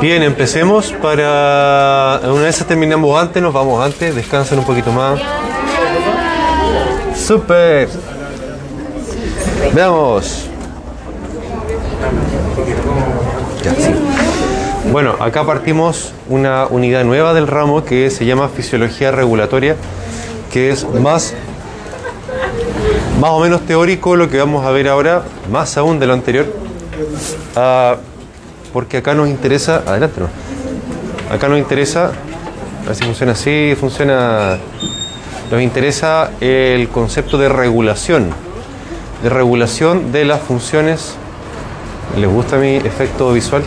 Bien, 0.00 0.22
empecemos 0.22 0.92
para... 1.00 2.20
Una 2.24 2.42
vez 2.42 2.64
terminamos 2.66 3.20
antes, 3.20 3.42
nos 3.42 3.52
vamos 3.52 3.84
antes, 3.84 4.14
descansen 4.14 4.58
un 4.58 4.64
poquito 4.64 4.90
más. 4.90 5.20
Super. 7.16 7.88
Veamos. 9.72 10.48
Bueno, 14.90 15.14
acá 15.20 15.46
partimos 15.46 16.12
una 16.28 16.66
unidad 16.66 17.04
nueva 17.04 17.32
del 17.32 17.46
ramo 17.46 17.84
que 17.84 18.10
se 18.10 18.26
llama 18.26 18.48
fisiología 18.48 19.10
regulatoria, 19.10 19.76
que 20.52 20.70
es 20.70 20.84
más, 20.84 21.32
más 23.20 23.30
o 23.30 23.40
menos 23.40 23.62
teórico 23.62 24.16
lo 24.16 24.28
que 24.28 24.38
vamos 24.38 24.66
a 24.66 24.70
ver 24.70 24.88
ahora, 24.88 25.22
más 25.50 25.78
aún 25.78 25.98
de 25.98 26.06
lo 26.06 26.12
anterior, 26.12 26.61
Ah, 27.56 27.96
porque 28.72 28.98
acá 28.98 29.14
nos 29.14 29.28
interesa, 29.28 29.82
adelante, 29.86 30.20
no. 30.20 30.28
acá 31.34 31.48
nos 31.48 31.58
interesa, 31.58 32.12
a 32.84 32.86
ver 32.86 32.96
si 32.96 33.04
funciona 33.04 33.32
así, 33.32 33.76
funciona, 33.78 34.58
nos 35.50 35.62
interesa 35.62 36.30
el 36.40 36.88
concepto 36.88 37.38
de 37.38 37.48
regulación, 37.48 38.30
de 39.22 39.28
regulación 39.28 40.12
de 40.12 40.24
las 40.24 40.40
funciones. 40.40 41.14
¿Les 42.16 42.28
gusta 42.28 42.56
mi 42.56 42.76
efecto 42.76 43.32
visual? 43.32 43.62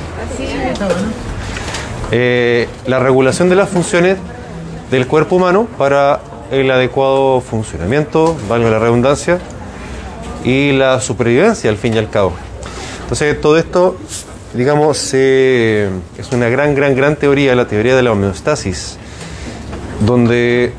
Eh, 2.11 2.67
la 2.85 2.99
regulación 2.99 3.49
de 3.49 3.55
las 3.55 3.69
funciones 3.69 4.17
del 4.91 5.07
cuerpo 5.07 5.37
humano 5.37 5.67
para 5.77 6.19
el 6.51 6.69
adecuado 6.69 7.41
funcionamiento, 7.41 8.35
valga 8.47 8.69
la 8.69 8.79
redundancia, 8.79 9.39
y 10.43 10.71
la 10.73 11.01
supervivencia 11.01 11.71
al 11.71 11.77
fin 11.77 11.95
y 11.95 11.97
al 11.97 12.09
cabo. 12.09 12.33
Entonces 13.05 13.39
todo 13.39 13.59
esto, 13.59 13.97
digamos, 14.55 15.11
eh, 15.13 15.91
es 16.17 16.31
una 16.31 16.49
gran, 16.49 16.73
gran, 16.73 16.95
gran 16.95 17.15
teoría, 17.17 17.53
la 17.53 17.67
teoría 17.67 17.95
de 17.95 18.01
la 18.01 18.11
homeostasis, 18.13 18.97
donde 20.07 20.73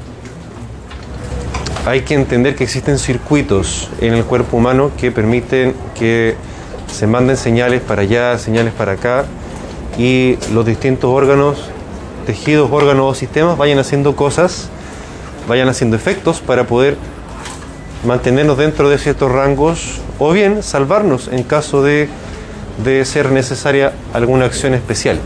hay 1.86 2.00
que 2.00 2.14
entender 2.14 2.56
que 2.56 2.64
existen 2.64 2.98
circuitos 2.98 3.90
en 4.00 4.12
el 4.12 4.24
cuerpo 4.24 4.56
humano 4.56 4.90
que 4.98 5.12
permiten 5.12 5.72
que 5.96 6.34
se 6.92 7.06
manden 7.06 7.36
señales 7.36 7.80
para 7.80 8.02
allá, 8.02 8.36
señales 8.38 8.72
para 8.72 8.92
acá, 8.92 9.26
y 9.96 10.36
los 10.52 10.66
distintos 10.66 11.08
órganos, 11.08 11.58
tejidos, 12.26 12.68
órganos 12.72 13.12
o 13.12 13.14
sistemas 13.14 13.56
vayan 13.56 13.78
haciendo 13.78 14.16
cosas, 14.16 14.68
vayan 15.46 15.68
haciendo 15.68 15.94
efectos 15.94 16.40
para 16.40 16.64
poder 16.64 16.96
mantenernos 18.06 18.56
dentro 18.56 18.88
de 18.88 18.98
ciertos 18.98 19.30
rangos 19.30 20.00
o 20.18 20.32
bien 20.32 20.62
salvarnos 20.62 21.28
en 21.28 21.42
caso 21.42 21.82
de, 21.82 22.08
de 22.84 23.04
ser 23.04 23.30
necesaria 23.32 23.92
alguna 24.14 24.46
acción 24.46 24.74
especial. 24.74 25.18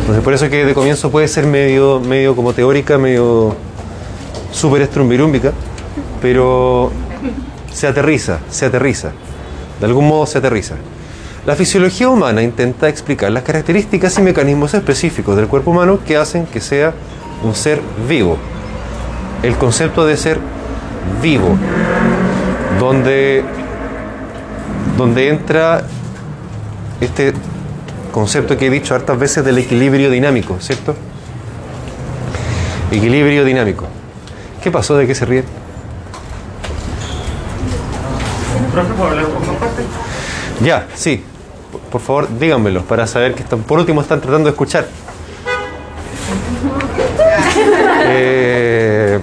Entonces, 0.00 0.22
por 0.22 0.34
eso 0.34 0.50
que 0.50 0.66
de 0.66 0.74
comienzo 0.74 1.10
puede 1.10 1.28
ser 1.28 1.46
medio, 1.46 1.98
medio 1.98 2.36
como 2.36 2.52
teórica, 2.52 2.98
medio 2.98 3.56
súper 4.52 4.82
estrumbirúmbica, 4.82 5.52
pero 6.20 6.92
se 7.72 7.86
aterriza, 7.86 8.38
se 8.50 8.66
aterriza. 8.66 9.12
De 9.80 9.86
algún 9.86 10.06
modo 10.06 10.26
se 10.26 10.38
aterriza. 10.38 10.74
La 11.46 11.56
fisiología 11.56 12.08
humana 12.08 12.42
intenta 12.42 12.88
explicar 12.88 13.30
las 13.30 13.42
características 13.42 14.18
y 14.18 14.22
mecanismos 14.22 14.72
específicos 14.74 15.36
del 15.36 15.46
cuerpo 15.46 15.72
humano 15.72 15.98
que 16.06 16.16
hacen 16.16 16.46
que 16.46 16.60
sea 16.60 16.94
un 17.42 17.54
ser 17.54 17.80
vivo. 18.08 18.38
El 19.42 19.56
concepto 19.56 20.06
de 20.06 20.16
ser 20.16 20.38
vivo, 21.22 21.56
donde, 22.78 23.44
donde 24.96 25.28
entra 25.28 25.84
este 27.00 27.32
concepto 28.12 28.56
que 28.56 28.66
he 28.66 28.70
dicho 28.70 28.94
hartas 28.94 29.18
veces 29.18 29.44
del 29.44 29.58
equilibrio 29.58 30.10
dinámico, 30.10 30.56
¿cierto? 30.60 30.94
Equilibrio 32.90 33.44
dinámico. 33.44 33.86
¿Qué 34.62 34.70
pasó? 34.70 34.96
¿De 34.96 35.06
qué 35.06 35.14
se 35.14 35.24
ríen? 35.24 35.44
Ya, 40.64 40.86
sí. 40.94 41.24
Por 41.90 42.00
favor, 42.00 42.28
díganmelo 42.38 42.82
para 42.82 43.06
saber 43.06 43.34
que 43.34 43.42
están, 43.42 43.60
por 43.60 43.78
último 43.78 44.00
están 44.00 44.20
tratando 44.20 44.44
de 44.44 44.50
escuchar. 44.50 44.86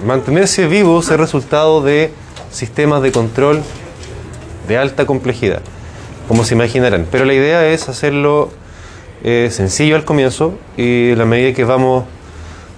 Mantenerse 0.04 0.66
vivo 0.66 1.00
es 1.00 1.08
resultado 1.08 1.82
de 1.82 2.12
sistemas 2.50 3.02
de 3.02 3.12
control 3.12 3.62
de 4.68 4.78
alta 4.78 5.06
complejidad, 5.06 5.60
como 6.28 6.44
se 6.44 6.54
imaginarán. 6.54 7.06
Pero 7.10 7.24
la 7.24 7.34
idea 7.34 7.66
es 7.66 7.88
hacerlo 7.88 8.50
eh, 9.24 9.48
sencillo 9.50 9.96
al 9.96 10.04
comienzo 10.04 10.54
y 10.76 11.14
la 11.14 11.24
medida 11.24 11.52
que 11.54 11.64
vamos, 11.64 12.04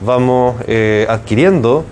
vamos 0.01 0.57
eh, 0.67 1.07
adquiriendo 1.09 1.85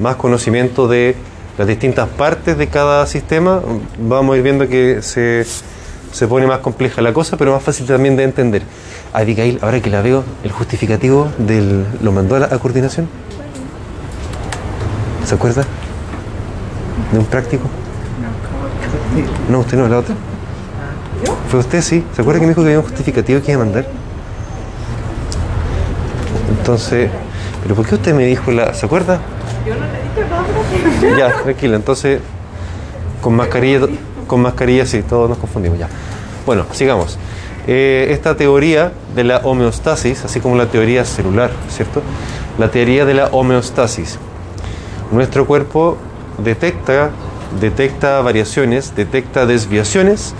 más 0.00 0.16
conocimiento 0.16 0.88
de 0.88 1.16
las 1.58 1.66
distintas 1.66 2.08
partes 2.08 2.58
de 2.58 2.66
cada 2.68 3.06
sistema, 3.06 3.62
vamos 3.98 4.34
a 4.34 4.36
ir 4.36 4.42
viendo 4.42 4.68
que 4.68 5.00
se, 5.00 5.46
se 6.12 6.28
pone 6.28 6.46
más 6.46 6.58
compleja 6.58 7.00
la 7.00 7.14
cosa, 7.14 7.38
pero 7.38 7.52
más 7.52 7.62
fácil 7.62 7.86
también 7.86 8.16
de 8.16 8.24
entender. 8.24 8.62
Abigail, 9.14 9.58
ahora 9.62 9.80
que 9.80 9.88
la 9.88 10.02
veo, 10.02 10.22
el 10.44 10.52
justificativo 10.52 11.28
lo 12.02 12.12
mandó 12.12 12.36
a 12.36 12.40
la 12.40 12.46
a 12.46 12.58
coordinación. 12.58 13.08
¿Se 15.26 15.34
acuerda? 15.34 15.64
¿De 17.12 17.18
un 17.18 17.26
práctico? 17.26 17.64
No, 19.50 19.58
usted 19.58 19.76
no, 19.76 19.88
la 19.88 19.98
otra. 19.98 20.14
¿Fue 21.50 21.58
usted, 21.58 21.82
sí? 21.82 22.04
¿Se 22.14 22.22
acuerda 22.22 22.38
que 22.38 22.46
me 22.46 22.50
dijo 22.50 22.62
que 22.62 22.68
había 22.68 22.78
un 22.78 22.84
justificativo 22.84 23.42
que 23.42 23.50
iba 23.50 23.60
a 23.60 23.64
mandar? 23.64 23.86
Entonces, 26.58 27.10
¿pero 27.62 27.74
por 27.74 27.86
qué 27.86 27.96
usted 27.96 28.14
me 28.14 28.24
dijo 28.24 28.52
la... 28.52 28.72
¿Se 28.72 28.86
acuerda? 28.86 29.18
Yo 29.66 29.74
no 29.74 29.80
le 29.80 30.02
dije 30.02 31.10
nada. 31.10 31.18
Ya, 31.18 31.42
tranquila, 31.42 31.76
entonces 31.76 32.20
con 33.20 33.34
mascarilla, 33.34 33.86
con 34.28 34.40
mascarilla 34.42 34.86
sí, 34.86 35.02
todos 35.02 35.28
nos 35.28 35.38
confundimos 35.38 35.78
ya. 35.78 35.88
Bueno, 36.44 36.66
sigamos. 36.70 37.18
Eh, 37.66 38.08
esta 38.10 38.36
teoría 38.36 38.92
de 39.16 39.24
la 39.24 39.38
homeostasis, 39.38 40.24
así 40.24 40.38
como 40.38 40.54
la 40.54 40.66
teoría 40.66 41.04
celular, 41.04 41.50
¿cierto? 41.68 42.02
La 42.58 42.70
teoría 42.70 43.04
de 43.04 43.14
la 43.14 43.26
homeostasis. 43.26 44.20
Nuestro 45.10 45.46
cuerpo 45.46 45.96
detecta, 46.38 47.10
detecta 47.60 48.20
variaciones, 48.22 48.94
detecta 48.96 49.46
desviaciones, 49.46 50.34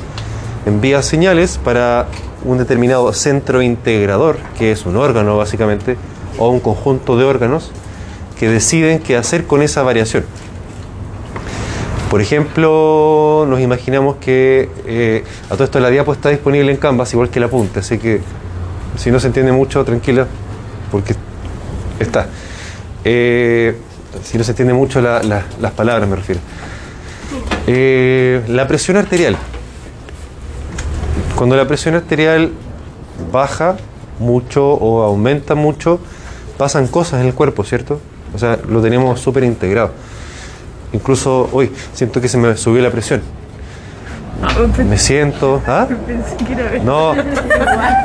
envía 0.67 1.03
señales 1.03 1.59
para 1.59 2.09
un 2.45 2.59
determinado 2.59 3.13
centro 3.13 3.63
integrador, 3.63 4.39
que 4.59 4.73
es 4.73 4.85
un 4.85 4.97
órgano 4.97 5.37
básicamente, 5.37 5.97
o 6.39 6.49
un 6.49 6.61
conjunto 6.61 7.17
de 7.17 7.25
órganos, 7.25 7.71
que 8.39 8.49
deciden 8.49 8.99
qué 8.99 9.17
hacer 9.17 9.47
con 9.47 9.63
esa 9.63 9.83
variación. 9.83 10.25
Por 12.11 12.21
ejemplo, 12.21 13.47
nos 13.49 13.61
imaginamos 13.61 14.17
que 14.17 14.69
eh, 14.87 15.25
a 15.47 15.51
todo 15.51 15.65
esto 15.65 15.81
la 15.81 15.91
diapo 15.91 16.13
está 16.13 16.31
disponible 16.31 16.71
en 16.71 16.77
Canvas, 16.77 17.13
igual 17.13 17.31
que 17.31 17.39
el 17.39 17.45
apunte, 17.45 17.81
así 17.81 17.99
que 17.99 18.21
si 18.97 19.11
no 19.11 19.21
se 19.21 19.29
entiende 19.29 19.53
mucho, 19.53 19.85
tranquila, 19.85 20.27
porque 20.91 21.15
está. 22.01 22.27
Eh, 23.05 23.77
si 24.23 24.39
no 24.39 24.45
se 24.45 24.53
entiende 24.53 24.75
mucho 24.75 25.01
la- 25.01 25.23
la- 25.23 25.45
las 25.61 25.73
palabras, 25.73 26.09
me 26.09 26.17
refiero. 26.17 26.41
Eh, 27.67 28.43
la 28.49 28.67
presión 28.69 28.97
arterial. 28.97 29.37
Cuando 31.35 31.57
la 31.57 31.67
presión 31.67 31.95
arterial 31.95 32.53
baja 33.33 33.77
mucho 34.19 34.73
o 34.73 35.03
aumenta 35.03 35.55
mucho, 35.55 36.01
pasan 36.57 36.87
cosas 36.87 37.21
en 37.21 37.27
el 37.27 37.35
cuerpo, 37.35 37.65
¿cierto? 37.65 38.01
O 38.35 38.39
sea, 38.39 38.59
lo 38.69 38.81
tenemos 38.81 39.21
súper 39.21 39.45
integrado. 39.45 39.91
Incluso 40.93 41.49
hoy 41.53 41.71
siento 41.93 42.21
que 42.21 42.29
se 42.29 42.39
me 42.39 42.57
subió 42.57 42.83
la 42.83 42.91
presión. 42.91 43.21
Me 44.89 44.99
siento. 44.99 45.63
¿Ah? 45.67 45.87
No, 46.85 47.15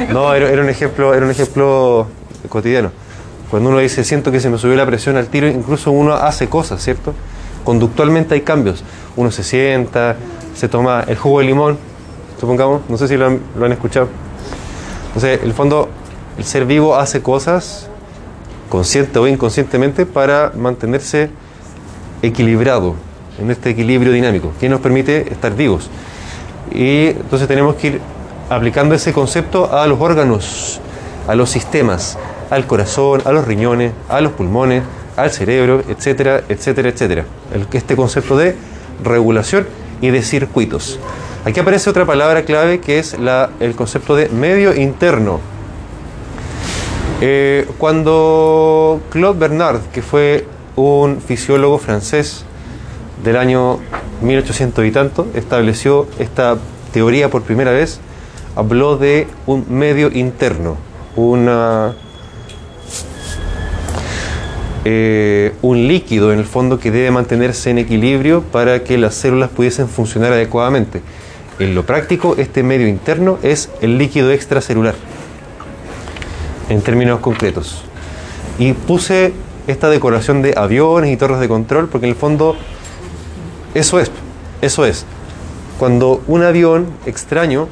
no 0.09 0.33
era, 0.33 0.49
era 0.49 0.61
un 0.61 0.69
ejemplo, 0.69 1.13
era 1.13 1.25
un 1.25 1.31
ejemplo 1.31 2.07
cotidiano. 2.49 2.91
Cuando 3.51 3.69
uno 3.69 3.79
dice 3.79 4.05
siento 4.05 4.31
que 4.31 4.39
se 4.39 4.49
me 4.49 4.57
subió 4.57 4.77
la 4.77 4.85
presión 4.85 5.17
al 5.17 5.27
tiro, 5.27 5.45
incluso 5.47 5.91
uno 5.91 6.13
hace 6.13 6.47
cosas, 6.47 6.81
¿cierto? 6.81 7.13
Conductualmente 7.65 8.33
hay 8.33 8.41
cambios. 8.41 8.81
Uno 9.17 9.29
se 9.29 9.43
sienta, 9.43 10.15
se 10.55 10.69
toma 10.69 11.03
el 11.05 11.17
jugo 11.17 11.39
de 11.39 11.45
limón, 11.45 11.77
supongamos, 12.39 12.81
no 12.87 12.97
sé 12.97 13.09
si 13.09 13.17
lo 13.17 13.27
han, 13.27 13.41
lo 13.57 13.65
han 13.65 13.73
escuchado. 13.73 14.07
Entonces, 15.07 15.41
en 15.41 15.47
el 15.47 15.53
fondo, 15.53 15.89
el 16.37 16.45
ser 16.45 16.65
vivo 16.65 16.95
hace 16.95 17.21
cosas, 17.21 17.89
consciente 18.69 19.19
o 19.19 19.27
inconscientemente, 19.27 20.05
para 20.05 20.53
mantenerse 20.55 21.29
equilibrado, 22.21 22.95
en 23.37 23.51
este 23.51 23.71
equilibrio 23.71 24.13
dinámico, 24.13 24.53
que 24.61 24.69
nos 24.69 24.79
permite 24.79 25.29
estar 25.31 25.53
vivos. 25.53 25.89
Y 26.73 27.07
entonces 27.07 27.49
tenemos 27.49 27.75
que 27.75 27.87
ir 27.87 28.01
aplicando 28.49 28.95
ese 28.95 29.11
concepto 29.11 29.73
a 29.73 29.85
los 29.87 29.99
órganos, 29.99 30.79
a 31.27 31.35
los 31.35 31.49
sistemas, 31.49 32.17
al 32.51 32.67
corazón, 32.67 33.21
a 33.25 33.31
los 33.31 33.47
riñones, 33.47 33.93
a 34.09 34.21
los 34.21 34.33
pulmones, 34.33 34.83
al 35.17 35.31
cerebro, 35.31 35.81
etcétera, 35.87 36.43
etcétera, 36.47 36.89
etcétera. 36.89 37.25
Este 37.71 37.95
concepto 37.95 38.37
de 38.37 38.55
regulación 39.03 39.65
y 40.01 40.09
de 40.09 40.21
circuitos. 40.21 40.99
Aquí 41.45 41.59
aparece 41.59 41.89
otra 41.89 42.05
palabra 42.05 42.43
clave 42.43 42.79
que 42.79 42.99
es 42.99 43.15
el 43.59 43.75
concepto 43.75 44.15
de 44.15 44.29
medio 44.29 44.75
interno. 44.75 45.39
Eh, 47.21 47.67
cuando 47.77 49.01
Claude 49.09 49.39
Bernard, 49.39 49.81
que 49.93 50.01
fue 50.01 50.45
un 50.75 51.21
fisiólogo 51.21 51.77
francés 51.77 52.43
del 53.23 53.37
año 53.37 53.79
1800 54.21 54.85
y 54.85 54.91
tanto, 54.91 55.27
estableció 55.33 56.07
esta 56.19 56.57
teoría 56.91 57.29
por 57.29 57.43
primera 57.43 57.71
vez, 57.71 58.01
habló 58.55 58.97
de 58.97 59.27
un 59.45 59.65
medio 59.69 60.11
interno, 60.11 60.77
una, 61.15 61.93
eh, 64.83 65.53
un 65.61 65.87
líquido 65.87 66.33
en 66.33 66.39
el 66.39 66.45
fondo 66.45 66.79
que 66.79 66.89
debe 66.89 67.11
mantenerse 67.11 67.69
en 67.69 67.77
equilibrio 67.77 68.41
para 68.41 68.83
que 68.83 68.97
las 68.97 69.13
células 69.13 69.49
pudiesen 69.49 69.87
funcionar 69.87 70.33
adecuadamente. 70.33 71.01
En 71.59 71.75
lo 71.75 71.85
práctico, 71.85 72.35
este 72.37 72.63
medio 72.63 72.87
interno 72.87 73.37
es 73.43 73.69
el 73.81 73.99
líquido 73.99 74.31
extracelular, 74.31 74.95
en 76.69 76.81
términos 76.81 77.19
concretos. 77.19 77.83
Y 78.57 78.73
puse 78.73 79.33
esta 79.67 79.89
decoración 79.89 80.41
de 80.41 80.55
aviones 80.57 81.11
y 81.11 81.17
torres 81.17 81.39
de 81.39 81.47
control 81.47 81.87
porque 81.87 82.07
en 82.07 82.13
el 82.13 82.17
fondo 82.17 82.55
eso 83.75 83.99
es, 83.99 84.11
eso 84.61 84.85
es. 84.85 85.05
Cuando 85.77 86.23
un 86.27 86.43
avión 86.43 86.87
extraño 87.05 87.67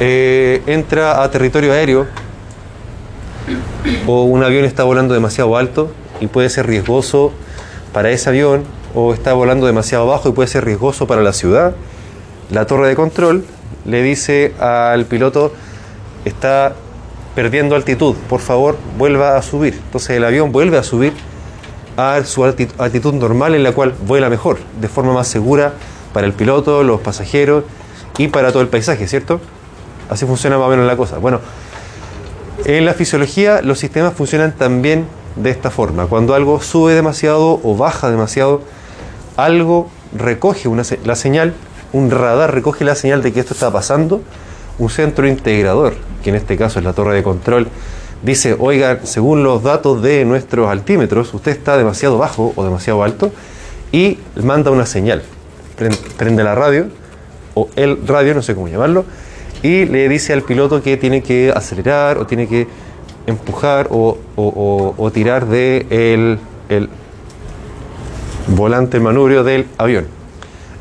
eh, 0.00 0.62
entra 0.66 1.22
a 1.22 1.30
territorio 1.30 1.72
aéreo 1.72 2.06
o 4.06 4.24
un 4.24 4.42
avión 4.44 4.64
está 4.64 4.84
volando 4.84 5.14
demasiado 5.14 5.56
alto 5.56 5.90
y 6.20 6.26
puede 6.26 6.50
ser 6.50 6.66
riesgoso 6.66 7.32
para 7.92 8.10
ese 8.10 8.28
avión 8.28 8.64
o 8.94 9.14
está 9.14 9.32
volando 9.32 9.66
demasiado 9.66 10.06
bajo 10.06 10.28
y 10.28 10.32
puede 10.32 10.48
ser 10.48 10.64
riesgoso 10.64 11.06
para 11.06 11.22
la 11.22 11.32
ciudad, 11.32 11.74
la 12.50 12.66
torre 12.66 12.88
de 12.88 12.94
control 12.94 13.44
le 13.84 14.02
dice 14.02 14.54
al 14.58 15.06
piloto 15.06 15.52
está 16.24 16.74
perdiendo 17.34 17.74
altitud, 17.74 18.14
por 18.28 18.40
favor 18.40 18.76
vuelva 18.98 19.36
a 19.36 19.42
subir. 19.42 19.74
Entonces 19.74 20.10
el 20.10 20.24
avión 20.24 20.52
vuelve 20.52 20.78
a 20.78 20.82
subir 20.82 21.12
a 21.96 22.22
su 22.24 22.44
altitud 22.44 23.14
normal 23.14 23.54
en 23.54 23.62
la 23.62 23.72
cual 23.72 23.94
vuela 24.06 24.30
mejor, 24.30 24.58
de 24.80 24.88
forma 24.88 25.12
más 25.12 25.28
segura 25.28 25.72
para 26.12 26.26
el 26.26 26.32
piloto, 26.32 26.82
los 26.82 27.00
pasajeros 27.00 27.64
y 28.18 28.28
para 28.28 28.52
todo 28.52 28.62
el 28.62 28.68
paisaje, 28.68 29.08
¿cierto? 29.08 29.40
Así 30.10 30.26
funciona 30.26 30.58
más 30.58 30.66
o 30.66 30.70
menos 30.70 30.86
la 30.86 30.96
cosa. 30.96 31.18
Bueno, 31.18 31.40
en 32.64 32.84
la 32.84 32.94
fisiología 32.94 33.62
los 33.62 33.78
sistemas 33.78 34.14
funcionan 34.14 34.52
también 34.52 35.06
de 35.36 35.50
esta 35.50 35.70
forma. 35.70 36.06
Cuando 36.06 36.34
algo 36.34 36.60
sube 36.60 36.94
demasiado 36.94 37.60
o 37.62 37.76
baja 37.76 38.10
demasiado, 38.10 38.62
algo 39.36 39.88
recoge 40.16 40.68
una, 40.68 40.82
la 41.04 41.16
señal, 41.16 41.54
un 41.92 42.10
radar 42.10 42.54
recoge 42.54 42.84
la 42.84 42.94
señal 42.94 43.22
de 43.22 43.32
que 43.32 43.40
esto 43.40 43.54
está 43.54 43.70
pasando, 43.70 44.22
un 44.78 44.90
centro 44.90 45.26
integrador, 45.26 45.94
que 46.22 46.30
en 46.30 46.36
este 46.36 46.56
caso 46.56 46.78
es 46.78 46.84
la 46.84 46.92
torre 46.92 47.14
de 47.14 47.22
control, 47.22 47.68
dice, 48.22 48.56
oiga, 48.58 49.00
según 49.04 49.42
los 49.42 49.62
datos 49.62 50.02
de 50.02 50.24
nuestros 50.24 50.68
altímetros, 50.68 51.32
usted 51.34 51.52
está 51.52 51.76
demasiado 51.76 52.18
bajo 52.18 52.52
o 52.56 52.64
demasiado 52.64 53.02
alto, 53.02 53.32
y 53.90 54.18
manda 54.42 54.70
una 54.70 54.86
señal. 54.86 55.22
Prende 56.16 56.44
la 56.44 56.54
radio, 56.54 56.88
o 57.54 57.68
el 57.76 58.06
radio, 58.06 58.34
no 58.34 58.42
sé 58.42 58.54
cómo 58.54 58.68
llamarlo, 58.68 59.04
y 59.62 59.86
le 59.86 60.08
dice 60.08 60.32
al 60.32 60.42
piloto 60.42 60.82
que 60.82 60.96
tiene 60.96 61.22
que 61.22 61.52
acelerar 61.54 62.18
o 62.18 62.26
tiene 62.26 62.48
que 62.48 62.66
empujar 63.26 63.88
o, 63.90 65.10
tirar 65.12 65.46
de 65.46 65.86
el, 65.90 66.38
el 66.68 66.88
volante, 68.48 68.96
el 68.96 69.02
manubrio 69.02 69.44
del 69.44 69.66
avión. 69.78 70.06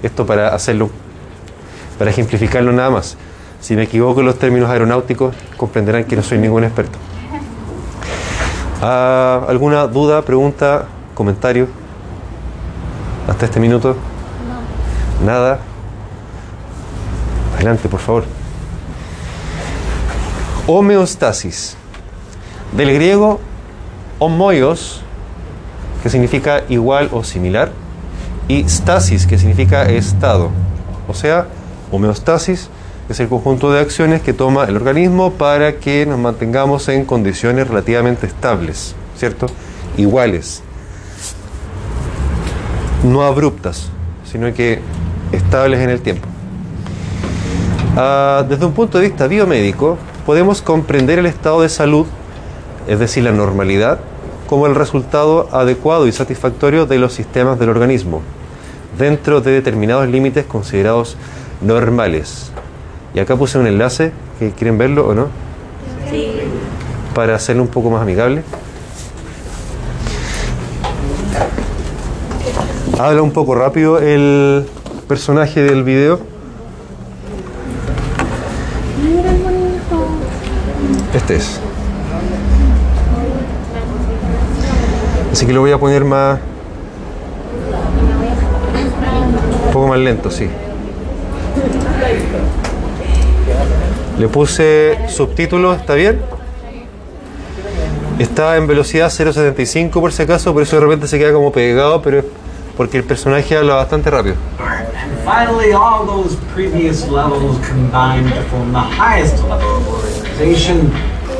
Esto 0.01 0.25
para 0.25 0.49
hacerlo, 0.49 0.89
para 1.99 2.09
ejemplificarlo 2.09 2.71
nada 2.71 2.89
más. 2.89 3.17
Si 3.59 3.75
me 3.75 3.83
equivoco 3.83 4.21
en 4.21 4.25
los 4.25 4.39
términos 4.39 4.69
aeronáuticos, 4.69 5.35
comprenderán 5.57 6.05
que 6.05 6.15
no 6.15 6.23
soy 6.23 6.39
ningún 6.39 6.63
experto. 6.63 6.97
Ah, 8.81 9.45
¿Alguna 9.47 9.85
duda, 9.85 10.23
pregunta, 10.23 10.85
comentario? 11.13 11.67
Hasta 13.27 13.45
este 13.45 13.59
minuto. 13.59 13.95
Nada. 15.23 15.59
Adelante, 17.55 17.87
por 17.87 17.99
favor. 17.99 18.40
Homeostasis. 20.67 21.75
Del 22.71 22.93
griego 22.93 23.39
homoios, 24.19 25.01
que 26.03 26.09
significa 26.09 26.63
igual 26.69 27.09
o 27.11 27.23
similar, 27.23 27.71
y 28.47 28.63
stasis, 28.69 29.25
que 29.25 29.37
significa 29.37 29.83
estado. 29.89 30.51
O 31.07 31.13
sea, 31.13 31.47
homeostasis 31.91 32.69
es 33.09 33.19
el 33.19 33.27
conjunto 33.27 33.71
de 33.71 33.79
acciones 33.79 34.21
que 34.21 34.33
toma 34.33 34.65
el 34.65 34.75
organismo 34.75 35.31
para 35.31 35.77
que 35.77 36.05
nos 36.05 36.19
mantengamos 36.19 36.87
en 36.89 37.05
condiciones 37.05 37.67
relativamente 37.67 38.27
estables, 38.27 38.95
¿cierto? 39.17 39.47
Iguales. 39.97 40.61
No 43.03 43.23
abruptas, 43.23 43.89
sino 44.31 44.53
que 44.53 44.79
estables 45.31 45.79
en 45.79 45.89
el 45.89 46.01
tiempo. 46.01 46.27
Ah, 47.97 48.45
desde 48.47 48.65
un 48.65 48.73
punto 48.73 48.99
de 48.99 49.07
vista 49.07 49.27
biomédico, 49.27 49.97
podemos 50.25 50.61
comprender 50.61 51.19
el 51.19 51.25
estado 51.25 51.61
de 51.61 51.69
salud, 51.69 52.05
es 52.87 52.99
decir, 52.99 53.23
la 53.23 53.31
normalidad, 53.31 53.99
como 54.47 54.67
el 54.67 54.75
resultado 54.75 55.47
adecuado 55.51 56.07
y 56.07 56.11
satisfactorio 56.11 56.85
de 56.85 56.99
los 56.99 57.13
sistemas 57.13 57.57
del 57.59 57.69
organismo, 57.69 58.21
dentro 58.97 59.41
de 59.41 59.51
determinados 59.51 60.07
límites 60.07 60.45
considerados 60.45 61.15
normales. 61.61 62.51
Y 63.13 63.19
acá 63.19 63.35
puse 63.35 63.57
un 63.57 63.67
enlace, 63.67 64.11
que 64.39 64.51
quieren 64.51 64.77
verlo 64.77 65.07
o 65.07 65.13
no, 65.13 65.27
Sí. 66.09 66.31
para 67.15 67.35
hacerlo 67.35 67.63
un 67.63 67.69
poco 67.69 67.89
más 67.89 68.01
amigable. 68.01 68.43
Habla 72.99 73.21
un 73.21 73.31
poco 73.31 73.55
rápido 73.55 73.99
el 73.99 74.65
personaje 75.07 75.61
del 75.63 75.83
video. 75.83 76.30
Así 85.31 85.45
que 85.45 85.53
lo 85.53 85.61
voy 85.61 85.71
a 85.71 85.77
poner 85.77 86.03
más. 86.03 86.39
Un 89.65 89.71
poco 89.71 89.87
más 89.87 89.99
lento, 89.99 90.29
sí. 90.29 90.49
Le 94.19 94.27
puse 94.27 94.97
subtítulos, 95.09 95.77
¿está 95.77 95.93
bien? 95.95 96.21
Está 98.19 98.57
en 98.57 98.67
velocidad 98.67 99.09
0.75 99.09 99.91
por 99.93 100.11
si 100.11 100.23
acaso, 100.23 100.53
por 100.53 100.63
eso 100.63 100.75
de 100.75 100.81
repente 100.83 101.07
se 101.07 101.17
queda 101.17 101.33
como 101.33 101.51
pegado, 101.51 102.01
pero 102.01 102.19
es 102.19 102.25
porque 102.77 102.97
el 102.97 103.03
personaje 103.03 103.55
habla 103.57 103.75
bastante 103.75 104.11
rápido. 104.11 104.35
Finally, 105.23 105.71
all 105.71 106.05
those 106.05 106.35
previous 106.53 107.07
levels 107.07 107.57
combine 107.67 108.23
to 108.29 108.41
form 108.49 108.73
the 108.73 108.79
highest 108.79 109.43
level 109.43 109.77
of 109.77 109.87
organization, 109.87 110.91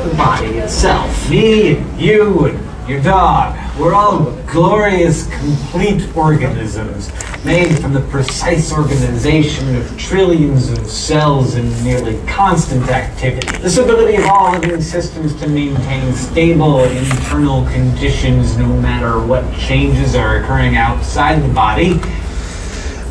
the 0.04 0.14
body 0.14 0.58
itself. 0.58 1.30
Me 1.30 1.76
and 1.76 2.00
you 2.00 2.46
and 2.46 2.88
your 2.88 3.00
dog, 3.02 3.56
we're 3.78 3.94
all 3.94 4.32
glorious, 4.46 5.28
complete 5.38 6.04
organisms 6.16 7.10
made 7.44 7.78
from 7.80 7.92
the 7.92 8.00
precise 8.02 8.72
organization 8.72 9.76
of 9.76 9.96
trillions 9.96 10.70
of 10.70 10.86
cells 10.86 11.54
in 11.54 11.84
nearly 11.84 12.20
constant 12.26 12.88
activity. 12.88 13.46
This 13.58 13.78
ability 13.78 14.16
of 14.16 14.26
all 14.26 14.52
living 14.52 14.82
systems 14.82 15.34
to 15.40 15.48
maintain 15.48 16.12
stable 16.14 16.84
internal 16.84 17.64
conditions 17.66 18.56
no 18.56 18.68
matter 18.80 19.20
what 19.24 19.44
changes 19.56 20.14
are 20.14 20.38
occurring 20.38 20.76
outside 20.76 21.42
the 21.42 21.52
body 21.52 22.00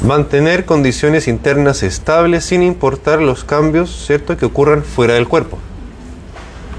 Mantener 0.04 0.66
condiciones 0.66 1.28
internas 1.28 1.84
estables 1.84 2.44
sin 2.46 2.64
importar 2.64 3.22
los 3.22 3.44
cambios, 3.44 3.92
¿cierto?, 4.08 4.36
que 4.36 4.46
ocurran 4.46 4.84
fuera 4.84 5.14
del 5.14 5.28
cuerpo. 5.28 5.60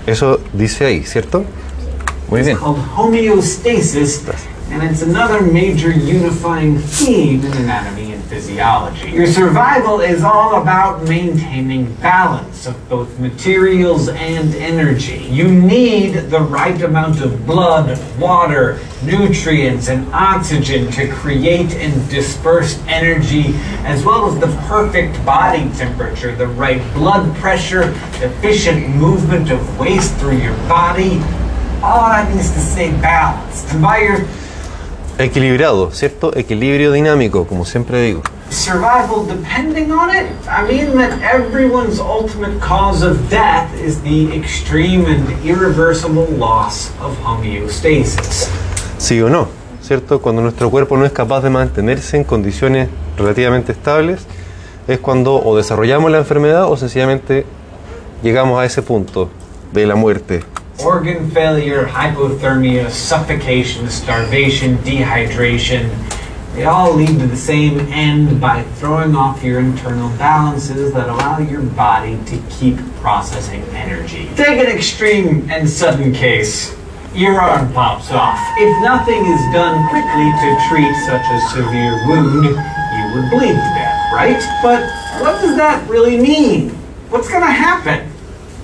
Eso 0.07 0.41
dice 0.53 0.85
ahí, 0.87 1.05
¿cierto? 1.05 1.45
Muy 2.29 2.43
bien. 2.43 2.57
Homeostasis, 2.57 4.23
and 4.73 4.83
it's 4.83 5.03
another 5.03 5.43
major 5.43 5.91
unifying 5.91 6.79
theme 6.79 7.45
in 7.45 7.53
anatomy 7.53 8.02
physiology. 8.33 9.11
Your 9.11 9.27
survival 9.27 10.01
is 10.01 10.25
all 10.25 10.63
about 10.63 11.07
maintaining 11.07 11.93
balance 11.97 12.67
of 12.67 12.89
both 12.89 13.19
materials 13.19 14.09
and 14.09 14.55
energy. 14.55 15.19
You 15.31 15.53
need 15.53 16.15
the 16.31 16.41
right 16.41 16.81
amount 16.81 17.21
of 17.21 17.45
blood, 17.45 17.99
water, 18.19 18.81
nutrients, 19.05 19.91
and 19.91 20.11
oxygen 20.15 20.91
to 20.93 21.13
create 21.13 21.75
and 21.75 22.09
disperse 22.09 22.83
energy, 22.87 23.53
as 23.85 24.03
well 24.03 24.27
as 24.27 24.41
the 24.41 24.49
perfect 24.67 25.23
body 25.27 25.71
temperature, 25.75 26.35
the 26.35 26.47
right 26.47 26.83
blood 26.95 27.37
pressure, 27.37 27.91
efficient 28.25 28.89
movement 28.97 29.51
of 29.51 29.79
waste 29.79 30.15
through 30.17 30.39
your 30.39 30.57
body. 30.69 31.19
All 31.83 32.09
that 32.09 32.35
needs 32.35 32.51
to 32.53 32.61
stay 32.61 32.93
balanced. 32.93 33.69
And 33.75 33.83
by 33.83 33.99
your 33.99 34.25
Equilibrado, 35.19 35.91
¿cierto? 35.93 36.37
Equilibrio 36.37 36.93
dinámico, 36.93 37.47
como 37.47 37.65
siempre 37.65 38.03
digo. 38.03 38.23
survival 38.53 39.27
depending 39.27 39.91
on 39.91 40.11
it? 40.15 40.27
I 40.47 40.63
mean 40.63 40.95
that 40.99 41.21
everyone's 41.23 41.99
ultimate 41.99 42.61
cause 42.61 43.03
of 43.03 43.31
death 43.31 43.73
is 43.81 44.01
the 44.03 44.31
extreme 44.37 45.07
and 45.07 45.27
irreversible 45.45 46.27
loss 46.37 46.91
of 47.01 47.17
homeostasis. 47.25 48.49
Sí 48.99 49.21
o 49.23 49.31
no, 49.31 49.49
¿cierto? 49.81 50.21
Cuando 50.21 50.43
nuestro 50.43 50.71
cuerpo 50.71 50.97
no 50.97 51.07
es 51.07 51.13
capaz 51.13 51.41
de 51.41 51.51
mantenerse 51.51 52.17
en 52.19 52.25
condiciones 52.25 52.89
relativamente 53.17 53.73
estables, 53.73 54.27
es 54.87 54.99
cuando 54.99 55.37
o 55.37 55.57
desarrollamos 55.57 56.11
la 56.11 56.19
enfermedad 56.19 56.71
o 56.71 56.77
sencillamente 56.77 57.47
llegamos 58.23 58.61
a 58.61 58.67
ese 58.67 58.83
punto 58.83 59.31
de 59.73 59.87
la 59.87 59.95
muerte. 59.95 60.45
Organ 60.81 61.31
failure, 61.31 61.85
hypothermia, 61.85 62.91
suffocation, 62.91 63.89
starvation, 63.89 64.79
dehydration, 64.79 65.91
they 66.55 66.65
all 66.65 66.93
lead 66.95 67.19
to 67.19 67.27
the 67.27 67.37
same 67.37 67.81
end 67.81 68.39
by 68.39 68.63
throwing 68.75 69.17
off 69.17 69.43
your 69.43 69.59
internal 69.59 70.11
balances 70.19 70.93
that 70.93 71.09
allow 71.09 71.39
your 71.39 71.63
body 71.63 72.19
to 72.27 72.43
keep 72.51 72.77
processing 72.97 73.63
energy. 73.71 74.29
Take 74.37 74.61
an 74.61 74.67
extreme 74.67 75.51
and 75.51 75.69
sudden 75.69 76.13
case. 76.13 76.77
Your 77.15 77.41
arm 77.41 77.73
pops 77.73 78.11
off. 78.11 78.39
If 78.59 78.83
nothing 78.83 79.25
is 79.25 79.41
done 79.55 79.89
quickly 79.89 80.29
to 80.29 80.69
treat 80.69 80.95
such 81.07 81.25
a 81.25 81.41
severe 81.55 82.07
wound, 82.07 82.45
you 82.45 83.15
would 83.15 83.31
bleed 83.31 83.55
to 83.55 83.73
death, 83.73 84.13
right? 84.13 84.43
But 84.63 84.83
what 85.23 85.41
does 85.41 85.57
that 85.57 85.89
really 85.89 86.19
mean? 86.19 86.69
What's 87.09 87.31
gonna 87.31 87.51
happen? 87.51 88.12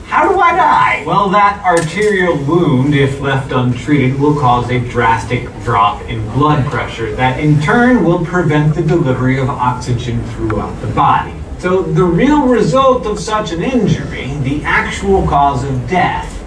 How 0.08 0.26
do 0.26 0.40
I 0.40 0.52
die? 0.52 1.04
Well, 1.06 1.28
that 1.28 1.62
arterial 1.62 2.34
wound, 2.44 2.94
if 2.94 3.20
left 3.20 3.52
untreated, 3.52 4.18
will 4.18 4.40
cause 4.40 4.70
a 4.70 4.80
drastic 4.88 5.44
drop 5.62 6.00
in 6.08 6.26
blood 6.30 6.64
pressure 6.70 7.14
that 7.16 7.38
in 7.38 7.60
turn 7.60 8.02
will 8.02 8.24
prevent 8.24 8.74
the 8.74 8.80
delivery 8.80 9.38
of 9.38 9.50
oxygen 9.50 10.24
throughout 10.28 10.80
the 10.80 10.86
body. 10.86 11.34
So, 11.58 11.82
the 11.82 12.04
real 12.04 12.46
result 12.46 13.04
of 13.04 13.20
such 13.20 13.52
an 13.52 13.62
injury, 13.62 14.32
the 14.38 14.64
actual 14.64 15.26
cause 15.26 15.62
of 15.62 15.90
death, 15.90 16.38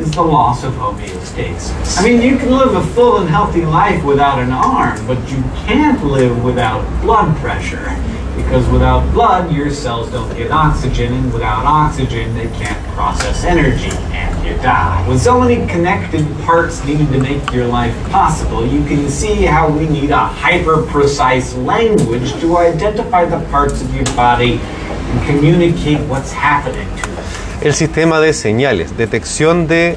is 0.00 0.10
the 0.12 0.22
loss 0.22 0.64
of 0.64 0.72
homeostasis. 0.74 1.98
I 1.98 2.04
mean, 2.04 2.22
you 2.22 2.38
can 2.38 2.50
live 2.50 2.74
a 2.74 2.86
full 2.94 3.18
and 3.18 3.28
healthy 3.28 3.64
life 3.64 4.04
without 4.04 4.38
an 4.38 4.52
arm, 4.52 5.04
but 5.06 5.18
you 5.30 5.42
can't 5.66 6.02
live 6.04 6.44
without 6.44 6.84
blood 7.02 7.36
pressure. 7.38 7.96
Because 8.36 8.68
without 8.68 9.12
blood, 9.12 9.52
your 9.52 9.68
cells 9.68 10.12
don't 10.12 10.32
get 10.36 10.52
oxygen, 10.52 11.12
and 11.12 11.32
without 11.32 11.64
oxygen, 11.64 12.32
they 12.34 12.46
can't 12.56 12.86
process 12.94 13.42
energy, 13.42 13.90
and 14.12 14.46
you 14.46 14.54
die. 14.62 15.06
With 15.08 15.20
so 15.20 15.40
many 15.40 15.66
connected 15.66 16.24
parts 16.44 16.84
needed 16.84 17.10
to 17.10 17.18
make 17.18 17.52
your 17.52 17.66
life 17.66 17.94
possible, 18.10 18.64
you 18.64 18.84
can 18.84 19.10
see 19.10 19.42
how 19.42 19.68
we 19.68 19.88
need 19.88 20.10
a 20.10 20.16
hyper 20.16 20.82
precise 20.86 21.52
language 21.56 22.32
to 22.40 22.58
identify 22.58 23.24
the 23.24 23.44
parts 23.50 23.82
of 23.82 23.92
your 23.92 24.06
body 24.14 24.60
and 24.62 25.26
communicate 25.26 26.00
what's 26.08 26.30
happening 26.30 26.86
to. 26.98 27.17
El 27.60 27.74
sistema 27.74 28.20
de 28.20 28.34
señales, 28.34 28.96
detección 28.96 29.66
de 29.66 29.96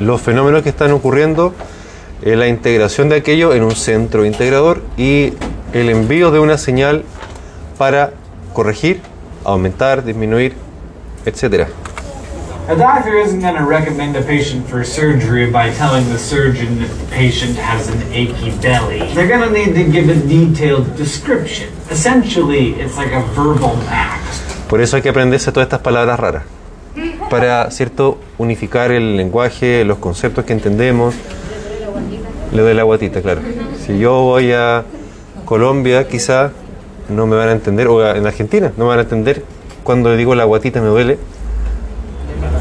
los 0.00 0.20
fenómenos 0.20 0.62
que 0.62 0.68
están 0.68 0.92
ocurriendo, 0.92 1.54
eh, 2.20 2.36
la 2.36 2.46
integración 2.46 3.08
de 3.08 3.16
aquello 3.16 3.54
en 3.54 3.62
un 3.62 3.74
centro 3.74 4.26
integrador 4.26 4.82
y 4.98 5.32
el 5.72 5.88
envío 5.88 6.30
de 6.30 6.40
una 6.40 6.58
señal 6.58 7.04
para 7.78 8.12
corregir, 8.52 9.00
aumentar, 9.44 10.04
disminuir, 10.04 10.56
etc. 11.24 11.68
A 12.68 12.74
doctor 12.74 13.14
isn't 13.16 13.40
going 13.40 13.56
to 13.56 13.64
recommend 13.64 14.16
a 14.16 14.22
patient 14.22 14.66
for 14.68 14.84
surgery 14.84 15.50
by 15.50 15.70
telling 15.70 16.04
the 16.10 16.18
surgeon 16.18 16.78
that 16.80 16.88
the 16.88 17.06
patient 17.14 17.56
has 17.58 17.88
an 17.88 18.00
achy 18.12 18.52
belly. 18.60 19.00
They're 19.14 19.28
going 19.28 19.42
to 19.42 19.50
need 19.50 19.74
to 19.74 19.84
give 19.90 20.10
a 20.10 20.16
detailed 20.26 20.96
description. 20.96 21.68
Essentially, 21.90 22.74
it's 22.74 22.96
like 22.98 23.12
a 23.12 23.22
verbal 23.34 23.76
map. 23.86 24.20
Por 24.68 24.80
eso 24.80 24.96
hay 24.96 25.02
que 25.02 25.10
aprenderse 25.10 25.52
todas 25.52 25.66
estas 25.66 25.80
palabras 25.80 26.18
raras, 26.18 26.42
para 27.34 27.68
cierto 27.72 28.18
unificar 28.38 28.92
el 28.92 29.16
lenguaje, 29.16 29.84
los 29.84 29.98
conceptos 29.98 30.44
que 30.44 30.52
entendemos. 30.52 31.16
Le 32.52 32.62
doy 32.62 32.74
la 32.74 32.84
guatita, 32.84 33.22
claro. 33.22 33.40
Si 33.84 33.98
yo 33.98 34.22
voy 34.22 34.52
a 34.52 34.84
Colombia, 35.44 36.06
quizá 36.06 36.52
no 37.08 37.26
me 37.26 37.34
van 37.34 37.48
a 37.48 37.50
entender, 37.50 37.88
o 37.88 38.08
en 38.08 38.24
Argentina, 38.24 38.70
no 38.76 38.84
me 38.84 38.90
van 38.90 39.00
a 39.00 39.02
entender 39.02 39.42
cuando 39.82 40.10
le 40.10 40.16
digo 40.16 40.36
la 40.36 40.44
guatita 40.44 40.80
me 40.80 40.86
duele. 40.86 41.18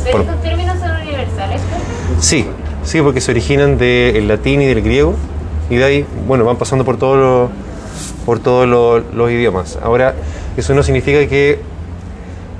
¿Pero 0.06 0.22
estos 0.22 0.42
términos 0.42 0.80
son 0.80 0.90
universales? 1.04 1.62
Sí, 2.20 2.48
sí, 2.84 3.00
porque 3.04 3.22
se 3.22 3.30
originan 3.30 3.78
del 3.78 4.28
latín 4.28 4.60
y 4.64 4.66
del 4.66 4.82
griego 4.82 5.14
y 5.70 5.76
de 5.76 5.84
ahí, 5.84 6.06
bueno, 6.28 6.46
van 6.46 6.58
pasando 6.58 6.84
por 6.84 6.98
todos 6.98 7.20
los 7.20 7.50
por 8.26 8.40
todos 8.40 8.68
los, 8.68 9.04
los 9.14 9.30
idiomas. 9.30 9.78
Ahora, 9.84 10.16
eso 10.58 10.74
no 10.74 10.82
significa 10.82 11.28
que 11.28 11.60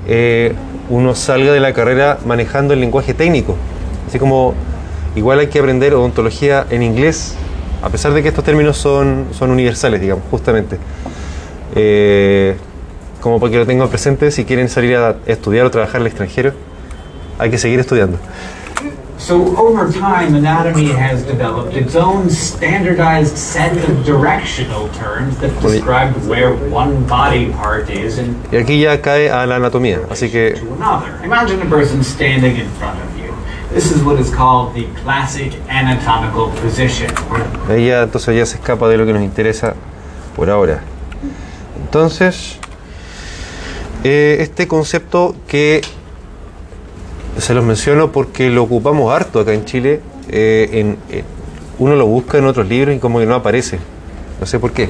eh, 0.06 0.54
uno 0.88 1.14
salga 1.14 1.52
de 1.52 1.60
la 1.60 1.72
carrera 1.72 2.18
manejando 2.24 2.74
el 2.74 2.80
lenguaje 2.80 3.14
técnico. 3.14 3.56
Así 4.08 4.18
como 4.18 4.54
igual 5.16 5.38
hay 5.38 5.46
que 5.48 5.58
aprender 5.58 5.94
odontología 5.94 6.66
en 6.70 6.82
inglés, 6.82 7.34
a 7.82 7.90
pesar 7.90 8.12
de 8.12 8.22
que 8.22 8.28
estos 8.28 8.44
términos 8.44 8.76
son, 8.76 9.26
son 9.32 9.50
universales, 9.50 10.00
digamos, 10.00 10.24
justamente. 10.30 10.78
Eh, 11.74 12.56
como 13.20 13.40
para 13.40 13.52
que 13.52 13.58
lo 13.58 13.66
tengan 13.66 13.88
presente, 13.88 14.30
si 14.30 14.44
quieren 14.44 14.68
salir 14.68 14.96
a 14.96 15.16
estudiar 15.26 15.66
o 15.66 15.70
trabajar 15.70 16.00
al 16.00 16.06
extranjero, 16.06 16.52
hay 17.38 17.50
que 17.50 17.58
seguir 17.58 17.80
estudiando. 17.80 18.18
So, 19.18 19.56
over 19.56 19.90
time, 19.92 20.34
anatomy 20.34 20.88
has 20.88 21.22
developed 21.22 21.74
its 21.74 21.94
own 21.94 22.28
standardized 22.28 23.38
set 23.38 23.72
of 23.88 24.04
directional 24.04 24.88
terms 24.88 25.38
that 25.38 25.50
describe 25.62 26.14
where 26.26 26.54
one 26.68 27.06
body 27.06 27.50
part 27.52 27.88
is 27.90 28.18
in 28.18 28.34
Y 28.50 28.58
aquí 28.58 28.80
ya 28.80 29.00
cae 29.00 29.30
a 29.30 29.46
la 29.46 29.56
anatomía, 29.56 30.00
así 30.10 30.30
que. 30.30 30.54
Imagine 31.22 31.62
a 31.62 31.70
person 31.70 32.02
standing 32.02 32.56
in 32.56 32.68
front 32.70 33.00
of 33.00 33.18
you. 33.18 33.32
This 33.72 33.90
is 33.90 34.02
what 34.02 34.18
is 34.20 34.30
called 34.30 34.74
the 34.74 34.86
classic 35.02 35.54
anatomical 35.68 36.50
position, 36.60 37.10
ya, 37.68 38.02
entonces 38.02 38.36
ya 38.36 38.46
se 38.46 38.56
escapa 38.56 38.88
de 38.88 38.98
lo 38.98 39.06
que 39.06 39.12
nos 39.12 39.22
interesa 39.22 39.74
por 40.36 40.50
ahora. 40.50 40.82
Entonces, 41.82 42.58
eh, 44.04 44.36
este 44.40 44.68
concepto 44.68 45.34
que 45.48 45.80
se 47.38 47.54
los 47.54 47.64
menciono 47.64 48.12
porque 48.12 48.50
lo 48.50 48.62
ocupamos 48.62 49.12
harto 49.12 49.40
acá 49.40 49.52
en 49.52 49.64
Chile, 49.64 50.00
eh, 50.28 50.96
eh, 51.10 51.24
uno 51.78 51.96
lo 51.96 52.06
busca 52.06 52.38
en 52.38 52.46
otros 52.46 52.68
libros 52.68 52.96
y 52.96 52.98
como 52.98 53.18
que 53.18 53.26
no 53.26 53.34
aparece, 53.34 53.78
no 54.40 54.46
sé 54.46 54.58
por 54.58 54.72
qué. 54.72 54.88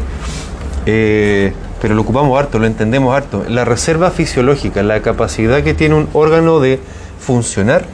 Eh, 0.86 1.52
pero 1.80 1.94
lo 1.94 2.02
ocupamos 2.02 2.38
harto, 2.38 2.58
lo 2.58 2.66
entendemos 2.66 3.14
harto. 3.14 3.44
La 3.48 3.64
reserva 3.64 4.10
fisiológica, 4.10 4.82
la 4.82 5.00
capacidad 5.00 5.62
que 5.62 5.74
tiene 5.74 5.94
un 5.94 6.08
órgano 6.12 6.60
de 6.60 6.78
funcionar 7.18 7.84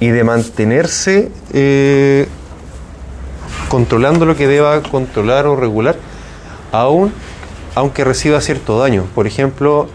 y 0.00 0.08
de 0.08 0.24
mantenerse 0.24 1.30
controlando 3.68 4.26
lo 4.26 4.36
que 4.36 4.46
deba 4.46 4.82
controlar 4.82 5.46
o 5.46 5.56
regular, 5.56 5.96
aún 6.72 7.12
aunque 7.74 8.04
reciba 8.04 8.40
cierto 8.40 8.78
daño. 8.78 9.04
Por 9.14 9.26
ejemplo, 9.26 9.88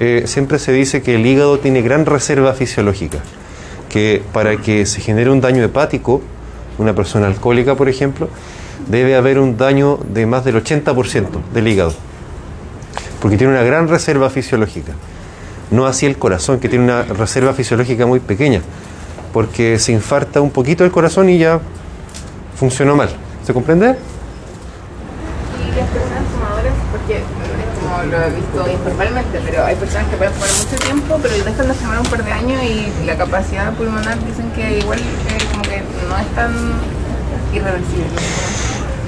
eh, 0.00 0.24
siempre 0.26 0.58
se 0.58 0.72
dice 0.72 1.02
que 1.02 1.14
el 1.14 1.24
hígado 1.24 1.58
tiene 1.58 1.82
gran 1.82 2.06
reserva 2.06 2.52
fisiológica, 2.52 3.18
que 3.88 4.22
para 4.32 4.56
que 4.56 4.86
se 4.86 5.00
genere 5.00 5.30
un 5.30 5.40
daño 5.40 5.62
hepático, 5.62 6.20
una 6.78 6.94
persona 6.94 7.26
alcohólica, 7.26 7.76
por 7.76 7.88
ejemplo, 7.88 8.28
debe 8.88 9.14
haber 9.16 9.38
un 9.38 9.56
daño 9.56 9.98
de 10.12 10.26
más 10.26 10.44
del 10.44 10.62
80% 10.62 11.26
del 11.52 11.68
hígado, 11.68 11.94
porque 13.20 13.36
tiene 13.36 13.52
una 13.52 13.62
gran 13.62 13.88
reserva 13.88 14.30
fisiológica. 14.30 14.92
No 15.70 15.86
así 15.86 16.06
el 16.06 16.18
corazón, 16.18 16.60
que 16.60 16.68
tiene 16.68 16.84
una 16.84 17.02
reserva 17.02 17.52
fisiológica 17.52 18.06
muy 18.06 18.20
pequeña, 18.20 18.60
porque 19.32 19.78
se 19.78 19.92
infarta 19.92 20.40
un 20.40 20.50
poquito 20.50 20.84
el 20.84 20.90
corazón 20.90 21.28
y 21.28 21.38
ya 21.38 21.60
funcionó 22.56 22.96
mal. 22.96 23.10
¿Se 23.44 23.52
comprende? 23.52 23.86
Y 23.86 25.76
las 25.76 25.88
personas 25.88 26.22
fumadoras, 26.32 26.72
porque 26.90 27.16
es 27.16 27.22
como 27.80 27.93
lo 28.06 28.22
he 28.22 28.30
visto 28.30 28.70
informalmente, 28.70 29.40
pero 29.44 29.64
hay 29.64 29.74
personas 29.76 30.08
que 30.08 30.16
pueden 30.16 30.32
fumar 30.34 30.50
mucho 30.50 30.76
tiempo, 30.84 31.18
pero 31.22 31.34
dejan 31.44 31.68
de 31.68 31.74
fumar 31.74 31.98
un 32.00 32.06
par 32.06 32.24
de 32.24 32.32
años 32.32 32.62
y 32.62 33.06
la 33.06 33.16
capacidad 33.16 33.72
pulmonar 33.74 34.18
dicen 34.24 34.50
que 34.52 34.78
igual 34.78 34.98
eh, 35.00 35.38
como 35.50 35.62
que 35.62 35.82
no 36.08 36.18
es 36.18 36.26
tan 36.34 36.52
irreversible. 37.52 38.04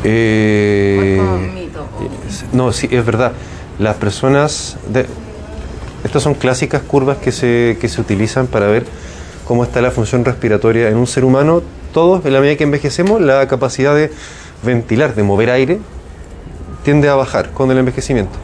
Eh, 0.05 0.97
O 0.99 1.03
es 1.03 1.19
como 1.19 1.35
un 1.37 1.55
mito. 1.55 1.81
o- 1.83 2.57
No, 2.57 2.73
sí, 2.73 2.89
es 2.91 3.05
verdad. 3.05 3.33
Las 3.79 3.97
personas... 3.97 4.77
De, 4.89 5.07
estas 6.05 6.23
son 6.23 6.35
clásicas 6.35 6.83
curvas 6.83 7.17
que 7.19 7.33
se, 7.33 7.79
que 7.81 7.89
se 7.89 8.01
utilizan 8.01 8.47
para 8.47 8.67
ver 8.67 8.87
cómo 9.47 9.65
está 9.65 9.81
la 9.81 9.91
función 9.91 10.25
respiratoria 10.25 10.89
en 10.89 10.97
un 10.97 11.07
ser 11.07 11.25
humano. 11.25 11.63
Todos, 11.93 12.25
en 12.25 12.33
la 12.33 12.41
medida 12.41 12.57
que 12.57 12.65
envejecemos, 12.65 13.21
la 13.21 13.49
capacidad 13.49 13.95
de 13.95 14.13
ventilar, 14.63 15.15
de 15.15 15.23
mover 15.25 15.51
aire, 15.51 15.81
tiende 16.85 17.09
a 17.09 17.15
bajar 17.17 17.51
con 17.51 17.71
el 17.73 17.79
envejecimiento. 17.79 18.39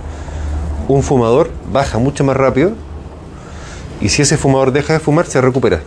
Un 0.92 1.02
fumador 1.02 1.48
baja 1.72 1.96
mucho 1.98 2.22
más 2.22 2.36
rápido 2.36 2.72
y 4.02 4.10
si 4.10 4.20
ese 4.20 4.36
fumador 4.36 4.72
deja 4.72 4.92
de 4.92 5.00
fumar, 5.00 5.24
se 5.26 5.40
recupera. 5.40 5.80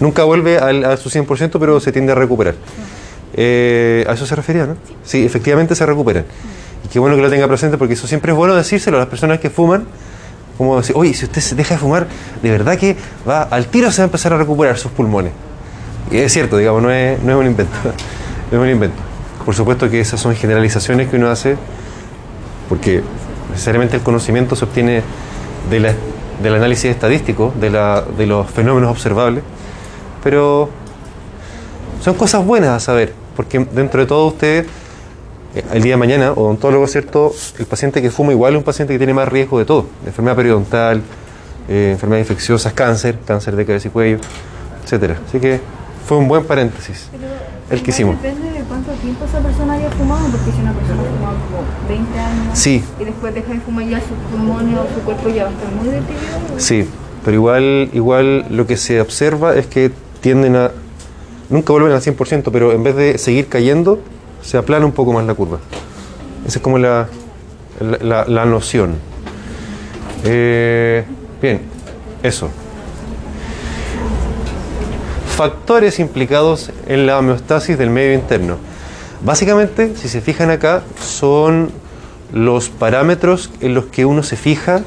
Nunca 0.00 0.24
vuelve 0.24 0.56
al- 0.58 0.84
a 0.86 0.96
su 0.96 1.10
100%, 1.10 1.58
pero 1.60 1.80
se 1.80 1.92
tiende 1.92 2.12
a 2.12 2.14
recuperar. 2.14 2.54
Eh, 3.34 4.06
a 4.08 4.12
eso 4.14 4.24
se 4.24 4.34
refería, 4.36 4.64
¿no? 4.64 4.76
Sí, 5.04 5.26
efectivamente 5.26 5.74
se 5.74 5.84
recuperan. 5.84 6.24
Y 6.84 6.88
qué 6.88 6.98
bueno 6.98 7.14
que 7.16 7.20
lo 7.22 7.28
tenga 7.28 7.46
presente 7.46 7.76
porque 7.76 7.92
eso 7.92 8.06
siempre 8.06 8.32
es 8.32 8.38
bueno 8.38 8.54
decírselo 8.54 8.96
a 8.96 9.00
las 9.00 9.08
personas 9.08 9.38
que 9.38 9.50
fuman. 9.50 9.86
Como 10.56 10.78
decir, 10.78 10.96
oye, 10.96 11.12
si 11.12 11.26
usted 11.26 11.42
se 11.42 11.54
deja 11.54 11.74
de 11.74 11.80
fumar, 11.80 12.06
de 12.42 12.50
verdad 12.50 12.78
que 12.78 12.96
va 13.28 13.42
al 13.42 13.66
tiro 13.66 13.90
se 13.90 13.98
va 13.98 14.04
a 14.04 14.06
empezar 14.06 14.32
a 14.32 14.38
recuperar 14.38 14.78
sus 14.78 14.92
pulmones. 14.92 15.32
Y 16.10 16.16
es 16.18 16.32
cierto, 16.32 16.56
digamos, 16.56 16.80
no 16.82 16.90
es, 16.90 17.20
no 17.22 17.32
es 17.32 17.38
un 17.38 17.46
invento. 17.46 17.72
No 18.50 18.56
es 18.58 18.62
un 18.62 18.70
invento. 18.70 18.96
Por 19.44 19.54
supuesto 19.54 19.90
que 19.90 20.00
esas 20.00 20.20
son 20.20 20.34
generalizaciones 20.36 21.10
que 21.10 21.16
uno 21.16 21.28
hace 21.28 21.56
porque 22.68 23.02
necesariamente 23.54 23.96
el 23.96 24.02
conocimiento 24.02 24.54
se 24.56 24.64
obtiene 24.66 25.02
del 25.70 26.54
análisis 26.54 26.90
estadístico 26.90 27.52
de, 27.58 27.70
la- 27.70 28.02
de 28.18 28.26
los 28.26 28.50
fenómenos 28.50 28.90
observables, 28.90 29.42
pero 30.22 30.68
son 32.02 32.14
cosas 32.14 32.44
buenas 32.44 32.70
a 32.70 32.80
saber, 32.80 33.14
porque 33.36 33.58
dentro 33.72 34.00
de 34.00 34.06
todo 34.06 34.26
usted, 34.26 34.66
eh, 35.54 35.64
el 35.72 35.82
día 35.82 35.92
de 35.94 35.96
mañana, 35.96 36.32
odontólogo, 36.32 36.86
¿cierto? 36.86 37.32
El 37.58 37.66
paciente 37.66 38.02
que 38.02 38.10
fuma 38.10 38.32
igual 38.32 38.52
es 38.54 38.58
un 38.58 38.64
paciente 38.64 38.92
que 38.92 38.98
tiene 38.98 39.14
más 39.14 39.28
riesgo 39.28 39.58
de 39.58 39.64
todo, 39.64 39.86
de 40.02 40.08
enfermedad 40.08 40.36
periodontal, 40.36 41.00
eh, 41.68 41.90
enfermedades 41.92 42.28
infecciosas, 42.28 42.72
cáncer, 42.74 43.18
cáncer 43.26 43.56
de 43.56 43.64
cabeza 43.64 43.88
y 43.88 43.90
cuello, 43.90 44.18
etcétera. 44.84 45.16
Así 45.26 45.38
que 45.40 45.60
fue 46.06 46.18
un 46.18 46.28
buen 46.28 46.44
paréntesis 46.44 47.08
el 47.70 47.82
que 47.82 47.90
hicimos. 47.90 48.20
Depende 48.22 48.50
de 48.50 48.64
cuánto 48.64 48.92
tiempo 48.92 49.24
esa 49.24 49.40
persona 49.40 49.72
haya 49.74 49.90
fumado, 49.90 50.26
porque 50.28 50.52
si 50.52 50.60
una 50.60 50.72
persona 50.72 51.00
ha 51.02 51.04
fumado 51.16 51.36
como 51.50 51.88
20 51.88 52.18
años 52.18 52.58
Sí, 52.58 52.84
y 53.00 53.04
después 53.04 53.34
deja 53.34 53.52
de 53.52 53.60
fumar 53.60 53.86
ya 53.88 54.00
sus 54.00 54.16
pulmones 54.30 54.78
o 54.78 54.86
su 54.94 55.00
cuerpo 55.04 55.28
ya 55.30 55.44
va 55.44 55.50
a 55.50 55.52
estar 55.52 55.72
muy 55.72 55.86
deteriorado. 55.88 56.40
Sí, 56.58 56.88
pero 57.24 57.34
igual, 57.36 57.90
igual 57.94 58.46
lo 58.50 58.66
que 58.66 58.76
se 58.76 59.00
observa 59.00 59.54
es 59.56 59.66
que 59.66 59.90
tienden 60.20 60.56
a, 60.56 60.70
nunca 61.48 61.72
vuelven 61.72 61.92
al 61.92 62.00
100%, 62.02 62.50
pero 62.52 62.72
en 62.72 62.82
vez 62.82 62.96
de 62.96 63.18
seguir 63.18 63.48
cayendo, 63.48 63.98
se 64.42 64.58
aplana 64.58 64.84
un 64.84 64.92
poco 64.92 65.12
más 65.14 65.24
la 65.24 65.34
curva. 65.34 65.58
Esa 66.46 66.58
es 66.58 66.62
como 66.62 66.76
la, 66.78 67.08
la, 67.80 67.98
la- 68.02 68.24
la 68.26 68.44
noción. 68.44 68.96
Eh, 70.24 71.04
bien, 71.40 71.60
eso. 72.22 72.50
Factores 75.36 75.98
implicados 75.98 76.70
en 76.86 77.06
la 77.06 77.18
homeostasis 77.18 77.76
del 77.76 77.90
medio 77.90 78.14
interno. 78.14 78.56
Básicamente, 79.24 79.94
si 79.96 80.08
se 80.08 80.20
fijan 80.20 80.50
acá, 80.50 80.82
son 81.00 81.70
los 82.32 82.68
parámetros 82.68 83.50
en 83.60 83.74
los 83.74 83.86
que 83.86 84.04
uno 84.04 84.22
se 84.22 84.36
fija 84.36 84.82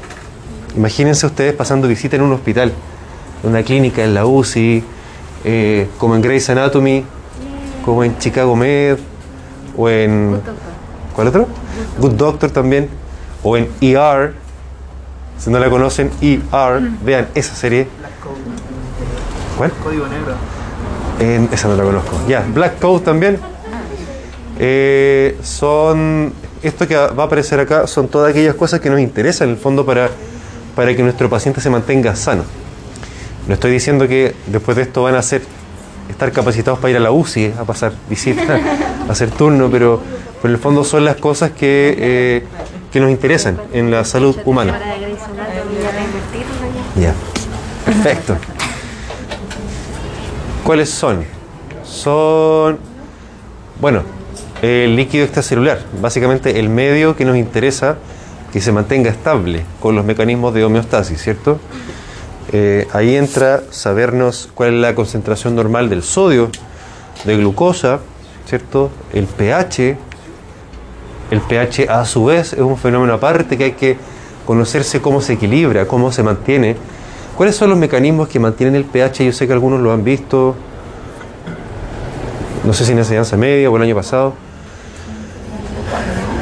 Imagínense 0.76 1.26
ustedes 1.26 1.54
pasando 1.54 1.88
visita 1.88 2.16
en 2.16 2.22
un 2.22 2.32
hospital, 2.32 2.72
en 3.42 3.50
una 3.50 3.62
clínica, 3.62 4.04
en 4.04 4.14
la 4.14 4.26
UCI, 4.26 4.84
eh, 5.44 5.88
como 5.98 6.14
en 6.14 6.22
Grey's 6.22 6.48
Anatomy, 6.50 7.04
como 7.84 8.04
en 8.04 8.16
Chicago 8.18 8.54
Med, 8.54 8.98
o 9.76 9.88
en... 9.88 10.40
¿Cuál 11.14 11.28
otro? 11.28 11.48
Good 11.98 12.12
Doctor 12.12 12.50
también, 12.50 12.88
o 13.42 13.56
en 13.56 13.68
ER. 13.80 14.34
Si 15.38 15.50
no 15.50 15.58
la 15.58 15.70
conocen, 15.70 16.10
ER, 16.20 16.80
vean 17.02 17.28
esa 17.34 17.54
serie. 17.54 17.88
¿Cuál? 19.58 19.72
Código 19.82 20.06
negro. 20.06 20.34
En- 21.18 21.48
esa 21.52 21.68
no 21.68 21.76
la 21.76 21.82
conozco. 21.82 22.12
Ya, 22.28 22.44
Black 22.54 22.78
Code 22.78 23.04
también. 23.04 23.38
Eh, 24.58 25.36
son. 25.42 26.32
Esto 26.62 26.88
que 26.88 26.96
va 26.96 27.22
a 27.24 27.26
aparecer 27.26 27.60
acá 27.60 27.86
son 27.86 28.08
todas 28.08 28.30
aquellas 28.30 28.54
cosas 28.54 28.80
que 28.80 28.90
nos 28.90 28.98
interesan 29.00 29.48
en 29.48 29.54
el 29.54 29.60
fondo 29.60 29.84
para, 29.86 30.10
para 30.74 30.94
que 30.96 31.02
nuestro 31.02 31.28
paciente 31.28 31.60
se 31.60 31.70
mantenga 31.70 32.16
sano. 32.16 32.42
No 33.46 33.54
estoy 33.54 33.70
diciendo 33.70 34.08
que 34.08 34.34
después 34.46 34.76
de 34.76 34.82
esto 34.82 35.02
van 35.04 35.14
a 35.14 35.22
ser, 35.22 35.42
estar 36.10 36.32
capacitados 36.32 36.80
para 36.80 36.90
ir 36.90 36.96
a 36.96 37.00
la 37.00 37.12
UCI, 37.12 37.52
a 37.58 37.64
pasar 37.64 37.92
visita, 38.10 38.58
a 39.08 39.12
hacer 39.12 39.30
turno, 39.30 39.68
pero, 39.70 40.00
pero 40.42 40.52
en 40.52 40.56
el 40.56 40.60
fondo 40.60 40.82
son 40.82 41.04
las 41.04 41.16
cosas 41.16 41.52
que, 41.52 41.94
eh, 41.98 42.44
que 42.92 42.98
nos 43.00 43.10
interesan 43.10 43.56
en 43.72 43.90
la 43.92 44.04
salud 44.04 44.36
humana. 44.44 44.78
Ya, 47.00 47.14
perfecto. 47.84 48.36
¿Cuáles 50.64 50.90
son? 50.90 51.24
Son, 51.84 52.78
bueno, 53.80 54.02
el 54.60 54.96
líquido 54.96 55.24
extracelular, 55.24 55.80
básicamente 56.00 56.58
el 56.58 56.68
medio 56.68 57.16
que 57.16 57.24
nos 57.24 57.36
interesa 57.36 57.96
que 58.52 58.60
se 58.60 58.72
mantenga 58.72 59.10
estable 59.10 59.64
con 59.80 59.94
los 59.94 60.04
mecanismos 60.04 60.52
de 60.54 60.64
homeostasis, 60.64 61.22
¿cierto? 61.22 61.58
Eh, 62.52 62.88
ahí 62.92 63.14
entra 63.14 63.62
sabernos 63.70 64.48
cuál 64.54 64.74
es 64.74 64.80
la 64.80 64.94
concentración 64.94 65.54
normal 65.54 65.88
del 65.88 66.02
sodio, 66.02 66.50
de 67.24 67.36
glucosa, 67.36 68.00
¿cierto? 68.46 68.90
El 69.12 69.26
pH, 69.26 69.96
el 71.30 71.40
pH 71.40 71.88
a 71.90 72.04
su 72.06 72.24
vez 72.24 72.54
es 72.54 72.60
un 72.60 72.78
fenómeno 72.78 73.12
aparte 73.12 73.58
que 73.58 73.64
hay 73.64 73.72
que 73.72 73.96
conocerse 74.46 75.02
cómo 75.02 75.20
se 75.20 75.34
equilibra, 75.34 75.86
cómo 75.86 76.10
se 76.10 76.22
mantiene. 76.22 76.76
¿Cuáles 77.38 77.54
son 77.54 77.70
los 77.70 77.78
mecanismos 77.78 78.26
que 78.26 78.40
mantienen 78.40 78.74
el 78.74 78.84
pH? 78.84 79.24
Yo 79.24 79.32
sé 79.32 79.46
que 79.46 79.52
algunos 79.52 79.78
lo 79.78 79.92
han 79.92 80.02
visto, 80.02 80.56
no 82.64 82.72
sé 82.72 82.84
si 82.84 82.90
en 82.90 82.98
enseñanza 82.98 83.36
media 83.36 83.70
o 83.70 83.76
el 83.76 83.82
año 83.84 83.94
pasado. 83.94 84.34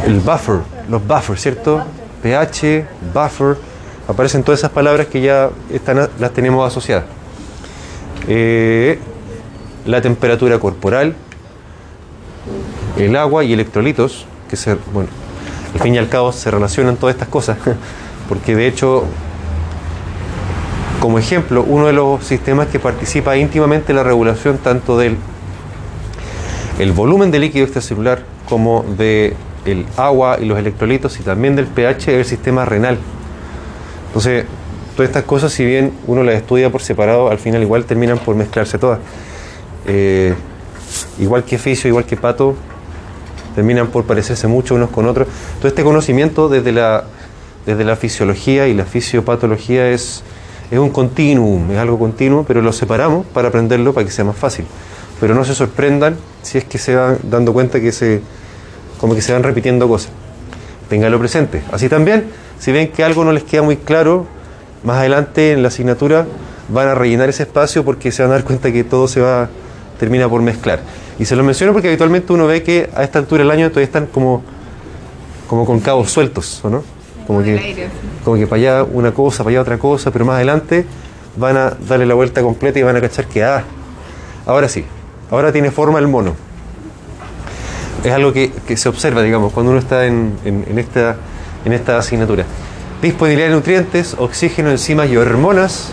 El 0.07 0.21
buffer, 0.21 0.61
los 0.89 1.07
buffers, 1.07 1.43
¿cierto? 1.43 1.85
pH, 2.23 2.87
buffer, 3.13 3.59
aparecen 4.09 4.43
todas 4.43 4.61
esas 4.61 4.71
palabras 4.71 5.09
que 5.09 5.21
ya 5.21 5.51
están, 5.71 6.09
las 6.19 6.31
tenemos 6.33 6.67
asociadas. 6.67 7.05
Eh, 8.27 8.99
la 9.85 10.01
temperatura 10.01 10.59
corporal, 10.59 11.15
el 12.97 13.17
agua 13.17 13.45
y 13.45 13.53
electrolitos, 13.53 14.25
que 14.49 14.57
bueno, 14.95 15.11
al 15.75 15.81
fin 15.81 15.95
y 15.95 15.99
al 15.99 16.09
cabo 16.09 16.33
se 16.33 16.51
relacionan 16.51 16.97
todas 16.97 17.15
estas 17.17 17.29
cosas, 17.29 17.59
porque 18.31 18.57
de 18.57 18.67
hecho, 18.67 19.05
como 21.01 21.19
ejemplo, 21.19 21.65
uno 21.67 21.87
de 21.87 21.93
los 21.93 22.25
sistemas 22.25 22.69
que 22.69 22.79
participa 22.79 23.37
íntimamente 23.37 23.93
en 23.93 23.97
la 23.97 24.03
regulación 24.03 24.59
tanto 24.59 24.99
del 24.99 25.17
el 26.79 26.93
volumen 26.93 27.31
de 27.31 27.39
líquido 27.39 27.65
extracelular 27.65 28.23
como 28.49 28.85
de 28.99 29.35
el 29.65 29.87
agua 29.97 30.39
y 30.41 30.45
los 30.45 30.59
electrolitos 30.59 31.19
y 31.19 31.23
también 31.23 31.57
del 31.57 31.67
pH 31.67 32.13
es 32.13 32.19
el 32.19 32.25
sistema 32.25 32.65
renal. 32.65 32.99
Entonces, 34.09 34.45
todas 34.95 35.09
estas 35.09 35.25
cosas, 35.25 35.53
si 35.53 35.65
bien 35.65 35.93
uno 36.07 36.23
las 36.23 36.37
estudia 36.37 36.71
por 36.71 36.83
separado, 36.83 37.31
al 37.31 37.39
final 37.39 37.63
igual 37.63 37.85
terminan 37.85 38.19
por 38.19 38.37
mezclarse 38.37 38.79
todas. 38.79 38.99
Eh, 39.87 40.35
igual 41.19 41.45
que 41.45 41.59
Fisio, 41.59 41.89
igual 41.89 42.05
que 42.05 42.17
Pato, 42.17 42.55
terminan 43.55 43.89
por 43.89 44.05
parecerse 44.05 44.47
mucho 44.47 44.75
unos 44.75 44.91
con 44.91 45.07
otros. 45.07 45.29
Todo 45.59 45.69
este 45.69 45.83
conocimiento 45.83 46.49
desde 46.49 46.73
la, 46.73 47.05
desde 47.65 47.85
la 47.85 47.97
fisiología 47.97 48.69
y 48.69 48.75
la 48.75 48.85
fisiopatología 48.85 49.89
es, 49.91 50.23
es 50.71 50.79
un 50.79 50.91
continuum, 50.91 51.71
es 51.71 51.79
algo 51.79 51.99
continuo, 51.99 52.45
pero 52.47 52.61
lo 52.63 52.73
separamos 52.73 53.27
para 53.27 53.49
aprenderlo 53.49 53.95
para 53.95 54.07
que 54.07 54.13
sea 54.13 54.25
más 54.25 54.37
fácil. 54.37 54.65
Pero 55.21 55.35
no 55.35 55.45
se 55.45 55.55
sorprendan 55.55 56.17
si 56.43 56.59
es 56.59 56.65
que 56.65 56.79
se 56.79 56.95
van 56.95 57.19
dando 57.23 57.53
cuenta 57.53 57.81
que 57.81 57.93
se, 57.93 58.21
como 58.99 59.15
que 59.15 59.23
se 59.23 59.33
van 59.33 59.43
repitiendo 59.43 59.89
cosas. 59.89 60.11
Ténganlo 60.89 61.19
presente. 61.19 61.63
Así 61.73 61.89
también, 61.89 62.27
si 62.59 62.73
ven 62.73 62.89
que 62.89 63.05
algo 63.05 63.25
no 63.25 63.33
les 63.33 63.45
queda 63.45 63.63
muy 63.63 63.77
claro, 63.77 64.27
más 64.83 64.99
adelante 64.99 65.53
en 65.53 65.63
la 65.63 65.69
asignatura 65.69 66.27
van 66.69 66.89
a 66.89 66.95
rellenar 66.95 67.29
ese 67.29 67.45
espacio 67.45 67.85
porque 67.85 68.11
se 68.13 68.23
van 68.23 68.33
a 68.33 68.35
dar 68.35 68.45
cuenta 68.45 68.73
que 68.73 68.85
todo 68.85 69.09
se 69.09 69.21
va 69.21 69.49
termina 69.99 70.29
por 70.29 70.43
mezclar. 70.43 70.81
Y 71.19 71.25
se 71.25 71.37
lo 71.37 71.43
menciono 71.43 71.73
porque 71.73 71.89
habitualmente 71.89 72.33
uno 72.33 72.47
ve 72.47 72.63
que 72.63 72.91
a 72.95 73.03
esta 73.03 73.19
altura 73.19 73.43
del 73.43 73.51
año 73.51 73.69
todavía 73.69 73.87
están 73.87 74.07
como, 74.07 74.43
como 75.49 75.65
con 75.65 75.81
cabos 75.81 76.11
sueltos, 76.11 76.61
¿o 76.65 76.71
no? 76.71 76.96
Como 77.27 77.43
que, 77.43 77.59
aire, 77.59 77.89
como 78.25 78.37
que 78.37 78.47
para 78.47 78.61
allá 78.61 78.85
una 78.85 79.13
cosa, 79.13 79.39
para 79.45 79.51
allá 79.53 79.61
otra 79.63 79.79
cosa, 79.79 80.11
pero 80.11 80.25
más 80.25 80.37
adelante 80.37 80.87
van 81.37 81.57
a 81.57 81.71
darle 81.71 82.07
la 82.07 82.15
vuelta 82.15 82.41
completa 82.43 82.79
y 82.79 82.83
van 82.83 82.97
a 82.97 83.01
cachar 83.01 83.27
que, 83.27 83.43
ah, 83.45 83.65
ahora 84.47 84.69
sí, 84.69 84.85
ahora 85.31 85.53
tiene 85.53 85.71
forma 85.71 85.99
el 85.99 86.07
mono. 86.09 86.35
Es 88.05 88.13
algo 88.13 88.33
que, 88.33 88.53
que 88.67 88.77
se 88.77 88.89
observa, 88.89 89.23
digamos, 89.23 89.53
cuando 89.53 89.73
uno 89.73 89.81
está 89.81 90.07
en, 90.07 90.35
en- 90.45 90.65
en 90.69 90.79
esta, 90.79 91.17
en 91.65 91.73
esta 91.73 91.99
asignatura. 91.99 92.45
Disponibilidad 93.03 93.49
de 93.49 93.55
nutrientes, 93.55 94.15
oxígeno, 94.19 94.71
enzimas 94.71 95.09
y 95.11 95.17
hormonas, 95.17 95.91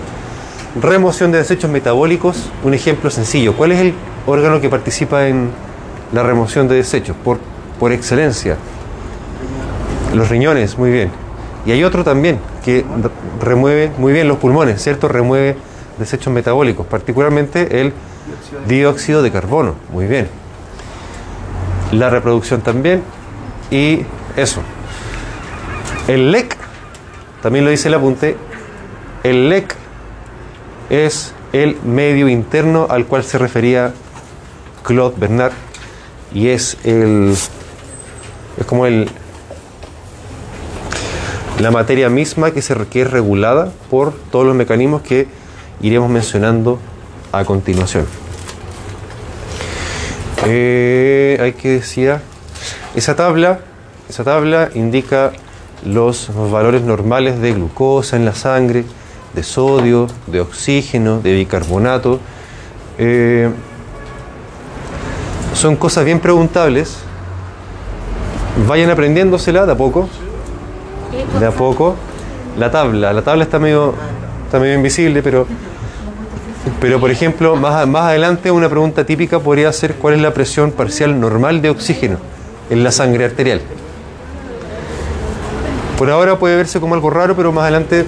remoción 0.81 1.31
de 1.31 1.39
desechos 1.39 1.69
metabólicos. 1.71 2.49
Un 2.63 2.73
ejemplo 2.73 3.09
sencillo. 3.09 3.55
¿Cuál 3.55 3.71
es 3.71 3.79
el 3.79 3.93
órgano 4.27 4.61
que 4.61 4.69
participa 4.69 5.27
en 5.27 5.49
la 6.13 6.21
remoción 6.23 6.67
de 6.67 6.75
desechos? 6.75 7.15
Por, 7.23 7.39
por 7.79 7.91
excelencia. 7.91 8.57
Los 10.13 10.29
riñones, 10.29 10.77
muy 10.77 10.91
bien. 10.91 11.09
Y 11.65 11.71
hay 11.71 11.83
otro 11.83 12.03
también 12.03 12.39
que 12.63 12.85
remueve 13.41 13.91
muy 13.97 14.13
bien 14.13 14.27
los 14.27 14.37
pulmones, 14.37 14.81
¿cierto? 14.81 15.07
Remueve 15.07 15.55
desechos 15.97 16.33
metabólicos, 16.33 16.85
particularmente 16.85 17.81
el 17.81 17.93
dióxido 18.67 19.21
de 19.21 19.31
carbono, 19.31 19.75
muy 19.91 20.05
bien. 20.05 20.27
La 21.91 22.09
reproducción 22.09 22.61
también 22.61 23.01
y 23.71 24.01
eso. 24.35 24.61
El 26.07 26.31
LEC, 26.31 26.57
también 27.41 27.65
lo 27.65 27.71
dice 27.71 27.87
el 27.87 27.93
apunte, 27.93 28.35
el 29.23 29.49
LEC 29.49 29.75
es 30.89 31.33
el 31.53 31.77
medio 31.83 32.27
interno 32.27 32.87
al 32.89 33.05
cual 33.05 33.23
se 33.23 33.37
refería 33.37 33.93
Claude 34.83 35.15
Bernard 35.17 35.53
y 36.33 36.49
es 36.49 36.77
el 36.83 37.35
es 38.57 38.65
como 38.65 38.85
el, 38.85 39.09
la 41.59 41.71
materia 41.71 42.09
misma 42.09 42.51
que, 42.51 42.61
se, 42.61 42.75
que 42.87 43.01
es 43.01 43.11
regulada 43.11 43.71
por 43.89 44.13
todos 44.31 44.45
los 44.45 44.55
mecanismos 44.55 45.01
que 45.01 45.27
iremos 45.81 46.09
mencionando 46.09 46.79
a 47.31 47.45
continuación. 47.45 48.05
Eh, 50.45 51.37
hay 51.41 51.53
que 51.53 51.69
decir, 51.69 52.15
esa 52.95 53.15
tabla, 53.15 53.59
esa 54.09 54.23
tabla 54.23 54.69
indica 54.73 55.31
los 55.85 56.29
valores 56.51 56.81
normales 56.81 57.39
de 57.39 57.53
glucosa 57.53 58.15
en 58.15 58.25
la 58.25 58.35
sangre, 58.35 58.85
de 59.33 59.43
sodio, 59.43 60.07
de 60.27 60.41
oxígeno, 60.41 61.19
de 61.19 61.33
bicarbonato. 61.33 62.19
Eh, 62.97 63.49
son 65.53 65.75
cosas 65.75 66.05
bien 66.05 66.19
preguntables. 66.19 66.97
Vayan 68.67 68.89
aprendiéndosela 68.89 69.65
de 69.65 69.71
a 69.71 69.75
poco. 69.75 70.09
De 71.39 71.45
a 71.45 71.51
poco. 71.51 71.95
La 72.57 72.69
tabla, 72.69 73.13
la 73.13 73.21
tabla 73.21 73.43
está 73.43 73.57
medio, 73.59 73.95
está 74.45 74.59
medio 74.59 74.75
invisible, 74.75 75.23
pero, 75.23 75.47
pero 76.79 76.99
por 76.99 77.09
ejemplo, 77.09 77.55
más, 77.55 77.87
más 77.87 78.03
adelante 78.03 78.51
una 78.51 78.69
pregunta 78.69 79.05
típica 79.05 79.39
podría 79.39 79.71
ser 79.73 79.95
cuál 79.95 80.15
es 80.15 80.21
la 80.21 80.33
presión 80.33 80.71
parcial 80.71 81.19
normal 81.19 81.61
de 81.61 81.71
oxígeno 81.71 82.17
en 82.69 82.83
la 82.83 82.91
sangre 82.91 83.25
arterial. 83.25 83.61
Por 85.97 86.09
ahora 86.09 86.37
puede 86.37 86.57
verse 86.57 86.79
como 86.79 86.95
algo 86.95 87.09
raro, 87.09 87.35
pero 87.35 87.51
más 87.51 87.63
adelante... 87.63 88.05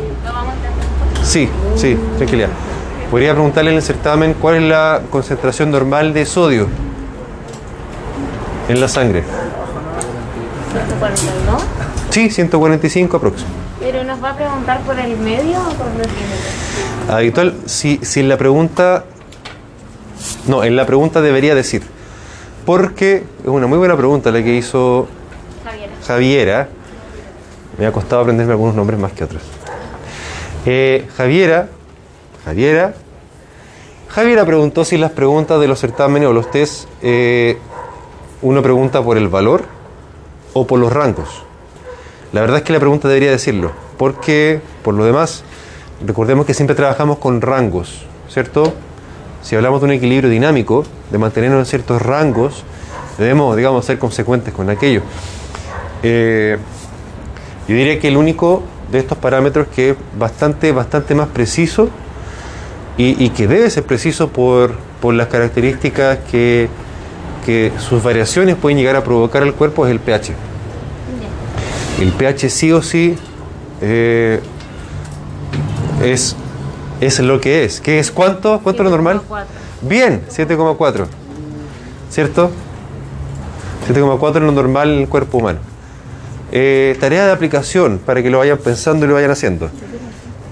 Sí, 1.24 1.50
sí, 1.76 1.98
tranquilidad. 2.18 2.50
Podría 3.10 3.34
preguntarle 3.34 3.72
en 3.72 3.78
el 3.78 3.84
certamen 3.84 4.34
cuál 4.34 4.56
es 4.56 4.64
la 4.64 5.02
concentración 5.10 5.72
normal 5.72 6.14
de 6.14 6.26
sodio 6.26 6.68
en 8.68 8.80
la 8.80 8.88
sangre. 8.88 9.24
142. 10.72 11.85
Sí, 12.16 12.30
145 12.30 13.18
aproximadamente. 13.18 13.76
Pero 13.82 14.06
nos 14.06 14.24
va 14.24 14.30
a 14.30 14.36
preguntar 14.38 14.80
por 14.84 14.98
el 14.98 15.18
medio 15.18 15.60
o 15.60 15.74
por 15.74 15.88
los 15.88 16.08
límites. 16.08 17.10
Habitual, 17.10 17.56
si, 17.66 18.00
si 18.04 18.22
en 18.22 18.30
la 18.30 18.38
pregunta... 18.38 19.04
No, 20.48 20.64
en 20.64 20.78
la 20.78 20.86
pregunta 20.86 21.20
debería 21.20 21.56
decir. 21.56 21.84
Porque 22.66 23.26
es 23.44 23.50
una 23.50 23.68
muy 23.68 23.78
buena 23.78 23.98
pregunta 23.98 24.32
la 24.32 24.42
que 24.42 24.56
hizo 24.56 25.10
Javier. 25.66 25.90
Javiera. 26.08 26.70
Me 27.78 27.86
ha 27.86 27.92
costado 27.92 28.22
aprenderme 28.22 28.54
algunos 28.54 28.76
nombres 28.76 28.98
más 28.98 29.12
que 29.12 29.26
otros. 29.26 29.42
Eh, 30.66 31.06
Javiera, 31.18 31.68
Javiera, 32.46 32.94
Javiera 34.08 34.46
preguntó 34.46 34.86
si 34.86 34.98
las 34.98 35.12
preguntas 35.12 35.60
de 35.60 35.68
los 35.68 35.82
certámenes 35.82 36.30
o 36.30 36.32
los 36.32 36.50
test, 36.50 36.88
eh, 37.02 37.58
uno 38.42 38.62
pregunta 38.62 39.04
por 39.04 39.18
el 39.18 39.28
valor 39.28 39.66
o 40.54 40.66
por 40.66 40.80
los 40.80 40.94
rangos. 40.94 41.45
La 42.36 42.42
verdad 42.42 42.58
es 42.58 42.64
que 42.64 42.74
la 42.74 42.82
pregunta 42.82 43.08
debería 43.08 43.32
decirlo, 43.32 43.72
porque 43.98 44.60
por 44.84 44.94
lo 44.94 45.06
demás, 45.06 45.46
recordemos 46.06 46.46
que 46.46 46.54
siempre 46.54 46.76
trabajamos 46.76 47.18
con 47.18 47.40
rangos, 47.40 48.06
¿cierto? 48.28 48.74
Si 49.42 49.56
hablamos 49.56 49.80
de 49.80 49.86
un 49.86 49.92
equilibrio 49.94 50.30
dinámico, 50.30 50.84
de 51.12 51.18
mantenernos 51.18 51.60
en 51.60 51.66
ciertos 51.66 52.02
rangos, 52.02 52.66
debemos, 53.18 53.56
digamos, 53.56 53.86
ser 53.86 54.00
consecuentes 54.00 54.54
con 54.54 54.70
aquello. 54.70 55.02
Eh, 56.04 56.58
yo 57.70 57.74
diría 57.74 58.02
que 58.02 58.10
el 58.10 58.18
único 58.18 58.64
de 58.92 59.00
estos 59.00 59.18
parámetros 59.18 59.68
que 59.74 59.92
es 59.92 59.96
bastante, 60.20 60.74
bastante 60.74 61.16
más 61.16 61.30
preciso 61.30 61.88
y, 62.98 63.30
que 63.30 63.48
debe 63.48 63.70
ser 63.70 63.86
preciso 63.86 64.28
por, 64.28 64.76
las 65.14 65.28
características 65.28 66.20
que 66.28 66.68
sus 67.80 68.04
variaciones 68.04 68.58
pueden 68.58 68.78
llegar 68.78 68.98
a 68.98 69.06
provocar 69.06 69.42
al 69.42 69.54
cuerpo 69.54 69.86
es 69.86 69.94
el 69.94 70.02
pH. 70.02 70.34
El 72.00 72.12
pH 72.12 72.50
sí 72.50 72.72
o 72.72 72.82
sí 72.82 73.16
eh, 73.82 74.42
es, 76.04 76.36
es 77.00 77.20
lo 77.20 77.40
que 77.40 77.64
es. 77.64 77.80
¿Qué 77.80 78.00
es 78.00 78.12
cuánto? 78.12 78.60
¿Cuánto 78.62 78.84
es 78.84 78.90
lo 78.90 78.92
normal? 78.92 79.22
7,4. 79.30 79.46
Bien, 79.82 80.22
7,4. 80.30 81.06
¿Cierto? 82.10 82.52
7,4 83.88 84.36
es 84.36 84.42
lo 84.42 84.52
normal 84.52 84.92
en 84.92 85.02
el 85.02 85.08
cuerpo 85.08 85.38
humano. 85.38 85.60
Eh, 86.52 86.98
tarea 87.00 87.26
de 87.26 87.32
aplicación 87.32 88.00
para 88.00 88.22
que 88.22 88.30
lo 88.30 88.40
vayan 88.40 88.58
pensando 88.58 89.06
y 89.06 89.10
lo 89.10 89.16
vayan 89.16 89.32
haciendo. 89.32 89.70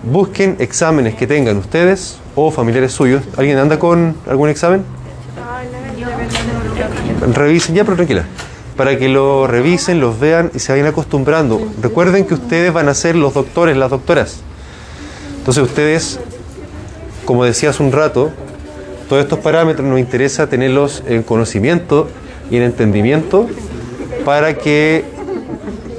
Busquen 0.03 0.57
exámenes 0.59 1.15
que 1.15 1.27
tengan 1.27 1.57
ustedes 1.57 2.19
o 2.35 2.51
familiares 2.51 2.93
suyos. 2.93 3.23
¿Alguien 3.37 3.57
anda 3.57 3.79
con 3.79 4.15
algún 4.27 4.49
examen? 4.49 4.83
Revisen, 7.33 7.75
ya, 7.75 7.83
pero 7.83 7.95
tranquila. 7.95 8.25
Para 8.75 8.97
que 8.97 9.07
lo 9.07 9.45
revisen, 9.45 9.99
los 9.99 10.19
vean 10.19 10.51
y 10.55 10.59
se 10.59 10.71
vayan 10.71 10.87
acostumbrando. 10.87 11.61
Recuerden 11.81 12.25
que 12.25 12.33
ustedes 12.33 12.73
van 12.73 12.89
a 12.89 12.93
ser 12.93 13.15
los 13.15 13.33
doctores, 13.33 13.77
las 13.77 13.91
doctoras. 13.91 14.39
Entonces 15.37 15.63
ustedes, 15.63 16.19
como 17.25 17.43
decía 17.43 17.69
hace 17.69 17.83
un 17.83 17.91
rato, 17.91 18.31
todos 19.09 19.21
estos 19.21 19.39
parámetros 19.39 19.87
nos 19.87 19.99
interesa 19.99 20.47
tenerlos 20.47 21.03
en 21.05 21.21
conocimiento 21.21 22.07
y 22.49 22.57
en 22.57 22.63
entendimiento 22.63 23.47
para 24.25 24.55
que 24.57 25.05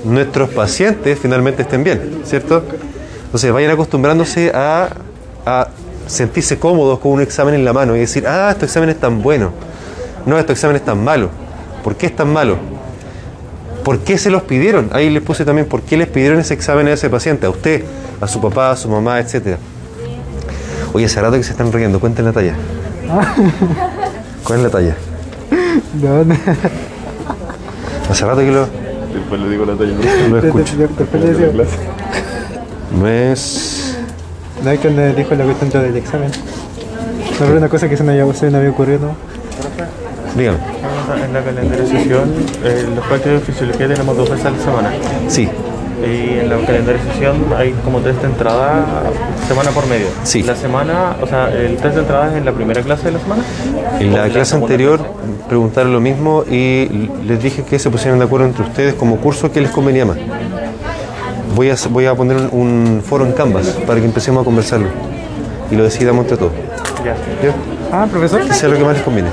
nuestros 0.05 0.51
pacientes 0.51 1.19
finalmente 1.19 1.63
estén 1.63 1.85
bien, 1.85 2.23
¿cierto? 2.25 2.65
Entonces 3.27 3.53
vayan 3.53 3.71
acostumbrándose 3.71 4.51
a, 4.55 4.89
a 5.47 5.69
sentirse 6.07 6.59
cómodos 6.59 6.99
con 6.99 7.13
un 7.13 7.21
examen 7.21 7.55
en 7.55 7.65
la 7.65 7.73
mano 7.73 7.95
y 7.97 8.01
decir, 8.01 8.27
ah, 8.27 8.51
este 8.51 8.67
examen 8.67 8.89
es 8.91 8.99
tan 8.99 9.23
bueno, 9.23 9.53
no, 10.27 10.39
este 10.39 10.53
examen 10.53 10.77
es 10.77 10.85
tan 10.85 11.03
malo. 11.03 11.31
¿Por 11.85 11.97
qué 11.97 12.07
es 12.07 12.17
tan 12.17 12.33
malo? 12.33 12.57
¿Por 13.85 13.99
qué 13.99 14.17
se 14.17 14.31
los 14.31 14.43
pidieron? 14.43 14.89
Ahí 14.93 15.11
les 15.11 15.23
puse 15.23 15.45
también 15.45 15.69
por 15.69 15.83
qué 15.83 15.99
les 15.99 16.09
pidieron 16.09 16.41
ese 16.41 16.55
examen 16.55 16.89
a 16.89 16.95
ese 16.95 17.11
paciente, 17.11 17.45
a 17.45 17.51
usted, 17.51 17.85
a 18.23 18.27
su 18.27 18.41
papá, 18.41 18.71
a 18.71 18.77
su 18.77 18.89
mamá, 18.89 19.21
etcétera. 19.21 19.59
Oye, 20.95 21.05
hace 21.05 21.21
rato 21.21 21.37
que 21.37 21.43
se 21.43 21.51
están 21.51 21.71
riendo, 21.71 22.01
cuenten 22.01 22.25
la 22.25 22.33
talla. 22.33 22.55
¿Cuál 24.45 24.59
es 24.61 24.65
la 24.65 24.71
talla? 24.71 24.97
No, 26.01 26.25
no. 26.25 26.37
Hace 28.11 28.25
rato 28.25 28.41
que 28.41 28.51
lo, 28.51 28.67
Después 29.13 29.41
le 29.41 29.49
digo 29.49 29.65
la 29.65 29.75
talla. 29.75 29.93
lo 30.29 30.39
escucho. 30.39 30.77
Después 30.77 31.23
le 31.23 31.67
No 32.99 33.09
es... 33.09 33.97
no 34.63 34.71
hay 34.71 34.79
que 34.79 34.91
me 34.91 35.13
dijo 35.15 35.35
la 35.35 35.45
cuestión 35.45 35.71
del 35.71 35.97
examen. 35.97 36.31
No, 36.31 37.47
pero 37.47 37.57
una 37.59 37.69
cosa 37.69 37.89
que 37.89 37.97
se 37.97 38.03
me 38.03 38.13
había, 38.13 38.33
se 38.35 38.51
me 38.51 38.59
había 38.59 38.71
ocurrido, 38.71 39.01
¿no? 39.01 39.15
Dígame. 40.37 40.59
En 41.25 41.33
la 41.33 41.43
calendarización, 41.43 42.33
eh, 42.65 42.87
los 42.95 43.05
prácticos 43.07 43.41
de 43.41 43.41
fisiología 43.41 43.89
tenemos 43.89 44.17
dos 44.17 44.31
veces 44.31 44.47
a 44.47 44.51
la 44.51 44.59
semana. 44.59 44.91
Sí, 45.29 45.49
Y 46.03 46.39
en 46.41 46.51
la 46.51 46.57
calendarización 46.67 47.37
hay 47.57 47.73
como 47.85 48.01
test 48.01 48.21
de 48.21 48.27
entrada 48.27 48.85
semana 49.49 49.71
por 49.71 49.87
medio. 49.87 50.07
Sí. 50.23 50.43
La 50.43 50.55
semana, 50.57 51.17
o 51.23 51.27
sea, 51.27 51.51
el 51.51 51.77
test 51.77 51.95
de 51.95 52.01
entrada 52.01 52.31
es 52.31 52.37
en 52.37 52.45
la 52.45 52.53
primera 52.53 52.83
clase 52.83 53.05
de 53.07 53.13
la 53.13 53.19
semana. 53.21 53.43
En 54.01 54.13
¿O 54.13 54.17
la 54.17 54.29
clase 54.29 54.57
anterior 54.57 54.99
clase? 54.99 55.13
preguntaron 55.49 55.93
lo 55.93 56.01
mismo 56.01 56.45
y 56.51 57.09
les 57.27 57.43
dije 57.43 57.63
que 57.65 57.79
se 57.79 57.91
pusieran 57.91 58.19
de 58.19 58.25
acuerdo 58.27 58.47
entre 58.47 58.65
ustedes 58.65 58.95
como 58.95 59.17
curso 59.17 59.51
que 59.53 59.61
les 59.61 59.71
convenía 59.71 60.05
más. 60.05 60.17
Voy 61.55 61.71
a, 61.71 61.77
voy 61.91 62.07
a 62.07 62.15
poner 62.15 62.37
un, 62.37 62.49
un 62.53 63.03
foro 63.03 63.25
en 63.25 63.33
Canvas 63.33 63.69
para 63.87 64.01
que 64.01 64.07
empecemos 64.07 64.43
a 64.43 64.45
conversarlo 64.45 64.89
y 65.71 65.77
lo 65.77 65.85
decidamos 65.85 66.23
entre 66.25 66.37
todos. 66.37 66.53
Ya. 67.05 67.15
¿Ya? 67.43 67.55
Ah, 67.93 68.07
profesor. 68.11 68.41
Que 68.45 68.53
sea 68.53 68.69
lo 68.69 68.77
que 68.77 68.85
más 68.85 68.95
les 68.95 69.03
conviene. 69.05 69.29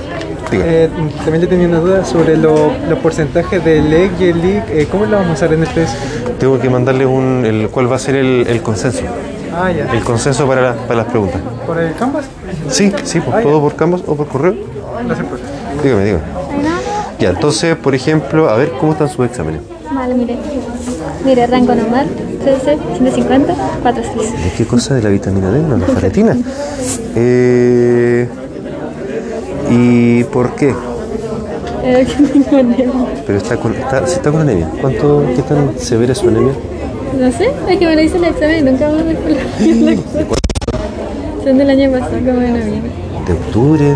Eh, 0.53 0.89
también 1.23 1.41
yo 1.43 1.47
tenía 1.47 1.67
una 1.67 1.79
duda 1.79 2.05
sobre 2.05 2.35
lo- 2.37 2.71
los 2.89 2.99
porcentajes 2.99 3.63
del 3.63 3.91
EG 3.93 4.11
y 4.19 4.23
el 4.25 4.41
LIG. 4.41 4.63
Eh, 4.69 4.87
¿Cómo 4.91 5.05
lo 5.05 5.17
vamos 5.17 5.31
a 5.31 5.33
usar 5.33 5.53
en 5.53 5.63
este? 5.63 5.85
Tengo 6.39 6.59
que 6.59 6.69
mandarles 6.69 7.07
un, 7.07 7.43
el, 7.45 7.69
cuál 7.69 7.91
va 7.91 7.95
a 7.95 7.99
ser 7.99 8.15
el, 8.15 8.45
el 8.47 8.61
consenso. 8.61 9.01
Ah, 9.53 9.71
ya. 9.71 9.91
El 9.93 10.03
consenso 10.03 10.47
para, 10.47 10.61
la- 10.61 10.73
para 10.75 10.95
las 10.95 11.05
preguntas. 11.07 11.39
¿Por 11.65 11.79
el 11.79 11.93
Canvas? 11.95 12.25
Sí, 12.69 12.91
sí, 13.03 13.19
por, 13.21 13.35
Ah, 13.35 13.37
ya. 13.39 13.43
todo 13.43 13.61
por 13.61 13.75
Canvas 13.75 14.01
o 14.07 14.15
por 14.15 14.27
correo. 14.27 14.55
Gracias, 15.05 15.27
profe. 15.27 15.43
Dígame, 15.83 16.03
dígame. 16.05 16.23
Ya, 17.19 17.29
entonces, 17.29 17.75
por 17.75 17.93
ejemplo, 17.95 18.49
a 18.49 18.55
ver 18.55 18.71
cómo 18.79 18.93
están 18.93 19.07
sus 19.09 19.25
exámenes. 19.25 19.61
Vale, 19.93 20.15
mire. 20.15 20.37
Mire, 21.23 21.45
rango 21.47 21.75
normal, 21.75 22.07
13, 22.43 22.77
150, 22.97 23.53
4, 23.83 24.03
6. 24.17 24.31
¿De 24.43 24.51
qué 24.57 24.65
cosa 24.65 24.95
de 24.95 25.03
la 25.03 25.09
vitamina 25.09 25.51
D? 25.51 25.59
No, 25.61 25.77
la 25.77 25.85
ferritina. 25.85 26.35
Eh, 27.15 28.27
¿Y 29.71 30.23
por 30.25 30.53
qué? 30.55 30.75
Eh, 31.83 32.05
que 32.05 32.23
tengo 32.27 32.57
anemia. 32.57 32.91
Pero 33.25 33.37
está 33.37 33.57
con, 33.57 33.73
está, 33.73 34.05
si 34.05 34.15
está 34.15 34.31
con 34.31 34.41
anemia. 34.41 34.69
¿Cuánto, 34.81 35.23
qué 35.35 35.41
tan 35.43 35.79
severa 35.79 36.11
es 36.11 36.17
su 36.17 36.27
anemia? 36.27 36.53
No 37.17 37.31
sé, 37.31 37.51
es 37.69 37.79
que 37.79 37.85
me 37.85 37.95
lo 37.95 38.01
hice 38.01 38.17
el 38.17 38.25
examen 38.25 38.67
y 38.67 38.71
nunca 38.71 38.89
me 38.89 39.03
recuerdo 39.03 39.39
la. 39.85 41.43
Son 41.43 41.57
del 41.57 41.69
año 41.69 41.91
pasado, 41.91 42.17
como 42.17 42.39
de 42.39 42.49
noviembre. 42.49 42.91
De 43.25 43.33
octubre. 43.33 43.95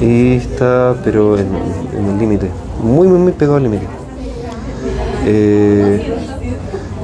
Y 0.00 0.34
está, 0.34 0.96
pero 1.04 1.38
en, 1.38 1.46
en 1.96 2.08
el 2.08 2.18
límite. 2.18 2.50
Muy, 2.82 3.06
muy, 3.06 3.18
muy 3.18 3.32
pegado 3.32 3.58
al 3.58 3.62
límite. 3.62 3.86
Eh, 5.24 6.14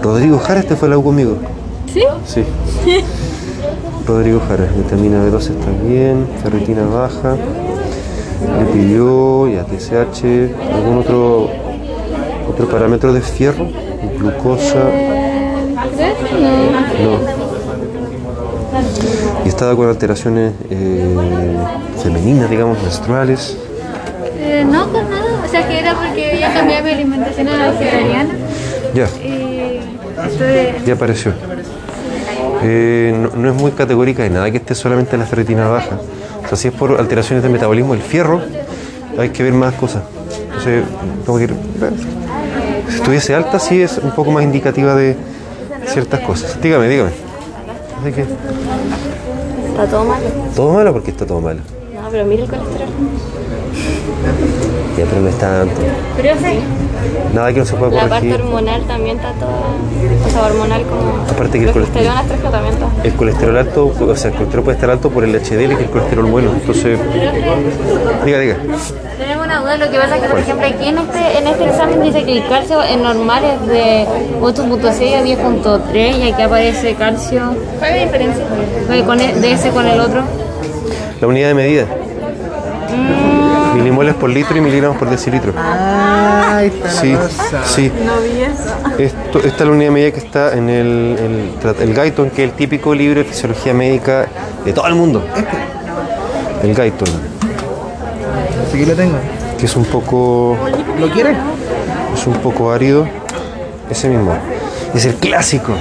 Rodrigo 0.03 0.38
Jara, 0.38 0.61
este 0.61 0.75
fue 0.75 0.88
la 0.88 0.99
U 0.99 1.05
conmigo. 1.05 1.37
¿Sí? 1.93 2.03
Sí. 2.27 2.45
Rodrigo 4.09 4.40
Jara, 4.49 4.64
vitamina 4.75 5.23
B12 5.23 5.51
está 5.51 5.71
bien, 5.87 6.27
ferritina 6.42 6.87
baja, 6.87 7.37
le 8.59 8.64
pidió, 8.73 9.47
ya 9.49 9.64
TSH, 9.64 10.25
algún 10.73 10.97
otro 10.97 11.51
Otro 12.49 12.66
parámetro 12.71 13.12
de 13.12 13.21
fierro, 13.21 13.68
glucosa. 14.18 14.85
No. 17.03 17.18
Y 19.44 19.49
estaba 19.49 19.77
con 19.77 19.88
alteraciones 19.88 20.55
eh, 20.71 21.57
femeninas, 22.03 22.49
digamos, 22.49 22.83
menstruales. 22.83 23.59
Eh, 24.38 24.64
no, 24.66 24.90
con 24.90 25.11
nada. 25.11 25.42
O 25.44 25.49
sea, 25.49 25.68
que 25.68 25.81
era 25.81 25.94
porque 25.94 26.33
había 26.33 26.55
cambiado 26.55 26.85
mi 26.85 26.90
alimentación 26.92 27.49
a 27.49 27.57
la 27.59 27.71
vegetariana. 27.73 28.35
Ya, 28.94 29.07
Y 29.23 29.81
ya 30.87 30.94
apareció. 30.94 31.35
Eh, 32.62 33.14
no, 33.16 33.31
no 33.40 33.49
es 33.51 33.55
muy 33.55 33.71
categórica 33.73 34.23
de 34.23 34.31
nada 34.31 34.51
que 34.51 34.57
esté 34.59 34.75
solamente 34.75 35.16
la 35.16 35.27
ferritina 35.27 35.68
baja. 35.68 35.99
O 36.44 36.49
sea, 36.49 36.57
si 36.57 36.68
es 36.68 36.75
por 36.75 36.99
alteraciones 36.99 37.42
de 37.42 37.49
metabolismo 37.49 37.92
del 37.94 38.03
fierro, 38.03 38.40
hay 39.18 39.31
que 39.31 39.42
ver 39.42 39.53
más 39.53 39.75
cosas. 39.75 40.03
Entonces, 40.44 40.85
tengo 41.25 41.38
que 41.38 41.44
ir. 41.44 41.55
Si 42.88 42.97
estuviese 42.97 43.35
alta, 43.35 43.59
sí 43.59 43.83
es 43.83 43.99
un 43.99 44.12
poco 44.12 44.31
más 44.31 44.42
indicativa 44.44 44.94
de 44.94 45.16
ciertas 45.87 46.21
cosas. 46.21 46.61
Dígame, 46.61 46.88
dígame. 46.88 47.11
Así 48.01 48.12
que, 48.12 48.23
Está 48.23 49.87
todo 49.87 50.05
malo. 50.05 50.27
¿Todo 50.57 50.73
malo? 50.73 50.92
porque 50.92 51.11
está 51.12 51.25
todo 51.27 51.40
malo? 51.40 51.61
No, 51.94 52.09
pero 52.11 52.25
mira 52.25 52.42
el 52.42 52.49
colesterol. 52.51 52.88
Ya, 54.97 55.05
pero 55.05 55.21
no 55.21 55.29
es 55.29 55.38
tanto. 55.38 55.81
Pero 56.16 56.35
sí. 56.38 56.59
Nada 57.34 57.52
que 57.52 57.58
no 57.61 57.64
se 57.64 57.74
pueda 57.76 57.92
La 57.92 58.08
parte 58.08 58.28
corregir. 58.28 58.34
hormonal 58.46 58.82
también 58.87 59.16
está 59.16 59.32
toda. 59.32 59.52
O 60.26 60.30
sea, 60.30 60.42
hormonal 60.46 60.82
como. 60.82 61.22
Aparte 61.30 61.58
que 61.58 61.64
el 61.66 61.72
colesterol-. 61.72 62.12
El 63.04 63.12
colesterol 63.14 63.56
alto, 63.58 63.87
o 64.00 64.16
sea, 64.16 64.30
el 64.30 64.37
colesterol 64.37 64.64
puede 64.64 64.76
estar 64.76 64.90
alto 64.90 65.11
por 65.11 65.24
el 65.24 65.34
HDL, 65.34 65.68
que 65.68 65.74
es 65.74 65.80
el 65.80 65.90
colesterol 65.90 66.24
bueno. 66.26 66.50
Entonces, 66.52 66.98
diga, 68.24 68.38
diga. 68.40 68.56
Tenemos 69.18 69.46
una 69.46 69.61
duda, 69.61 69.76
lo 69.78 69.90
que 69.90 69.98
pasa 69.98 70.16
es 70.16 70.22
que, 70.22 70.28
por 70.28 70.38
ejemplo, 70.38 70.66
aquí 70.66 70.88
en 70.88 70.98
este, 70.98 71.38
en 71.38 71.46
este 71.48 71.64
examen 71.66 72.02
dice 72.02 72.24
que 72.24 72.32
el 72.38 72.46
calcio 72.48 72.82
en 72.84 73.02
normal 73.02 73.42
es 73.44 73.66
de 73.68 74.06
8.6 74.40 75.14
a 75.14 75.22
10.3 75.24 76.18
y 76.18 76.32
aquí 76.32 76.42
aparece 76.42 76.94
calcio. 76.94 77.40
¿Cuál 77.78 77.90
es 77.92 77.96
la 77.96 78.04
diferencia? 78.04 78.44
El- 78.90 79.40
de 79.42 79.52
ese 79.52 79.70
con 79.70 79.87
el 79.87 80.00
otro. 80.00 80.22
La 81.20 81.26
unidad 81.26 81.48
de 81.48 81.54
medida. 81.54 81.87
Milimoles 83.98 84.14
por 84.20 84.30
litro 84.30 84.56
y 84.56 84.61
miligramos 84.61 84.96
por 84.96 85.11
decilitro. 85.11 85.52
Ay, 85.56 86.68
está 86.68 86.88
Sí, 86.88 87.12
la 87.12 87.64
sí. 87.66 87.90
No 88.06 88.20
vi 88.20 88.42
eso. 88.42 88.96
Esto, 88.96 89.38
esta 89.40 89.64
es 89.64 89.68
la 89.68 89.70
unidad 89.72 89.88
de 89.88 89.90
medida 89.90 90.11
que 90.12 90.18
está 90.20 90.52
en 90.56 90.68
el, 90.68 91.16
el, 91.64 91.80
el 91.80 91.94
Guyton, 91.94 92.30
que 92.30 92.44
es 92.44 92.50
el 92.50 92.56
típico 92.56 92.94
libro 92.94 93.18
de 93.18 93.24
fisiología 93.24 93.74
médica 93.74 94.26
de 94.64 94.72
todo 94.72 94.87
el 94.87 94.94
mundo. 94.94 95.24
El 96.62 96.74
Guyton, 96.76 97.08
Aquí 98.72 98.84
lo 98.87 98.94
tengo. 98.94 99.16
que 99.58 99.66
es 99.66 99.74
un 99.74 99.84
poco, 99.87 100.56
¿Lo 101.00 101.11
quieres? 101.11 101.37
es 102.14 102.24
un 102.28 102.34
poco 102.34 102.70
árido. 102.70 103.04
Ese 103.90 104.08
mismo. 104.08 104.32
Es 104.94 105.06
el 105.06 105.14
clásico. 105.16 105.72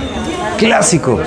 Clásico. 0.58 1.20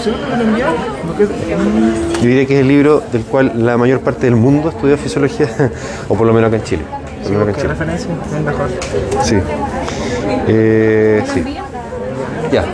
Yo 1.19 2.21
diría 2.21 2.47
que 2.47 2.55
es 2.55 2.61
el 2.61 2.69
libro 2.69 3.03
del 3.12 3.23
cual 3.25 3.53
la 3.55 3.77
mayor 3.77 4.01
parte 4.01 4.27
del 4.27 4.37
mundo 4.37 4.71
estudia 4.71 4.97
fisiología, 4.97 5.49
o 6.09 6.14
por 6.16 6.27
lo 6.27 6.33
menos 6.33 6.49
acá 6.49 6.57
en 6.57 6.64
Chile. 6.64 6.83
Menos 7.29 7.43
acá 7.43 7.51
en 7.51 7.55
¿Qué 7.55 7.61
Chile. 7.62 7.69
referencia? 7.75 8.11
Es 8.37 8.45
mejor. 8.45 8.69
Sí. 9.25 9.37
Eh, 10.49 11.23
sí. 11.33 11.57
Ya. 12.53 12.64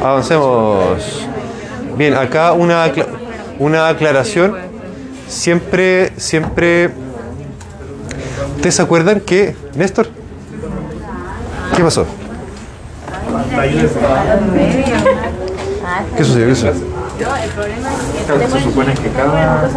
Avancemos. 0.00 1.26
Bien, 1.96 2.14
acá 2.14 2.52
una, 2.52 2.84
acla- 2.86 3.06
una 3.58 3.88
aclaración. 3.88 4.56
Siempre, 5.28 6.12
siempre. 6.16 6.90
¿Ustedes 8.56 8.74
se 8.74 8.82
acuerdan 8.82 9.20
que. 9.20 9.54
Néstor? 9.74 10.08
¿Qué 11.76 11.82
pasó? 11.82 12.06
¿Qué 16.16 16.24
sucedió? 16.24 16.48
¿Qué 16.48 16.54
sucedió? 16.54 17.02
Se 18.50 18.60
supone 18.60 18.94
que 18.94 19.08
cada, 19.10 19.68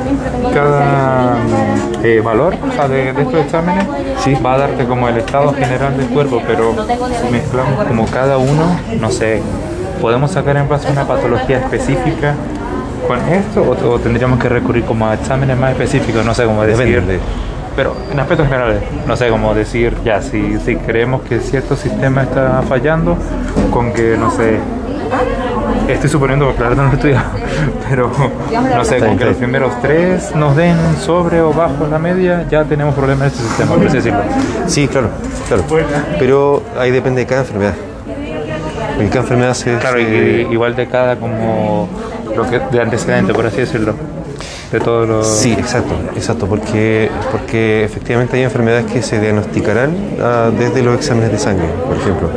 cada 0.54 1.38
eh, 2.04 2.22
valor 2.24 2.56
o 2.68 2.72
sea, 2.74 2.88
de, 2.88 3.14
de 3.14 3.22
estos 3.22 3.36
exámenes 3.46 3.86
va 4.44 4.54
a 4.54 4.58
darte 4.58 4.86
como 4.86 5.08
el 5.10 5.18
estado 5.18 5.54
general 5.54 5.96
del 5.98 6.08
cuerpo, 6.08 6.42
pero 6.48 6.74
si 6.74 7.32
mezclamos 7.32 7.86
como 7.86 8.06
cada 8.08 8.38
uno, 8.38 8.80
no 9.00 9.12
sé, 9.12 9.42
¿podemos 10.02 10.32
sacar 10.32 10.58
en 10.58 10.68
base 10.68 10.88
a 10.88 10.92
una 10.92 11.06
patología 11.06 11.60
específica 11.60 12.36
con 13.08 13.20
esto 13.32 13.62
o, 13.62 13.94
o 13.94 14.00
tendríamos 14.00 14.40
que 14.40 14.50
recurrir 14.50 14.86
como 14.86 15.08
a 15.08 15.14
exámenes 15.14 15.58
más 15.58 15.72
específicos? 15.72 16.26
No 16.26 16.34
sé 16.34 16.46
cómo 16.46 16.64
decir. 16.64 16.86
Depende. 16.86 17.20
Pero 17.76 17.94
en 18.10 18.20
aspectos 18.20 18.48
generales, 18.48 18.82
no 19.06 19.18
sé 19.18 19.30
cómo 19.30 19.54
decir, 19.54 19.94
ya, 20.06 20.22
si, 20.22 20.58
si 20.60 20.78
creemos 20.78 21.22
que 21.24 21.40
cierto 21.42 21.76
sistema 21.76 22.24
está 22.24 22.64
fallando, 22.68 23.18
con 23.70 23.92
que, 23.92 24.16
no 24.18 24.32
sé, 24.32 24.60
estoy 25.94 26.10
suponiendo, 26.10 26.46
porque 26.46 26.60
claro, 26.60 26.76
no 26.76 26.84
lo 26.84 26.92
he 26.92 26.96
estudiado, 26.96 27.30
pero 27.90 28.12
no 28.52 28.86
sé, 28.86 29.00
con 29.00 29.18
que 29.18 29.26
los 29.26 29.36
primeros 29.38 29.80
tres 29.82 30.36
nos 30.36 30.56
den 30.56 30.78
sobre 31.00 31.42
o 31.42 31.54
bajo 31.54 31.88
la 31.88 32.00
media, 32.00 32.46
ya 32.50 32.64
tenemos 32.64 32.96
problemas 32.96 33.28
en 33.28 33.28
este 33.34 33.44
sistema, 33.44 33.76
por 33.76 33.88
así 33.88 33.98
decirlo. 33.98 34.20
Sí, 34.68 34.88
claro, 34.88 35.10
claro. 35.48 35.64
Pero 36.20 36.64
ahí 36.80 36.92
depende 36.92 37.22
de 37.22 37.28
cada 37.28 37.42
enfermedad. 37.42 37.74
Porque 38.96 39.10
cada 39.10 39.22
enfermedad 39.22 39.54
se. 39.54 39.78
Claro, 39.78 40.00
y, 40.00 40.48
igual 40.52 40.76
de 40.76 40.88
cada 40.88 41.18
como 41.18 41.90
lo 42.36 42.50
que 42.50 42.60
de 42.60 42.82
antecedente, 42.82 43.34
por 43.34 43.46
así 43.46 43.58
decirlo, 43.58 43.94
de 44.72 44.80
todos 44.80 45.08
los... 45.08 45.28
Sí, 45.28 45.54
exacto, 45.54 45.94
exacto, 46.16 46.48
porque, 46.48 47.10
porque 47.32 47.84
efectivamente 47.84 48.38
hay 48.38 48.44
enfermedades 48.44 48.86
que 48.92 49.02
se 49.02 49.20
diagnosticarán 49.20 49.96
ah, 50.22 50.50
desde 50.58 50.82
los 50.82 50.96
exámenes 50.96 51.32
de 51.32 51.38
sangre, 51.40 51.68
por 51.88 51.98
ejemplo. 51.98 52.30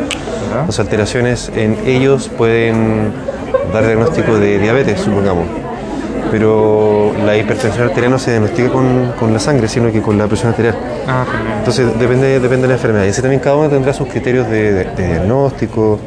Las 0.66 0.78
alteraciones 0.80 1.50
en 1.54 1.76
ellos 1.86 2.28
pueden 2.36 3.12
dar 3.72 3.84
diagnóstico 3.84 4.38
de 4.38 4.58
diabetes, 4.58 5.00
supongamos, 5.00 5.46
pero 6.30 7.12
la 7.24 7.36
hipertensión 7.36 7.88
arterial 7.88 8.12
no 8.12 8.18
se 8.18 8.30
diagnostica 8.32 8.68
con, 8.70 9.12
con 9.18 9.32
la 9.32 9.38
sangre, 9.38 9.68
sino 9.68 9.90
que 9.92 10.02
con 10.02 10.18
la 10.18 10.26
presión 10.26 10.50
arterial. 10.50 10.74
Ah. 11.06 11.24
Entonces 11.58 11.86
depende, 11.98 12.40
depende 12.40 12.62
de 12.62 12.68
la 12.68 12.74
enfermedad. 12.74 13.04
Y 13.06 13.08
así 13.10 13.20
también 13.22 13.40
cada 13.40 13.56
uno 13.56 13.68
tendrá 13.68 13.92
sus 13.92 14.08
criterios 14.08 14.48
de, 14.48 14.72
de- 14.72 14.84
de 14.84 15.06
diagnóstico, 15.06 15.98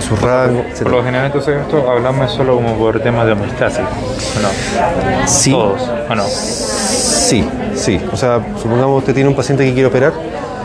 su 0.00 0.16
rango, 0.16 0.60
etc. 0.60 0.82
Por 0.82 0.92
lo 0.92 1.04
general, 1.04 1.26
entonces, 1.26 1.60
esto 1.60 1.90
hablamos 1.90 2.30
solo 2.32 2.56
como 2.56 2.76
por 2.76 3.00
temas 3.00 3.26
de 3.26 3.32
homeostasis, 3.32 3.80
¿o 3.80 4.40
no? 4.42 5.26
Sí. 5.26 5.50
Todos, 5.52 5.82
¿o 6.08 6.14
no? 6.14 6.24
Sí, 6.24 7.48
sí. 7.74 8.00
O 8.12 8.16
sea, 8.16 8.40
supongamos 8.60 8.98
usted 8.98 9.14
tiene 9.14 9.28
un 9.28 9.36
paciente 9.36 9.64
que 9.64 9.72
quiere 9.72 9.86
operar, 9.88 10.12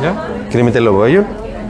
¿Ya? 0.01 0.27
quiere 0.49 0.63
meterlo 0.63 0.91
a 0.91 0.95
cuello 0.95 1.23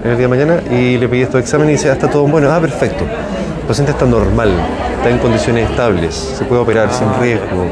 en 0.03 0.11
el 0.11 0.17
día 0.17 0.27
de 0.27 0.35
mañana 0.35 0.61
y 0.71 0.97
le 0.97 1.07
pedí 1.07 1.21
estos 1.21 1.41
exámenes 1.41 1.73
y 1.73 1.77
dice, 1.77 1.89
ah, 1.89 1.93
está 1.93 2.09
todo 2.09 2.27
bueno, 2.27 2.51
ah, 2.51 2.59
perfecto. 2.59 3.03
El 3.03 3.67
paciente 3.67 3.91
está 3.91 4.05
normal, 4.05 4.51
está 4.97 5.09
en 5.09 5.17
condiciones 5.17 5.69
estables, 5.69 6.13
se 6.13 6.45
puede 6.45 6.61
operar 6.61 6.93
sin 6.93 7.07
riesgo. 7.19 7.65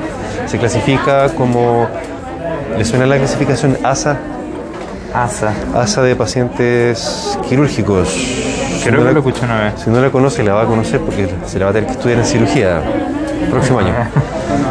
Se 0.48 0.58
clasifica 0.58 1.30
como, 1.30 1.88
¿le 2.78 2.84
suena 2.84 3.06
la 3.06 3.18
clasificación 3.18 3.78
ASA? 3.84 4.18
ASA. 5.14 5.54
ASA 5.76 6.02
de 6.02 6.16
pacientes 6.16 7.38
quirúrgicos. 7.48 8.10
Si 8.84 8.90
Creo 8.90 9.00
no 9.00 9.00
que 9.00 9.06
la- 9.06 9.12
lo 9.14 9.20
escuché 9.20 9.46
una 9.46 9.62
vez. 9.62 9.74
Si 9.82 9.90
no 9.90 10.02
la 10.02 10.10
conoce, 10.10 10.44
la 10.44 10.54
va 10.56 10.62
a 10.64 10.66
conocer 10.66 11.00
porque 11.00 11.28
se 11.46 11.58
la 11.60 11.66
va 11.66 11.72
a 11.72 11.74
tener 11.74 11.88
que 11.88 11.94
estudiar 11.94 12.20
en 12.20 12.26
cirugía 12.26 12.82
el 13.44 13.48
próximo 13.50 13.80
año. 13.80 13.94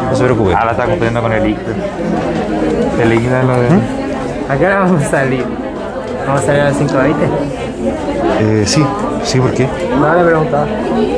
No 0.09 0.15
se 0.15 0.23
preocupe. 0.25 0.53
Ah, 0.55 0.65
la 0.65 0.71
está 0.71 0.83
confundiendo 0.83 1.21
con 1.23 1.31
el 1.31 1.43
líquido. 1.43 1.73
El 3.01 3.09
líquido 3.09 3.37
es 3.39 3.45
lo 3.45 3.53
de... 3.53 3.67
¿A 4.47 4.57
qué 4.57 4.65
hora 4.67 4.79
vamos 4.81 5.01
a 5.03 5.09
salir? 5.09 5.43
¿Vamos 6.27 6.41
a 6.43 6.45
salir 6.45 6.61
a 6.61 6.65
las 6.65 6.77
5 6.77 6.93
¿viste? 6.99 7.25
Eh, 8.39 8.63
sí, 8.67 8.85
sí, 9.23 9.39
¿por 9.39 9.51
qué? 9.55 9.67
No, 9.99 10.13
le 10.13 10.23
preguntaba. 10.23 10.67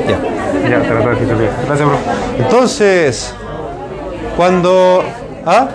Ya. 0.08 0.68
Ya, 0.70 0.82
trato 0.82 1.10
de 1.10 1.16
fisiología. 1.16 1.50
Gracias, 1.66 1.86
bro. 1.88 1.98
Entonces, 2.38 3.34
cuando... 4.36 5.04
¿Ah? 5.44 5.68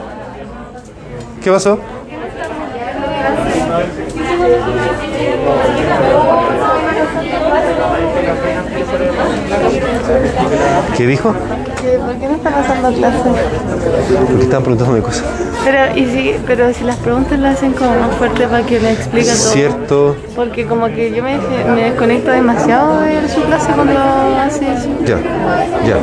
¿Qué 1.43 1.51
pasó? 1.51 1.77
¿Qué 11.01 11.07
dijo? 11.07 11.33
¿Por 11.33 12.15
qué 12.19 12.27
no 12.27 12.35
están 12.35 12.53
haciendo 12.53 12.93
clases? 12.93 13.21
Porque 14.27 14.43
estaban 14.43 14.63
preguntándome 14.63 15.01
cosas. 15.01 15.23
Pero, 15.65 15.97
y 15.97 16.05
si, 16.05 16.35
pero 16.45 16.71
si 16.75 16.83
las 16.83 16.97
preguntas 16.97 17.39
las 17.39 17.57
hacen 17.57 17.73
como 17.73 17.89
más 17.99 18.15
fuerte 18.17 18.47
para 18.47 18.63
que 18.63 18.79
le 18.79 18.91
explique 18.91 19.25
todo. 19.31 19.51
Cierto, 19.51 20.15
Porque 20.35 20.67
como 20.67 20.85
que 20.89 21.11
yo 21.11 21.23
me, 21.23 21.39
me 21.73 21.85
desconecto 21.85 22.29
demasiado 22.29 23.01
de 23.01 23.27
su 23.27 23.41
clase 23.41 23.71
cuando 23.73 23.99
hace 23.99 24.71
eso. 24.71 24.89
ya, 25.03 25.17
ya. 25.87 25.97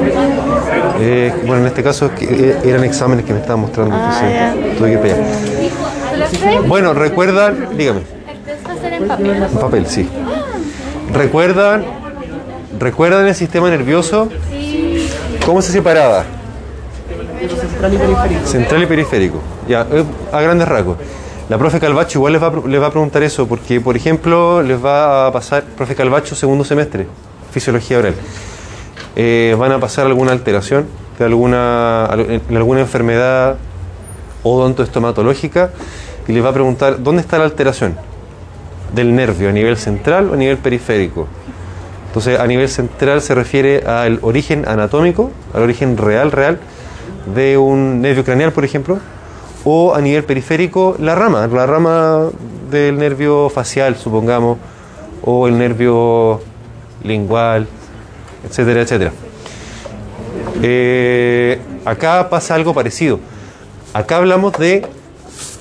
Eh, 0.99 1.33
bueno, 1.47 1.61
en 1.63 1.67
este 1.69 1.85
caso 1.85 2.11
que, 2.13 2.25
eh, 2.25 2.59
eran 2.65 2.83
exámenes 2.83 3.25
que 3.25 3.33
me 3.33 3.39
estaban 3.39 3.61
mostrando, 3.61 3.95
entonces 3.95 4.23
Ah, 4.25 4.53
tuve 4.79 4.89
que 4.89 4.95
ir 4.95 4.99
para 5.01 5.15
allá. 5.15 6.61
Bueno, 6.67 6.93
recuerdan, 6.93 7.69
dígame. 7.77 8.01
En 8.83 9.07
papel. 9.07 9.31
En 9.31 9.59
papel, 9.61 9.87
sí. 9.87 10.09
¿Recuerdan, 11.13 11.85
¿Recuerdan 12.81 13.27
el 13.27 13.35
sistema 13.35 13.71
nervioso? 13.71 14.29
¿Cómo 15.49 15.63
se 15.63 15.73
separaba? 15.73 16.27
Central 17.59 17.95
y 17.95 17.97
periférico. 17.97 18.47
Central 18.47 18.83
y 18.83 18.87
periférico. 18.87 19.39
Ya, 19.67 19.87
eh, 19.91 20.05
a 20.31 20.43
grandes 20.43 20.69
rasgos. 20.69 20.99
La 21.49 21.57
profe 21.57 21.81
Calvacho 21.81 22.19
igual 22.19 22.35
les 22.35 22.43
va, 22.43 22.53
les 22.67 22.83
va 22.83 22.89
a 22.89 22.91
preguntar 22.91 23.23
eso, 23.23 23.49
porque, 23.49 23.81
por 23.81 23.97
ejemplo, 23.97 24.63
les 24.63 24.85
va 24.85 25.27
a 25.27 25.33
pasar, 25.33 25.65
profe 25.65 25.95
Calvacho, 25.95 26.35
segundo 26.35 26.65
semestre, 26.65 27.07
fisiología 27.51 27.97
oral. 27.97 28.15
Eh, 29.17 29.57
van 29.59 29.73
a 29.73 29.81
pasar 29.81 30.05
alguna 30.05 30.33
alteración 30.33 30.87
de 31.19 31.25
alguna, 31.25 32.11
en 32.13 32.55
alguna 32.55 32.81
enfermedad 32.81 33.57
odontoestomatológica 34.43 35.71
y 36.27 36.33
les 36.33 36.45
va 36.45 36.51
a 36.51 36.53
preguntar 36.53 37.03
dónde 37.03 37.23
está 37.23 37.39
la 37.39 37.45
alteración 37.45 37.97
del 38.95 39.17
nervio, 39.17 39.49
a 39.49 39.53
nivel 39.53 39.79
central 39.79 40.29
o 40.29 40.35
a 40.35 40.37
nivel 40.37 40.59
periférico. 40.59 41.27
Entonces, 42.09 42.40
a 42.40 42.47
nivel 42.47 42.68
central 42.68 43.23
se 43.23 43.35
refiere 43.35 43.85
al 43.87 44.18
origen 44.23 44.66
anatómico, 44.66 45.31
al 45.55 45.62
origen 45.62 45.97
real, 45.97 46.33
real, 46.33 46.59
de 47.35 47.59
un 47.59 48.01
nervio 48.01 48.25
craneal, 48.25 48.53
por 48.53 48.64
ejemplo, 48.64 48.99
o 49.64 49.94
a 49.94 50.01
nivel 50.01 50.25
periférico, 50.25 50.97
la 50.99 51.14
rama, 51.14 51.47
la 51.47 51.66
rama 51.66 52.29
del 52.71 52.99
nervio 52.99 53.51
facial, 53.51 53.97
supongamos, 53.97 54.59
o 55.23 55.47
el 55.49 55.59
nervio 55.59 56.40
lingual, 57.05 57.66
etcétera, 58.49 58.81
etcétera. 58.81 59.12
Eh, 60.62 61.61
acá 61.85 62.29
pasa 62.31 62.55
algo 62.55 62.73
parecido. 62.75 63.21
Acá 63.92 64.16
hablamos 64.16 64.53
de 64.55 64.87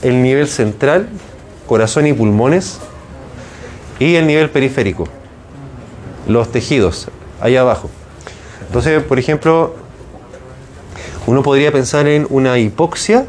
el 0.02 0.22
nivel 0.22 0.48
central, 0.48 1.10
corazón 1.68 2.08
y 2.08 2.14
pulmones, 2.14 2.80
y 4.00 4.16
el 4.16 4.28
nivel 4.28 4.50
periférico, 4.50 5.08
los 6.28 6.52
tejidos, 6.52 7.08
ahí 7.42 7.56
abajo. 7.56 7.90
Entonces, 8.68 9.02
por 9.04 9.18
ejemplo, 9.18 9.76
uno 11.26 11.44
podría 11.44 11.72
pensar 11.72 12.08
en 12.08 12.28
una 12.30 12.58
hipoxia 12.58 13.26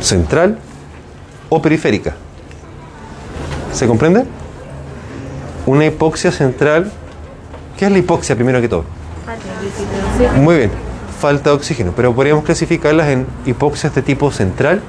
central 0.00 0.58
o 1.48 1.60
periférica. 1.62 2.14
¿Se 3.72 3.86
comprende? 3.86 4.24
Una 5.66 5.86
hipoxia 5.86 6.32
central. 6.32 6.90
¿Qué 7.78 7.86
es 7.86 7.92
la 7.92 7.98
hipoxia 7.98 8.34
primero 8.34 8.60
que 8.60 8.68
todo? 8.68 8.84
Muy 10.36 10.56
bien, 10.56 10.70
falta 11.20 11.50
de 11.50 11.56
oxígeno, 11.56 11.92
pero 11.94 12.14
podríamos 12.14 12.44
clasificarlas 12.44 13.08
en 13.08 13.26
hipoxias 13.46 13.94
de 13.94 14.02
tipo 14.02 14.30
central, 14.30 14.82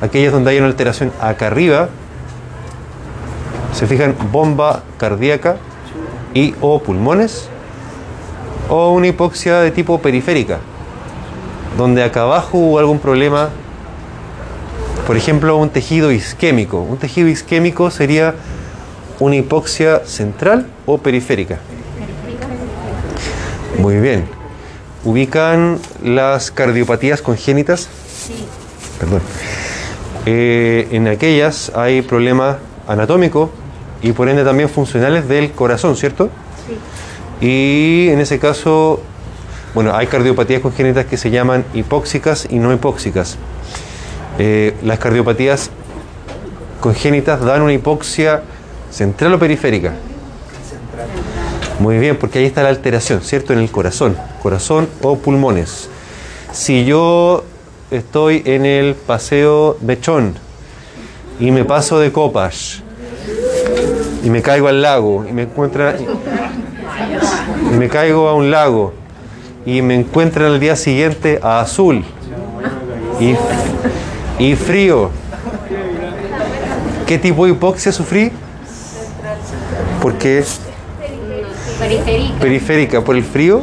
aquellas 0.00 0.32
donde 0.32 0.50
hay 0.50 0.58
una 0.58 0.66
alteración 0.66 1.12
acá 1.20 1.48
arriba, 1.48 1.88
se 3.74 3.86
fijan, 3.88 4.14
bomba 4.30 4.84
cardíaca 4.98 5.56
y 6.32 6.54
o 6.60 6.80
pulmones, 6.80 7.48
o 8.68 8.92
una 8.92 9.08
hipoxia 9.08 9.60
de 9.60 9.70
tipo 9.72 10.00
periférica, 10.00 10.60
donde 11.76 12.02
acá 12.02 12.22
abajo 12.22 12.56
hubo 12.58 12.78
algún 12.78 13.00
problema, 13.00 13.50
por 15.06 15.16
ejemplo, 15.16 15.56
un 15.56 15.70
tejido 15.70 16.12
isquémico. 16.12 16.80
Un 16.80 16.96
tejido 16.98 17.28
isquémico 17.28 17.90
sería 17.90 18.34
una 19.18 19.36
hipoxia 19.36 20.04
central 20.06 20.68
o 20.86 20.98
periférica. 20.98 21.58
Muy 23.78 23.96
bien. 23.96 24.26
¿Ubican 25.04 25.78
las 26.02 26.50
cardiopatías 26.50 27.20
congénitas? 27.20 27.88
Sí. 28.08 28.46
Perdón. 28.98 29.20
Eh, 30.26 30.88
en 30.92 31.08
aquellas 31.08 31.70
hay 31.74 32.00
problemas 32.00 32.56
anatómicos 32.88 33.50
y 34.04 34.12
por 34.12 34.28
ende 34.28 34.44
también 34.44 34.68
funcionales 34.68 35.26
del 35.26 35.52
corazón, 35.52 35.96
¿cierto? 35.96 36.28
Sí. 37.40 37.46
Y 37.46 38.08
en 38.10 38.20
ese 38.20 38.38
caso, 38.38 39.00
bueno, 39.74 39.96
hay 39.96 40.06
cardiopatías 40.06 40.60
congénitas 40.60 41.06
que 41.06 41.16
se 41.16 41.30
llaman 41.30 41.64
hipóxicas 41.72 42.46
y 42.50 42.58
no 42.58 42.70
hipóxicas. 42.72 43.38
Eh, 44.38 44.76
las 44.82 44.98
cardiopatías 44.98 45.70
congénitas 46.80 47.40
dan 47.40 47.62
una 47.62 47.72
hipoxia 47.72 48.42
central 48.90 49.32
o 49.32 49.38
periférica. 49.38 49.94
Muy 51.78 51.96
bien, 51.96 52.18
porque 52.18 52.40
ahí 52.40 52.44
está 52.44 52.62
la 52.62 52.68
alteración, 52.68 53.22
¿cierto? 53.22 53.54
En 53.54 53.58
el 53.58 53.70
corazón, 53.70 54.18
corazón 54.42 54.86
o 55.00 55.16
pulmones. 55.16 55.88
Si 56.52 56.84
yo 56.84 57.42
estoy 57.90 58.42
en 58.44 58.66
el 58.66 58.96
paseo 58.96 59.78
Mechón 59.80 60.34
y 61.40 61.50
me 61.50 61.64
paso 61.64 61.98
de 61.98 62.12
copas 62.12 62.83
y 64.24 64.30
me 64.30 64.40
caigo 64.40 64.68
al 64.68 64.80
lago 64.80 65.26
y 65.28 65.32
me 65.32 65.42
encuentra 65.42 65.96
y 67.70 67.76
me 67.76 67.88
caigo 67.88 68.28
a 68.28 68.34
un 68.34 68.50
lago 68.50 68.94
y 69.66 69.82
me 69.82 69.94
encuentran 69.94 70.46
al 70.46 70.60
día 70.60 70.76
siguiente 70.76 71.38
a 71.42 71.60
azul 71.60 72.02
y, 73.20 73.34
y 74.42 74.56
frío. 74.56 75.10
¿Qué 77.06 77.18
tipo 77.18 77.44
de 77.44 77.52
hipoxia 77.52 77.92
sufrí? 77.92 78.32
Porque 80.00 80.42
Periférica. 81.78 82.38
periférica 82.40 83.00
por 83.02 83.16
el 83.16 83.24
frío, 83.24 83.62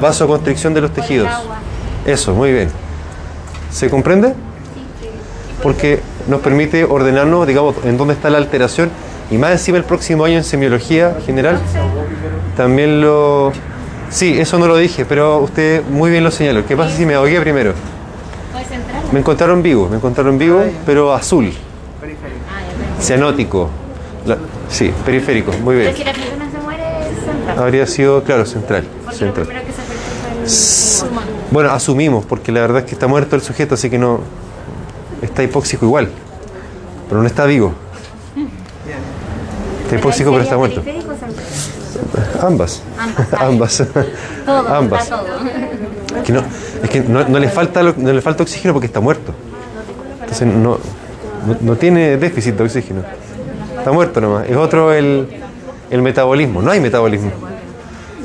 vasoconstricción 0.00 0.74
de 0.74 0.80
los 0.80 0.92
tejidos. 0.92 1.28
Eso, 2.04 2.34
muy 2.34 2.52
bien. 2.52 2.68
¿Se 3.70 3.88
comprende? 3.88 4.34
Porque 5.62 6.00
nos 6.26 6.40
permite 6.40 6.84
ordenarnos, 6.84 7.46
digamos, 7.46 7.76
en 7.84 7.96
dónde 7.96 8.14
está 8.14 8.28
la 8.28 8.38
alteración 8.38 8.90
y 9.30 9.38
más 9.38 9.52
encima 9.52 9.78
el 9.78 9.84
próximo 9.84 10.24
año 10.24 10.36
en 10.38 10.44
semiología 10.44 11.16
general 11.24 11.60
también 12.56 13.00
lo... 13.00 13.52
Sí, 14.10 14.38
eso 14.40 14.58
no 14.58 14.66
lo 14.66 14.76
dije, 14.76 15.04
pero 15.04 15.38
usted 15.38 15.82
muy 15.90 16.10
bien 16.10 16.24
lo 16.24 16.30
señaló. 16.30 16.64
¿Qué 16.66 16.74
pasa 16.76 16.96
si 16.96 17.04
me 17.04 17.14
ahogué 17.14 17.40
primero? 17.40 17.74
Me 19.12 19.20
encontraron 19.20 19.62
vivo, 19.62 19.88
me 19.88 19.96
encontraron 19.96 20.38
vivo, 20.38 20.62
pero 20.86 21.12
azul, 21.14 21.52
cianótico. 23.00 23.68
La- 24.26 24.38
sí, 24.68 24.92
periférico, 25.04 25.52
muy 25.62 25.76
bien. 25.76 25.86
Pero 25.94 25.96
si 25.98 26.04
la 26.04 26.12
persona 26.12 26.50
se 26.50 26.58
muere, 26.58 26.82
es 27.00 27.24
central. 27.24 27.58
Habría 27.58 27.86
sido, 27.86 28.22
claro, 28.24 28.44
central. 28.46 28.84
Porque 29.04 29.04
lo 29.06 29.12
central. 29.18 29.46
primero 29.46 29.66
que 29.66 29.72
se 30.50 31.04
el. 31.04 31.10
Bueno, 31.50 31.70
asumimos, 31.70 32.24
porque 32.26 32.52
la 32.52 32.60
verdad 32.60 32.78
es 32.80 32.84
que 32.84 32.92
está 32.92 33.06
muerto 33.06 33.36
el 33.36 33.42
sujeto, 33.42 33.74
así 33.74 33.88
que 33.88 33.98
no. 33.98 34.20
Está 35.22 35.42
hipóxico 35.42 35.84
igual, 35.86 36.10
pero 37.08 37.20
no 37.22 37.26
está 37.26 37.44
vivo. 37.46 37.72
Está 39.88 39.96
hipóxico, 39.96 40.30
pero 40.30 40.42
está 40.42 40.56
¿Sería 40.56 41.02
muerto. 41.02 42.46
Ambas. 42.46 42.82
Ambas. 43.38 43.78
Todo, 44.46 44.68
Ambas. 44.68 45.08
todo. 45.08 45.24
Es 46.18 46.22
que 46.24 46.32
no, 46.32 46.42
es 46.82 46.90
que 46.90 47.00
no, 47.00 47.26
no 47.26 47.38
le 47.38 47.48
falta 47.48 47.82
no 47.82 48.12
le 48.12 48.20
falta 48.20 48.42
oxígeno 48.42 48.74
porque 48.74 48.86
está 48.86 49.00
muerto. 49.00 49.32
Entonces 50.20 50.46
no, 50.46 50.78
no, 51.62 51.76
tiene 51.76 52.18
déficit 52.18 52.54
de 52.56 52.64
oxígeno. 52.64 53.00
Está 53.78 53.90
muerto 53.90 54.20
nomás. 54.20 54.46
Es 54.46 54.56
otro 54.56 54.92
el, 54.92 55.26
el 55.90 56.02
metabolismo. 56.02 56.60
No 56.60 56.70
hay 56.70 56.80
metabolismo. 56.80 57.30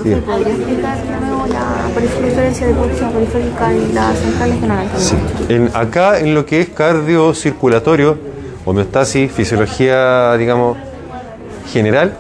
Sí. 0.04 0.15
¿Podría 0.15 0.54
explicar 0.54 0.97
de 1.02 1.26
nuevo 1.26 1.47
la 1.47 2.02
diferencia 2.02 2.67
de 2.67 2.73
periférica 2.73 3.73
y 3.73 3.93
la 3.93 4.13
central 4.13 4.52
es 4.52 4.60
que 4.60 4.67
no 4.67 4.76
la 4.76 4.84
entiendo 4.84 4.99
Sí. 4.99 5.54
En, 5.54 5.71
acá 5.73 6.19
en 6.19 6.36
lo 6.36 6.45
que 6.45 6.60
es 6.60 6.69
cardiocirculatorio, 6.69 8.17
homeostasis, 8.65 9.32
fisiología, 9.32 10.36
digamos, 10.36 10.78
general, 11.67 12.15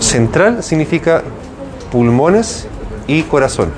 central 0.00 0.62
significa 0.62 1.22
pulmones 1.90 2.66
y 3.06 3.22
corazón. 3.22 3.70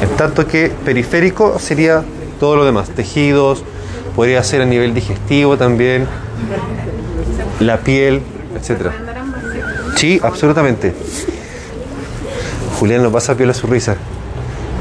En 0.00 0.08
tanto 0.16 0.46
que 0.46 0.72
periférico 0.84 1.58
sería 1.58 2.02
todo 2.40 2.56
lo 2.56 2.64
demás, 2.64 2.90
tejidos, 2.90 3.62
podría 4.16 4.42
ser 4.42 4.62
a 4.62 4.64
nivel 4.64 4.94
digestivo 4.94 5.56
también, 5.56 6.06
la 7.60 7.78
piel, 7.78 8.22
etcétera. 8.56 8.92
Sí, 9.96 10.20
absolutamente. 10.22 10.94
Julián 12.78 13.02
nos 13.02 13.12
pasa 13.12 13.36
piola 13.36 13.54
su 13.54 13.66
risa. 13.66 13.96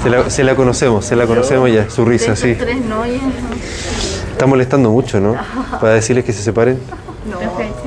Se 0.02 0.10
la, 0.10 0.30
se 0.32 0.44
la 0.44 0.56
conocemos, 0.56 1.06
se 1.06 1.16
la 1.16 1.28
conocemos 1.28 1.72
ya, 1.72 1.88
su 1.90 2.04
risa, 2.06 2.36
sí. 2.36 2.58
Está 4.32 4.48
molestando 4.48 4.90
mucho, 4.90 5.20
¿no? 5.20 5.36
Para 5.80 5.94
decirles 5.94 6.26
que 6.26 6.34
se 6.34 6.42
separen. 6.42 6.80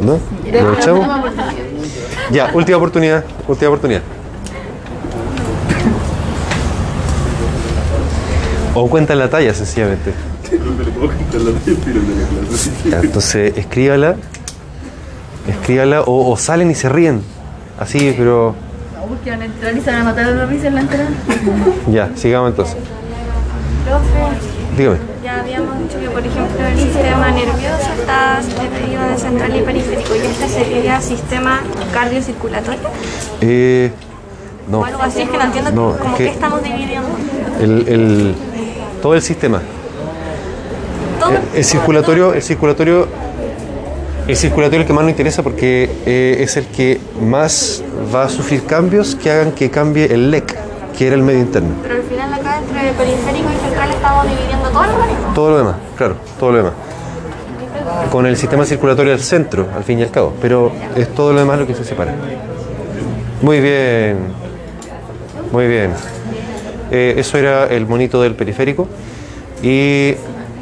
No. 0.00 0.12
¿No? 0.12 0.62
¿Lo 0.62 0.74
echamos? 0.74 1.08
Ya, 2.30 2.50
última 2.54 2.78
oportunidad, 2.78 3.24
última 3.46 3.68
oportunidad. 3.68 4.02
O 8.74 8.88
cuentan 8.88 9.18
la 9.20 9.30
talla, 9.30 9.54
sencillamente. 9.54 10.12
Ya, 12.90 13.00
entonces, 13.00 13.56
escríbala. 13.56 14.16
Escríbala 15.48 16.00
o, 16.02 16.32
o 16.32 16.36
salen 16.36 16.70
y 16.70 16.74
se 16.74 16.88
ríen. 16.88 17.22
Así, 17.78 18.14
pero... 18.16 18.54
No, 18.94 19.06
porque 19.06 19.30
van 19.30 19.42
a 19.42 19.44
entrar 19.44 19.76
y 19.76 19.80
se 19.80 19.90
van 19.90 20.00
a 20.00 20.04
matar 20.04 20.26
de 20.26 20.34
la 20.34 20.46
risa 20.46 20.68
en 20.68 20.74
la 20.74 20.80
entrada. 20.80 21.08
Ya, 21.92 22.10
sigamos 22.16 22.50
entonces. 22.50 22.76
Dígame. 24.76 25.13
Habíamos 25.40 25.78
dicho 25.80 25.98
que, 26.00 26.08
por 26.10 26.20
ejemplo, 26.26 26.66
el 26.66 26.78
sistema 26.78 27.30
nervioso 27.30 27.90
está 28.00 28.40
dividido 28.62 29.02
de 29.08 29.16
central 29.18 29.56
y 29.56 29.60
periférico, 29.62 30.14
y 30.14 30.18
este 30.26 30.48
sería 30.48 31.00
sistema 31.00 31.60
cardiocirculatorio. 31.92 32.80
Eh, 33.40 33.90
no. 34.68 34.80
O 34.80 34.84
algo 34.84 35.02
así, 35.02 35.22
es 35.22 35.28
que 35.30 35.36
no 35.38 35.44
entiendo 35.44 35.70
No, 35.72 35.94
es 35.94 36.00
que- 36.16 36.24
que 36.24 36.30
estamos 36.30 36.62
dividiendo. 36.62 37.08
el, 37.60 37.88
el- 37.88 38.34
todo 39.02 39.14
el 39.14 39.22
sistema. 39.22 39.60
todo. 41.20 41.32
El 41.54 41.64
circulatorio, 41.64 42.34
el 42.34 42.42
circulatorio, 42.42 43.08
el 44.26 44.36
circulatorio 44.36 44.80
es 44.80 44.84
el 44.84 44.86
que 44.86 44.92
más 44.94 45.02
nos 45.04 45.10
interesa 45.10 45.42
porque 45.42 45.90
eh, 46.06 46.36
es 46.40 46.56
el 46.56 46.66
que 46.66 47.00
más 47.20 47.82
va 48.14 48.24
a 48.24 48.28
sufrir 48.28 48.64
cambios 48.64 49.14
que 49.14 49.30
hagan 49.30 49.52
que 49.52 49.70
cambie 49.70 50.06
el 50.12 50.30
LEC, 50.30 50.56
que 50.96 51.06
era 51.06 51.16
el 51.16 51.22
medio 51.22 51.40
interno. 51.40 51.74
Pero 51.82 51.94
al 51.94 52.02
final 52.02 52.32
acá 52.32 52.58
entre 52.58 52.92
periférico 52.92 53.48
y 53.50 53.66
central 53.66 53.90
estamos 53.90 54.28
dividiendo 54.28 54.68
todo 54.70 54.84
el 54.84 54.90
organismo. 54.90 55.34
Todo 55.34 55.50
lo 55.50 55.58
demás, 55.58 55.76
claro, 55.96 56.16
todo 56.38 56.50
lo 56.52 56.56
demás. 56.58 56.72
Con 58.10 58.26
el 58.26 58.36
sistema 58.36 58.64
circulatorio 58.64 59.12
del 59.12 59.20
centro, 59.20 59.68
al 59.74 59.84
fin 59.84 59.98
y 59.98 60.02
al 60.02 60.10
cabo, 60.10 60.34
pero 60.40 60.72
es 60.96 61.12
todo 61.14 61.32
lo 61.32 61.40
demás 61.40 61.58
lo 61.58 61.66
que 61.66 61.74
se 61.74 61.84
separa. 61.84 62.14
Muy 63.42 63.60
bien, 63.60 64.18
muy 65.52 65.66
bien. 65.66 65.92
Eh, 66.90 67.14
eso 67.16 67.38
era 67.38 67.66
el 67.66 67.86
monito 67.86 68.22
del 68.22 68.34
periférico. 68.34 68.88
Y 69.62 70.14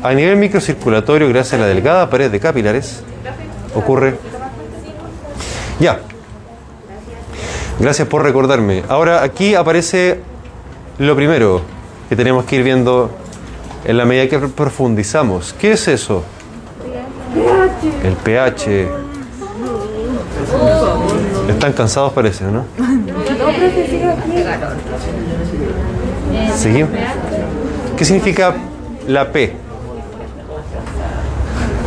a 0.03 0.13
nivel 0.15 0.37
microcirculatorio, 0.37 1.29
gracias 1.29 1.55
a 1.55 1.59
la 1.59 1.67
delgada 1.67 2.09
pared 2.09 2.31
de 2.31 2.41
capilares, 2.41 3.03
ocurre. 3.75 4.15
Ya. 5.79 6.01
Gracias 7.79 8.07
por 8.09 8.23
recordarme. 8.23 8.83
Ahora 8.89 9.23
aquí 9.23 9.55
aparece 9.55 10.21
lo 10.99 11.17
primero 11.17 11.63
que 12.09 12.17
tenemos 12.17 12.45
que 12.45 12.57
ir 12.57 12.65
viendo 12.65 13.11
en 13.85 13.97
la 13.97 14.05
medida 14.05 14.29
que 14.29 14.39
profundizamos. 14.49 15.55
¿Qué 15.55 15.73
es 15.73 15.89
eso? 15.89 16.25
El 18.05 18.15
pH. 18.15 18.89
Están 21.49 21.73
cansados 21.73 22.13
parece, 22.13 22.45
¿no? 22.45 22.65
Seguimos. 26.57 26.91
¿Qué 27.97 28.05
significa 28.05 28.55
la 29.09 29.33
P? 29.33 29.55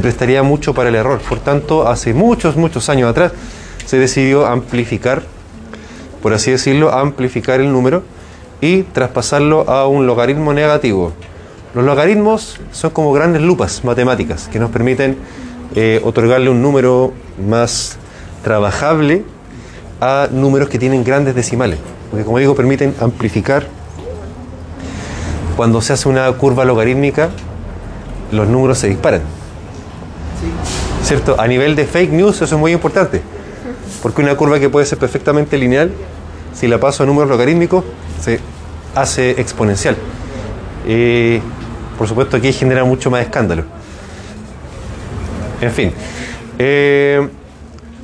prestaría 0.00 0.42
mucho 0.42 0.72
para 0.74 0.88
el 0.88 0.94
error. 0.94 1.20
Por 1.20 1.38
tanto, 1.40 1.86
hace 1.86 2.14
muchos, 2.14 2.56
muchos 2.56 2.88
años 2.88 3.10
atrás 3.10 3.32
se 3.84 3.98
decidió 3.98 4.46
amplificar, 4.46 5.22
por 6.22 6.32
así 6.32 6.50
decirlo, 6.50 6.92
amplificar 6.92 7.60
el 7.60 7.72
número 7.72 8.02
y 8.60 8.82
traspasarlo 8.82 9.68
a 9.70 9.86
un 9.86 10.06
logaritmo 10.06 10.52
negativo. 10.52 11.12
Los 11.74 11.84
logaritmos 11.84 12.58
son 12.72 12.90
como 12.90 13.12
grandes 13.12 13.42
lupas 13.42 13.84
matemáticas 13.84 14.48
que 14.48 14.58
nos 14.58 14.70
permiten 14.70 15.18
eh, 15.74 16.00
otorgarle 16.04 16.48
un 16.48 16.62
número 16.62 17.12
más 17.46 17.98
trabajable 18.42 19.24
a 20.00 20.28
números 20.30 20.68
que 20.68 20.78
tienen 20.78 21.04
grandes 21.04 21.34
decimales. 21.34 21.78
Porque 22.10 22.24
como 22.24 22.38
digo, 22.38 22.54
permiten 22.54 22.94
amplificar. 23.00 23.66
Cuando 25.56 25.80
se 25.80 25.92
hace 25.92 26.08
una 26.08 26.30
curva 26.32 26.64
logarítmica, 26.64 27.30
los 28.30 28.48
números 28.48 28.78
se 28.78 28.88
disparan. 28.88 29.22
¿Cierto? 31.02 31.38
A 31.38 31.46
nivel 31.46 31.76
de 31.76 31.84
fake 31.84 32.12
news 32.12 32.36
eso 32.36 32.54
es 32.54 32.60
muy 32.60 32.72
importante. 32.72 33.22
Porque 34.06 34.22
una 34.22 34.36
curva 34.36 34.60
que 34.60 34.70
puede 34.70 34.86
ser 34.86 34.98
perfectamente 34.98 35.58
lineal, 35.58 35.90
si 36.54 36.68
la 36.68 36.78
paso 36.78 37.02
a 37.02 37.06
números 37.06 37.28
logarítmicos, 37.28 37.82
se 38.20 38.38
hace 38.94 39.32
exponencial. 39.32 39.96
Y 40.86 41.40
por 41.98 42.06
supuesto 42.06 42.36
aquí 42.36 42.52
genera 42.52 42.84
mucho 42.84 43.10
más 43.10 43.22
escándalo. 43.22 43.64
En 45.60 45.72
fin. 45.72 45.92
eh, 46.56 47.28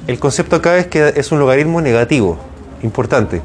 el 0.09 0.19
concepto 0.19 0.57
acá 0.57 0.77
es 0.77 0.89
que 0.89 1.13
es 1.15 1.31
un 1.31 1.39
logaritmo 1.39 1.81
negativo, 1.81 2.37
importante. 2.83 3.41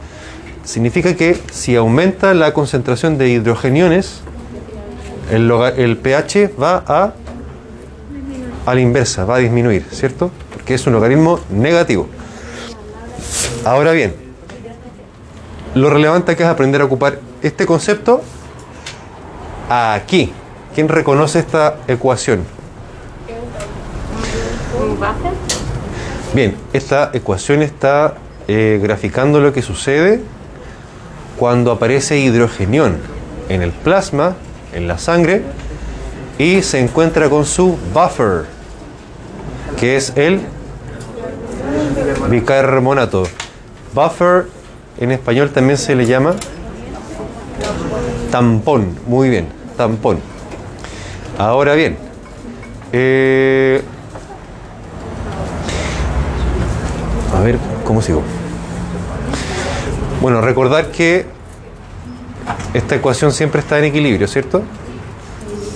Significa 0.63 1.15
que 1.15 1.39
si 1.51 1.75
aumenta 1.75 2.33
la 2.33 2.55
concentración 2.55 3.19
de 3.19 3.29
hidrogeniones, 3.29 4.21
el 5.29 5.97
pH 5.97 6.55
va 6.59 6.83
a, 6.87 7.13
a 8.65 8.73
la 8.73 8.81
inversa, 8.81 9.25
va 9.25 9.35
a 9.35 9.37
disminuir, 9.37 9.85
¿cierto? 9.91 10.31
Porque 10.51 10.73
es 10.73 10.87
un 10.87 10.93
logaritmo 10.93 11.39
negativo. 11.51 12.09
Ahora 13.67 13.91
bien, 13.91 14.13
lo 15.75 15.89
relevante 15.89 16.31
acá 16.31 16.45
es 16.45 16.49
aprender 16.49 16.79
a 16.79 16.85
ocupar 16.85 17.19
este 17.41 17.65
concepto 17.65 18.21
aquí. 19.69 20.31
¿Quién 20.73 20.87
reconoce 20.87 21.39
esta 21.39 21.75
ecuación? 21.85 22.45
Bien, 26.33 26.55
esta 26.71 27.09
ecuación 27.11 27.61
está 27.61 28.13
eh, 28.47 28.79
graficando 28.81 29.41
lo 29.41 29.51
que 29.51 29.61
sucede 29.61 30.21
cuando 31.37 31.73
aparece 31.73 32.19
hidrogenión 32.19 32.97
en 33.49 33.63
el 33.63 33.71
plasma, 33.71 34.37
en 34.71 34.87
la 34.87 34.97
sangre, 34.97 35.41
y 36.37 36.61
se 36.61 36.79
encuentra 36.79 37.29
con 37.29 37.43
su 37.43 37.77
buffer, 37.93 38.45
que 39.77 39.97
es 39.97 40.13
el 40.15 40.39
bicarbonato. 42.29 43.27
Buffer 43.97 44.45
en 44.99 45.11
español 45.11 45.49
también 45.49 45.75
se 45.75 45.95
le 45.95 46.05
llama 46.05 46.35
tampón. 48.31 48.95
Muy 49.07 49.27
bien, 49.27 49.47
tampón. 49.75 50.19
Ahora 51.39 51.73
bien, 51.73 51.97
eh, 52.93 53.81
a 57.35 57.41
ver, 57.41 57.57
¿cómo 57.85 58.03
sigo? 58.03 58.21
Bueno, 60.21 60.41
recordar 60.41 60.91
que 60.91 61.25
esta 62.75 62.95
ecuación 62.95 63.31
siempre 63.31 63.61
está 63.61 63.79
en 63.79 63.85
equilibrio, 63.85 64.27
¿cierto? 64.27 64.61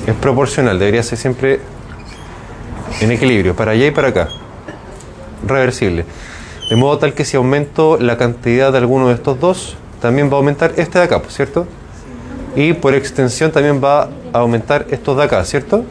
Es 0.05 0.13
proporcional, 0.13 0.78
debería 0.78 1.01
ser 1.01 1.17
siempre 1.17 1.59
en 2.99 3.11
equilibrio, 3.11 3.55
para 3.55 3.72
allá 3.72 3.88
y 3.88 3.91
para 3.91 4.09
acá. 4.09 4.28
Reversible. 5.47 6.05
De 6.72 6.78
modo 6.78 6.99
tal 6.99 7.13
que 7.13 7.26
si 7.26 7.36
aumento 7.36 7.97
la 7.99 8.15
cantidad 8.15 8.72
de 8.72 8.78
alguno 8.78 9.09
de 9.09 9.15
estos 9.15 9.38
dos, 9.38 9.76
también 10.01 10.30
va 10.30 10.36
a 10.36 10.38
aumentar 10.38 10.72
este 10.78 10.99
de 10.99 11.03
acá, 11.03 11.22
¿cierto? 11.28 11.67
Y 12.55 12.72
por 12.72 12.95
extensión 12.95 13.51
también 13.51 13.84
va 13.84 14.03
a 14.32 14.39
aumentar 14.39 14.86
estos 14.89 15.17
de 15.17 15.24
acá, 15.24 15.43
¿cierto? 15.43 15.84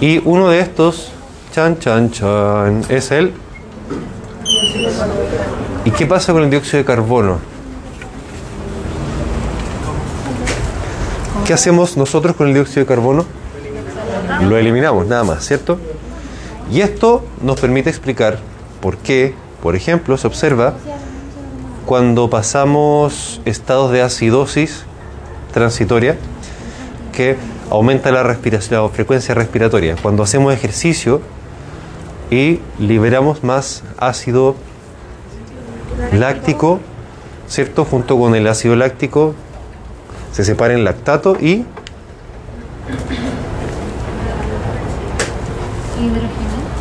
Y 0.00 0.22
uno 0.24 0.48
de 0.48 0.60
estos, 0.60 1.10
chan, 1.52 1.76
chan, 1.80 2.12
chan, 2.12 2.84
es 2.88 3.10
el... 3.10 3.32
¿Y 5.84 5.90
qué 5.90 6.06
pasa 6.06 6.32
con 6.32 6.44
el 6.44 6.50
dióxido 6.50 6.78
de 6.78 6.84
carbono? 6.84 7.38
¿Qué 11.44 11.52
hacemos 11.52 11.96
nosotros 11.96 12.36
con 12.36 12.46
el 12.46 12.54
dióxido 12.54 12.82
de 12.82 12.86
carbono? 12.86 13.24
Lo 14.40 14.56
eliminamos, 14.56 15.08
nada 15.08 15.24
más, 15.24 15.44
¿cierto? 15.44 15.80
Y 16.70 16.80
esto 16.80 17.24
nos 17.42 17.58
permite 17.58 17.90
explicar 17.90 18.38
por 18.80 18.98
qué, 18.98 19.34
por 19.62 19.76
ejemplo, 19.76 20.16
se 20.16 20.26
observa 20.26 20.74
cuando 21.86 22.28
pasamos 22.30 23.40
estados 23.44 23.90
de 23.92 24.02
acidosis 24.02 24.84
transitoria 25.52 26.16
que 27.12 27.36
aumenta 27.70 28.12
la, 28.12 28.22
respiración, 28.22 28.82
la 28.82 28.88
frecuencia 28.88 29.34
respiratoria. 29.34 29.96
Cuando 30.00 30.22
hacemos 30.22 30.52
ejercicio 30.52 31.20
y 32.30 32.60
liberamos 32.78 33.42
más 33.42 33.82
ácido 33.96 34.54
láctico, 36.12 36.78
¿cierto? 37.48 37.84
Junto 37.84 38.18
con 38.18 38.34
el 38.34 38.46
ácido 38.46 38.76
láctico 38.76 39.34
se 40.32 40.44
separa 40.44 40.74
en 40.74 40.84
lactato 40.84 41.36
y 41.40 41.64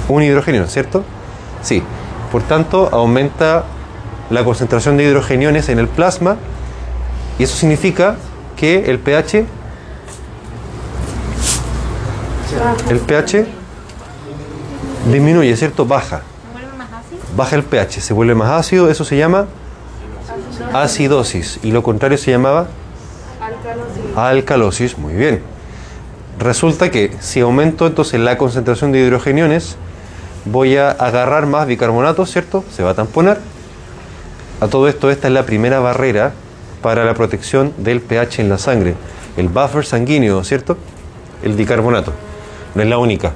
un 0.09 0.23
hidrogenio, 0.23 0.67
¿cierto? 0.67 1.03
Sí. 1.61 1.81
Por 2.31 2.43
tanto, 2.43 2.89
aumenta 2.91 3.63
la 4.29 4.43
concentración 4.43 4.97
de 4.97 5.03
hidrogeniones 5.03 5.69
en 5.69 5.79
el 5.79 5.87
plasma 5.87 6.37
y 7.39 7.43
eso 7.43 7.55
significa 7.55 8.15
que 8.55 8.89
el 8.89 8.99
pH 8.99 9.45
el 12.89 12.99
pH 12.99 13.45
disminuye, 15.11 15.55
¿cierto? 15.55 15.85
Baja. 15.85 16.21
Baja 17.35 17.55
el 17.55 17.63
pH, 17.63 18.01
se 18.01 18.13
vuelve 18.13 18.35
más 18.35 18.49
ácido, 18.49 18.89
eso 18.89 19.05
se 19.05 19.17
llama 19.17 19.45
acidosis 20.73 21.59
y 21.63 21.71
lo 21.71 21.83
contrario 21.83 22.17
se 22.17 22.31
llamaba 22.31 22.67
alcalosis, 24.15 24.97
muy 24.97 25.13
bien. 25.13 25.41
Resulta 26.39 26.91
que 26.91 27.15
si 27.19 27.39
aumento 27.39 27.87
entonces 27.87 28.19
la 28.19 28.37
concentración 28.37 28.91
de 28.91 28.99
hidrogeniones, 28.99 29.77
voy 30.51 30.77
a 30.77 30.91
agarrar 30.91 31.45
más 31.45 31.67
bicarbonato, 31.67 32.25
¿cierto? 32.25 32.63
Se 32.71 32.83
va 32.83 32.91
a 32.91 32.93
tamponar. 32.93 33.39
A 34.59 34.67
todo 34.67 34.87
esto, 34.87 35.11
esta 35.11 35.27
es 35.27 35.33
la 35.33 35.45
primera 35.45 35.79
barrera 35.79 36.33
para 36.81 37.05
la 37.05 37.13
protección 37.13 37.73
del 37.77 38.01
pH 38.01 38.41
en 38.41 38.49
la 38.49 38.57
sangre. 38.57 38.95
El 39.35 39.49
buffer 39.49 39.85
sanguíneo, 39.85 40.43
¿cierto? 40.43 40.77
El 41.43 41.53
bicarbonato. 41.53 42.13
No 42.73 42.81
es 42.81 42.89
la 42.89 42.97
única. 42.97 43.33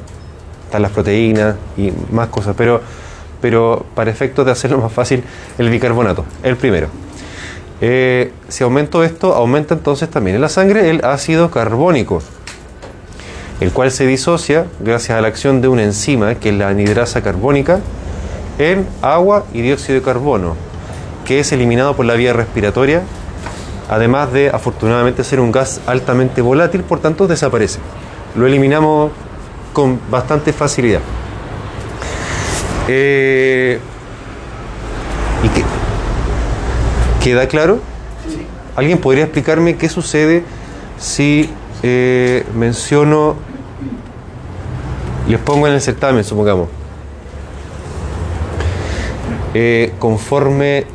Están 0.66 0.82
las 0.82 0.91
proteínas 0.91 1.55
y 1.78 1.91
más 2.12 2.30
cosas, 2.30 2.55
pero, 2.57 2.82
pero 3.41 3.86
para 3.93 4.09
efectos 4.09 4.45
de 4.45 4.51
hacerlo 4.51 4.80
más 4.80 4.91
fácil, 4.91 5.24
el 5.57 5.70
bicarbonato, 5.70 6.26
el 6.43 6.55
primero. 6.55 6.88
Eh, 7.82 8.32
si 8.47 8.64
aumento 8.64 9.03
esto, 9.03 9.34
aumenta 9.34 9.74
entonces 9.74 10.09
también 10.09 10.36
en 10.36 10.41
la 10.41 10.49
sangre 10.49 10.89
el 10.89 11.03
ácido 11.03 11.49
carbónico, 11.49 12.22
el 13.62 13.72
cual 13.72 13.91
se 13.91 14.07
disocia 14.07 14.66
gracias 14.80 15.18
a 15.18 15.22
la 15.22 15.28
acción 15.28 15.62
de 15.62 15.68
una 15.68 15.84
enzima, 15.84 16.36
que 16.36 16.49
es 16.49 16.55
la 16.55 16.68
anidrasa 16.68 17.22
carbónica, 17.22 17.80
en 18.57 18.88
agua 19.03 19.45
y 19.53 19.62
dióxido 19.62 19.99
de 19.99 20.01
carbono, 20.03 20.55
que 21.26 21.39
es 21.39 21.51
eliminado 21.51 21.95
por 21.95 22.07
la 22.07 22.16
vía 22.16 22.34
respiratoria, 22.34 23.03
además 23.88 24.34
de 24.34 24.49
afortunadamente 24.49 25.24
ser 25.24 25.39
un 25.39 25.51
gas 25.51 25.80
altamente 25.86 26.41
volátil, 26.41 26.82
por 26.82 26.99
tanto 27.01 27.28
desaparece. 27.28 27.80
Lo 28.36 28.47
eliminamos 28.47 29.12
con 29.74 29.99
bastante 30.09 30.53
facilidad. 30.53 31.01
Eh, 32.88 33.80
¿Y 35.43 35.49
qué? 35.49 35.64
¿Queda 37.24 37.47
claro? 37.47 37.80
¿Alguien 38.76 38.97
podría 38.97 39.26
explicarme 39.26 39.76
qué 39.76 39.88
sucede 39.88 40.43
si 40.97 41.49
eh, 41.84 42.45
menciono, 42.53 43.36
les 45.32 45.40
pongo 45.40 45.66
en 45.66 45.74
el 45.74 45.82
certamen, 45.82 46.26
supongamos, 46.26 46.68
eh, 49.54 49.94
conforme 49.98 50.86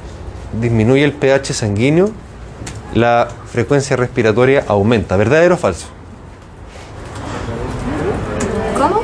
disminuye 0.60 1.04
el 1.04 1.12
pH 1.12 1.54
sanguíneo, 1.54 2.10
la 2.94 3.28
frecuencia 3.50 3.96
respiratoria 3.96 4.62
aumenta, 4.68 5.16
¿verdadero 5.16 5.54
o 5.54 5.58
falso? 5.58 5.86
¿Cómo? 8.76 9.00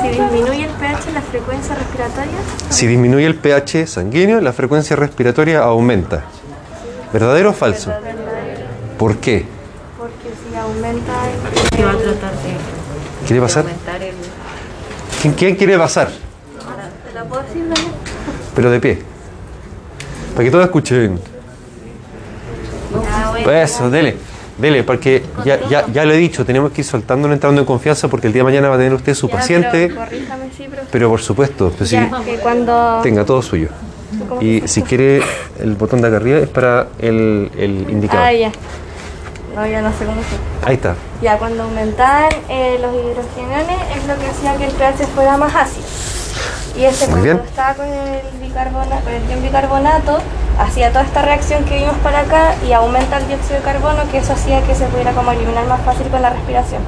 Si 0.00 0.08
disminuye 0.08 0.64
el 0.66 0.70
pH, 0.70 1.12
la 1.12 1.22
frecuencia 1.22 1.74
respiratoria. 1.74 2.38
Si 2.68 2.86
disminuye 2.86 3.26
el 3.26 3.34
pH 3.34 3.88
sanguíneo, 3.88 4.40
la 4.40 4.52
frecuencia 4.52 4.94
respiratoria 4.94 5.60
aumenta. 5.62 6.22
¿Verdadero 7.12 7.50
o 7.50 7.52
falso? 7.52 7.92
¿Por 8.96 9.16
qué? 9.16 9.44
Porque 9.98 10.30
si 10.38 10.56
aumenta 10.56 11.12
Se 11.74 11.84
va 11.84 11.90
a 11.90 11.96
tratar 11.96 12.30
de 12.30 12.59
¿Quiere 13.30 13.42
pasar? 13.42 13.64
¿Quién, 15.22 15.34
quién 15.34 15.54
quiere 15.54 15.78
pasar? 15.78 16.08
¿Te 16.08 17.14
la 17.14 17.22
puedo 17.22 17.42
decir, 17.42 17.62
Dani? 17.62 17.88
Pero 18.56 18.70
de 18.72 18.80
pie. 18.80 18.98
Para 20.34 20.44
que 20.44 20.50
todos 20.50 20.64
escuchen. 20.64 21.20
Bueno. 22.90 23.52
Eso, 23.52 23.88
dele. 23.88 24.16
Dele, 24.58 24.82
porque 24.82 25.22
ya, 25.44 25.60
ya, 25.68 25.86
ya 25.92 26.04
lo 26.04 26.12
he 26.12 26.16
dicho, 26.16 26.44
tenemos 26.44 26.72
que 26.72 26.80
ir 26.80 26.84
soltándolo, 26.84 27.32
entrando 27.32 27.60
en 27.60 27.66
confianza, 27.68 28.08
porque 28.08 28.26
el 28.26 28.32
día 28.32 28.40
de 28.40 28.46
mañana 28.50 28.68
va 28.68 28.74
a 28.74 28.78
tener 28.78 28.94
usted 28.94 29.14
su 29.14 29.28
Ya, 29.28 29.36
paciente. 29.36 29.94
pero 30.90 31.06
sí, 31.06 31.08
por 31.10 31.20
supuesto, 31.20 31.72
pues 31.78 31.94
cuando... 32.42 32.98
tenga 33.04 33.24
todo 33.24 33.42
suyo. 33.42 33.68
Y 34.40 34.66
si 34.66 34.82
quiere, 34.82 35.22
el 35.60 35.76
botón 35.76 36.00
de 36.00 36.08
acá 36.08 36.16
arriba 36.16 36.38
es 36.40 36.48
para 36.48 36.88
el, 36.98 37.48
el 37.56 37.86
indicador. 37.90 38.24
Ah. 38.26 38.50
No, 39.60 39.66
ya 39.66 39.82
no 39.82 39.92
sé 39.92 40.06
cómo 40.06 40.22
se... 40.22 40.66
Ahí 40.66 40.76
está. 40.76 40.94
Ya, 41.20 41.36
cuando 41.36 41.64
aumentaban 41.64 42.30
eh, 42.48 42.78
los 42.80 42.94
hidrogeniones 42.94 43.76
es 43.94 44.06
lo 44.06 44.18
que 44.18 44.26
hacía 44.26 44.56
que 44.56 44.64
el 44.64 44.70
pH 44.70 45.06
fuera 45.14 45.36
más 45.36 45.54
ácido. 45.54 45.86
Y 46.78 46.84
este 46.84 47.04
Muy 47.08 47.20
cuando 47.20 47.24
bien. 47.24 47.40
estaba 47.46 47.74
con 47.74 47.86
el, 47.86 48.22
bicarbonato, 48.40 49.04
con 49.04 49.12
el 49.12 49.28
ion 49.28 49.42
bicarbonato, 49.42 50.18
hacía 50.58 50.88
toda 50.88 51.04
esta 51.04 51.20
reacción 51.20 51.66
que 51.66 51.76
vimos 51.76 51.94
para 52.02 52.20
acá 52.20 52.54
y 52.66 52.72
aumenta 52.72 53.18
el 53.18 53.28
dióxido 53.28 53.56
de 53.56 53.62
carbono, 53.62 54.10
que 54.10 54.16
eso 54.16 54.32
hacía 54.32 54.62
que 54.62 54.74
se 54.74 54.86
pudiera 54.86 55.12
como 55.12 55.30
eliminar 55.30 55.66
más 55.66 55.82
fácil 55.82 56.06
con 56.06 56.22
la 56.22 56.30
respiración. 56.30 56.80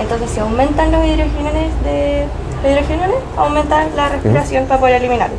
Entonces, 0.00 0.28
si 0.28 0.40
aumentan 0.40 0.90
los 0.90 1.06
hidrogeniones, 1.06 1.70
de, 1.84 2.26
los 2.64 2.72
hidrogeniones 2.72 3.18
aumentan 3.36 3.94
la 3.94 4.08
respiración 4.08 4.66
para 4.66 4.80
poder 4.80 4.96
eliminarlo. 4.96 5.36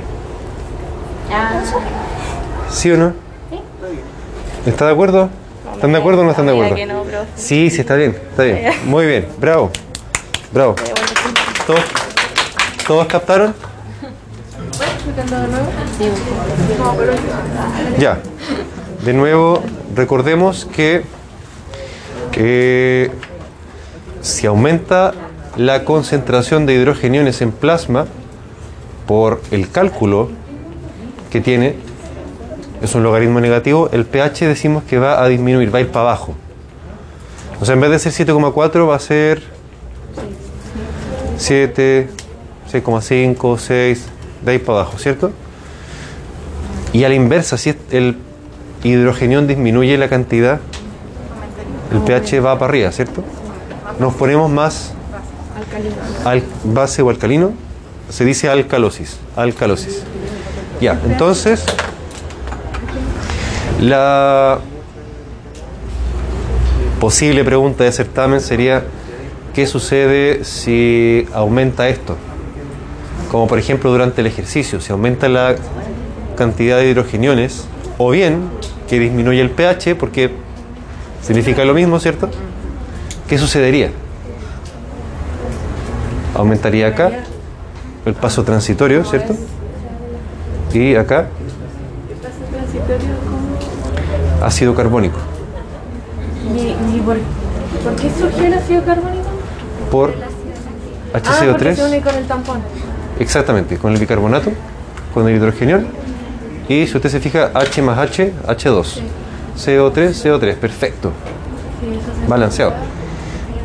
¿Sí 2.70 2.90
o 2.92 2.98
no? 2.98 3.12
¿Está 4.66 4.86
de 4.86 4.94
acuerdo? 4.94 5.30
¿Están 5.78 5.92
de 5.92 6.00
acuerdo 6.00 6.22
o 6.22 6.24
no 6.24 6.32
están 6.32 6.48
de 6.48 6.54
acuerdo? 6.54 6.76
no. 6.88 7.04
Sí, 7.36 7.70
sí, 7.70 7.82
está 7.82 7.94
bien, 7.94 8.18
está 8.32 8.42
bien. 8.42 8.74
Muy 8.86 9.06
bien, 9.06 9.28
bravo. 9.38 9.70
Bravo. 10.52 10.76
¿Todos, 11.68 11.82
¿Todos 12.88 13.06
captaron? 13.06 13.54
Ya. 18.00 18.18
De 19.06 19.14
nuevo, 19.14 19.62
recordemos 19.96 20.66
que 20.66 21.04
eh, 22.34 23.12
si 24.22 24.48
aumenta 24.48 25.14
la 25.58 25.86
concentración 25.86 26.66
de 26.66 26.74
hidrogeniones 26.74 27.44
en 27.44 27.52
plasma 27.52 28.08
por 29.06 29.44
el 29.52 29.70
cálculo 29.70 30.30
que 31.30 31.40
tiene, 31.40 31.76
es 32.82 32.96
un 32.96 33.04
logaritmo 33.04 33.40
negativo, 33.40 33.90
el 33.92 34.06
pH 34.06 34.48
decimos 34.48 34.84
que 34.84 35.00
va 35.00 35.22
a 35.22 35.28
disminuir, 35.28 35.74
va 35.74 35.80
a 35.80 35.82
ir 35.82 35.90
para 35.90 36.10
abajo. 36.10 36.36
O 37.60 37.66
sea, 37.66 37.74
en 37.74 37.82
vez 37.82 37.90
de 37.90 38.00
ser 38.00 38.28
7,4 38.28 38.88
va 38.88 38.96
a 38.96 39.00
ser 39.00 39.42
7, 41.38 42.10
6,5, 42.72 43.58
6, 43.58 44.06
de 44.44 44.52
ahí 44.52 44.60
para 44.60 44.80
abajo, 44.80 44.98
¿cierto? 44.98 45.32
Y 46.94 47.04
a 47.04 47.10
la 47.10 47.16
inversa, 47.16 47.58
si 47.58 47.76
el 47.92 48.18
hidrogenión 48.84 49.48
disminuye 49.48 49.98
la 49.98 50.10
cantidad, 50.10 50.60
el 51.92 52.00
pH 52.02 52.40
va 52.42 52.58
para 52.60 52.70
arriba, 52.70 52.92
¿cierto? 52.92 53.24
Nos 54.00 54.14
ponemos 54.14 54.52
más 54.52 54.94
al, 56.26 56.44
base 56.64 57.02
o 57.02 57.10
alcalino, 57.10 57.54
se 58.10 58.26
dice 58.26 58.50
alcalosis, 58.50 59.18
alcalosis. 59.36 60.04
Ya, 60.80 61.00
entonces, 61.06 61.66
la 63.80 64.60
posible 67.00 67.44
pregunta 67.44 67.84
de 67.84 67.92
certamen 67.92 68.42
sería, 68.42 68.84
¿qué 69.54 69.68
sucede 69.68 70.44
si 70.44 71.28
aumenta 71.34 71.88
esto? 71.88 72.16
Como 73.32 73.48
por 73.48 73.60
ejemplo 73.60 73.92
durante 73.92 74.22
el 74.22 74.28
ejercicio, 74.28 74.82
si 74.82 74.92
aumenta 74.92 75.30
la 75.30 75.56
cantidad 76.36 76.78
de 76.78 76.90
hidrogeniones, 76.90 77.66
o 77.98 78.10
bien 78.12 78.50
que 78.88 79.00
disminuye 79.00 79.42
el 79.42 79.52
pH, 79.52 79.96
porque 79.96 80.32
significa 81.22 81.66
lo 81.66 81.74
mismo, 81.74 82.00
¿cierto? 82.00 82.30
¿Qué 83.28 83.38
sucedería? 83.38 83.92
Aumentaría 86.36 86.88
acá 86.88 87.12
el 88.06 88.14
paso 88.14 88.44
transitorio, 88.44 89.04
¿cierto? 89.04 89.36
Y 90.74 90.96
acá 90.96 91.28
ácido 94.48 94.74
carbónico 94.76 95.18
¿Y, 96.56 96.60
y 96.98 97.02
por, 97.02 97.18
por 97.84 97.96
qué 98.02 98.10
surgió 98.20 98.46
el 98.46 98.54
ácido 98.54 98.84
carbónico? 98.84 99.28
por 99.92 100.14
Ah, 101.14 101.20
porque 101.24 101.74
se 101.76 101.84
une 101.86 102.00
HCO3. 102.00 102.04
con 102.04 102.16
el 102.16 102.26
tampón. 102.28 102.60
Exactamente, 103.20 103.78
con 103.78 103.94
el 103.94 104.00
bicarbonato, 104.00 104.52
con 105.14 105.28
el 105.28 105.36
hidrogenión. 105.38 105.88
Y 106.68 106.86
si 106.86 106.96
usted 106.98 107.10
se 107.10 107.20
fija, 107.22 107.50
H 107.54 107.82
más 107.82 107.98
H, 107.98 108.34
H2. 108.46 109.00
CO3, 109.58 109.94
CO3, 110.12 110.56
perfecto. 110.56 111.12
Balanceado. 112.28 112.74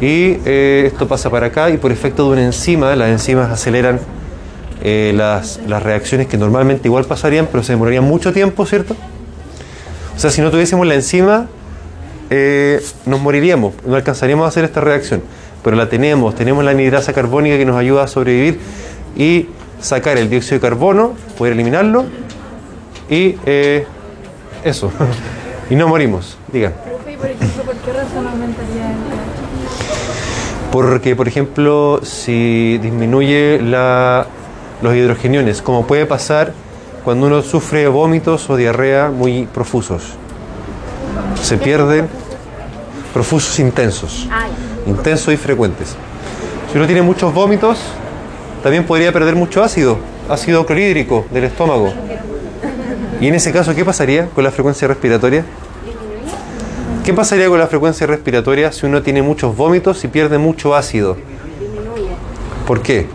Y 0.01 0.39
eh, 0.45 0.85
esto 0.87 1.07
pasa 1.09 1.31
para 1.31 1.47
acá 1.49 1.69
y 1.71 1.77
por 1.79 1.91
efecto 1.93 2.25
de 2.27 2.31
una 2.33 2.45
enzima, 2.45 2.95
las 2.97 3.09
enzimas 3.09 3.51
aceleran 3.51 4.01
eh, 4.83 5.13
las, 5.15 5.61
las 5.67 5.83
reacciones 5.83 6.29
que 6.29 6.39
normalmente 6.39 6.89
igual 6.89 7.05
pasarían, 7.05 7.49
pero 7.51 7.63
se 7.65 7.73
demorarían 7.73 8.05
mucho 8.05 8.33
tiempo, 8.33 8.65
¿cierto? 8.67 8.97
O 10.17 10.19
sea, 10.19 10.31
si 10.31 10.41
no 10.41 10.51
tuviésemos 10.51 10.87
la 10.87 10.95
enzima, 10.95 11.47
eh, 12.31 12.81
nos 13.07 13.21
moriríamos, 13.21 13.75
no 13.87 13.95
alcanzaríamos 13.97 14.45
a 14.45 14.49
hacer 14.49 14.65
esta 14.65 14.81
reacción. 14.81 15.23
Pero 15.65 15.77
la 15.77 15.89
tenemos, 15.89 16.35
tenemos 16.35 16.65
la 16.65 16.73
anhidrasa 16.73 17.13
carbónica 17.13 17.57
que 17.57 17.65
nos 17.65 17.77
ayuda 17.77 18.05
a 18.05 18.07
sobrevivir 18.09 18.59
y 19.17 19.49
sacar 19.81 20.17
el 20.19 20.29
dióxido 20.31 20.57
de 20.57 20.61
carbono, 20.61 21.15
poder 21.39 21.55
eliminarlo 21.55 22.05
y 23.09 23.37
eh, 23.47 23.85
eso. 24.65 24.93
y 25.71 25.75
no 25.77 25.89
morimos, 25.89 26.37
digan. 26.53 26.73
Profe, 26.85 27.13
y 27.13 27.17
por 27.17 27.27
ejemplo, 27.31 27.63
¿por 27.65 27.75
qué 27.77 27.93
razón 27.93 28.27
aumentaría 28.27 28.91
el 28.91 28.97
Porque, 30.71 31.17
por 31.17 31.29
ejemplo, 31.29 32.01
si 32.03 32.79
disminuye 32.79 33.61
la- 33.63 34.27
los 34.83 34.95
hidrogeniones, 34.97 35.63
como 35.63 35.87
puede 35.87 36.07
pasar 36.07 36.53
cuando 37.05 37.27
uno 37.27 37.43
sufre 37.43 37.89
vómitos 37.89 38.49
o 38.49 38.57
diarrea 38.57 39.11
muy 39.11 39.47
profusos, 39.47 40.15
se 41.43 41.57
pierden 41.59 42.09
profusos 43.13 43.59
intensos, 43.59 44.29
intensos 44.87 45.35
y 45.35 45.37
frecuentes. 45.37 45.97
Si 46.71 46.79
uno 46.79 46.87
tiene 46.87 47.03
muchos 47.03 47.35
vómitos, 47.35 47.79
también 48.63 48.85
podría 48.85 49.13
perder 49.13 49.35
mucho 49.35 49.63
ácido, 49.63 49.99
ácido 50.29 50.65
clorhídrico 50.65 51.27
del 51.31 51.45
estómago. 51.45 51.93
Y 53.21 53.27
en 53.29 53.35
ese 53.35 53.53
caso, 53.53 53.75
¿qué 53.75 53.85
pasaría 53.85 54.29
con 54.29 54.45
la 54.45 54.51
frecuencia 54.51 54.89
respiratoria? 54.89 55.45
¿Qué 57.05 57.13
pasaría 57.13 57.49
con 57.49 57.59
la 57.59 57.67
frecuencia 57.67 58.07
respiratoria 58.07 58.71
si 58.71 58.87
uno 58.87 59.03
tiene 59.03 59.23
muchos 59.23 59.57
vómitos 59.57 60.05
y 60.05 60.09
pierde 60.09 60.39
mucho 60.39 60.75
ácido? 60.75 61.17
¿Por 62.67 62.81
qué? 62.81 63.09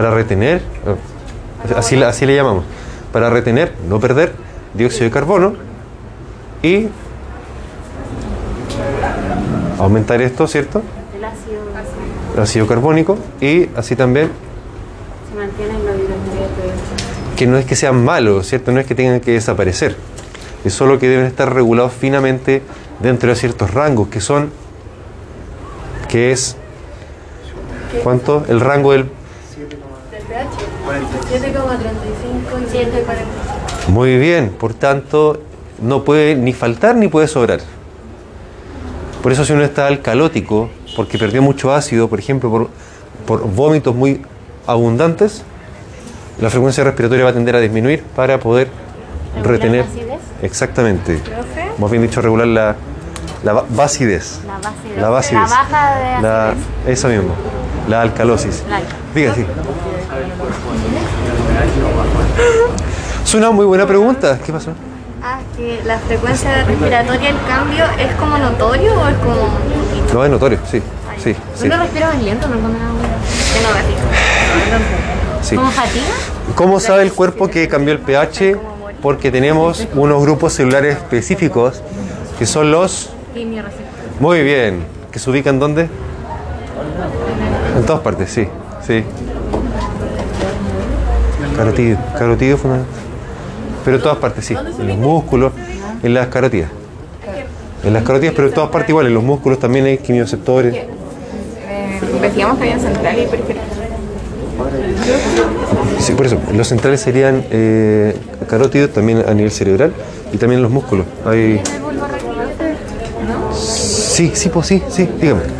Para 0.00 0.12
retener, 0.12 0.62
eh, 0.86 1.74
así, 1.76 2.02
así 2.02 2.24
le 2.24 2.34
llamamos, 2.34 2.64
para 3.12 3.28
retener, 3.28 3.74
no 3.86 4.00
perder 4.00 4.32
dióxido 4.72 5.04
de 5.04 5.10
carbono 5.10 5.52
y 6.62 6.88
aumentar 9.78 10.22
esto, 10.22 10.46
¿cierto? 10.46 10.80
El 11.14 11.22
ácido 11.22 11.60
El 12.34 12.40
ácido 12.40 12.66
carbónico 12.66 13.18
y 13.42 13.68
así 13.76 13.94
también 13.94 14.30
se 15.28 15.38
mantiene 15.38 15.74
en 15.74 15.84
los 15.84 15.96
hidrogenados. 15.96 17.36
que 17.36 17.46
no 17.46 17.58
es 17.58 17.66
que 17.66 17.76
sean 17.76 18.02
malos, 18.02 18.46
¿cierto? 18.46 18.72
No 18.72 18.80
es 18.80 18.86
que 18.86 18.94
tengan 18.94 19.20
que 19.20 19.32
desaparecer. 19.32 19.96
Es 20.64 20.72
solo 20.72 20.98
que 20.98 21.08
deben 21.08 21.26
estar 21.26 21.52
regulados 21.52 21.92
finamente 21.92 22.62
dentro 23.00 23.28
de 23.28 23.36
ciertos 23.36 23.74
rangos, 23.74 24.08
que 24.08 24.22
son, 24.22 24.50
que 26.08 26.32
es, 26.32 26.56
¿cuánto? 28.02 28.46
El 28.48 28.60
rango 28.60 28.92
del... 28.92 29.19
7,35 30.30 32.60
y 32.60 32.64
7,40. 32.76 33.88
Muy 33.88 34.18
bien, 34.18 34.50
por 34.50 34.74
tanto, 34.74 35.40
no 35.82 36.04
puede 36.04 36.34
ni 36.36 36.52
faltar 36.52 36.94
ni 36.96 37.08
puede 37.08 37.26
sobrar. 37.28 37.60
Por 39.22 39.32
eso 39.32 39.44
si 39.44 39.52
uno 39.52 39.62
está 39.64 39.86
alcalótico, 39.86 40.70
porque 40.96 41.18
perdió 41.18 41.42
mucho 41.42 41.72
ácido, 41.74 42.08
por 42.08 42.18
ejemplo, 42.18 42.50
por, 42.50 42.68
por 43.26 43.46
vómitos 43.50 43.94
muy 43.94 44.22
abundantes, 44.66 45.42
la 46.40 46.48
frecuencia 46.50 46.82
respiratoria 46.84 47.24
va 47.24 47.30
a 47.30 47.34
tender 47.34 47.54
a 47.56 47.60
disminuir 47.60 48.02
para 48.16 48.38
poder 48.40 48.68
¿Regular 49.36 49.50
retener. 49.52 49.84
la? 50.08 50.16
Exactamente. 50.46 51.16
¿Profe? 51.18 51.70
Más 51.78 51.90
bien 51.90 52.02
dicho, 52.02 52.22
regular 52.22 52.46
la, 52.46 52.76
la 53.44 53.64
vacidez. 53.68 54.40
La 54.96 55.10
base 55.10 55.34
de 55.34 55.40
La. 55.40 55.48
La 55.48 55.56
baja 55.56 55.98
de 55.98 56.22
La, 56.22 56.48
acidez. 56.50 56.66
eso 56.86 57.08
mismo. 57.08 57.34
La 57.88 58.00
alcalosis. 58.02 58.62
La- 58.70 58.80
Diga, 59.14 59.34
sí. 59.34 59.44
Es 63.24 63.34
una 63.34 63.50
muy 63.50 63.64
buena 63.66 63.86
pregunta. 63.86 64.38
¿Qué 64.44 64.52
pasó? 64.52 64.72
Ah, 65.22 65.38
que 65.56 65.80
la 65.84 65.98
frecuencia 65.98 66.64
respiratoria, 66.64 67.30
el 67.30 67.36
cambio, 67.46 67.84
¿es 67.98 68.14
como 68.16 68.38
notorio 68.38 68.92
o 68.94 69.08
es 69.08 69.16
como? 69.18 69.48
No, 70.12 70.24
es 70.24 70.30
notorio, 70.30 70.58
sí. 70.70 70.82
Sí, 71.22 71.36
sí. 71.54 71.66
Uno 71.66 71.76
respira 71.76 72.08
más 72.08 72.22
lento, 72.22 72.48
no 72.48 72.58
cuando 72.58 72.78
nada 72.78 72.90
Que 73.52 73.60
no 73.62 73.68
me 73.74 73.82
fijo. 73.82 75.42
sí. 75.42 75.56
¿Como 75.56 75.70
fatiga? 75.70 76.04
¿Cómo 76.54 76.80
sabe 76.80 77.02
el 77.02 77.12
cuerpo 77.12 77.48
que 77.48 77.68
cambió 77.68 77.92
el 77.92 78.00
pH? 78.00 78.56
Porque 79.02 79.30
tenemos 79.30 79.86
unos 79.94 80.22
grupos 80.22 80.54
celulares 80.54 80.96
específicos 80.96 81.82
que 82.38 82.46
son 82.46 82.70
los... 82.70 83.10
Muy 84.18 84.42
bien. 84.42 84.84
¿Que 85.12 85.18
se 85.18 85.30
ubican 85.30 85.58
dónde? 85.58 85.88
En 87.76 87.86
todas 87.86 88.00
partes, 88.02 88.30
sí. 88.30 88.48
Sí. 88.86 89.04
Carotidio 92.18 92.56
fundamental. 92.56 92.94
Pero 93.84 93.96
en 93.96 94.02
todas 94.02 94.18
partes, 94.18 94.44
sí. 94.44 94.54
En 94.54 94.88
los 94.88 94.96
músculos, 94.96 95.52
en 96.02 96.14
las 96.14 96.28
carotidas. 96.28 96.70
En 97.84 97.92
las 97.92 98.02
carotidas, 98.02 98.34
pero 98.34 98.48
en 98.48 98.54
todas 98.54 98.70
partes 98.70 98.90
igual. 98.90 99.06
En 99.06 99.14
los 99.14 99.22
músculos 99.22 99.58
también 99.58 99.84
hay 99.86 99.98
quimioreceptores. 99.98 100.74
Eh, 100.74 100.86
investigamos 102.14 102.60
en 102.62 102.80
central 102.80 103.18
y 103.18 103.26
periférica. 103.26 103.64
Sí, 105.98 106.12
por 106.12 106.26
eso. 106.26 106.38
Los 106.54 106.68
centrales 106.68 107.00
serían 107.00 107.44
eh, 107.50 108.16
carótidos 108.48 108.90
también 108.92 109.24
a 109.26 109.34
nivel 109.34 109.50
cerebral 109.50 109.92
y 110.32 110.36
también 110.36 110.58
en 110.58 110.62
los 110.62 110.72
músculos. 110.72 111.06
Hay... 111.24 111.60
Sí, 113.54 114.32
sí, 114.34 114.48
pues 114.48 114.66
sí, 114.66 114.82
sí, 114.88 115.08
dígame. 115.20 115.59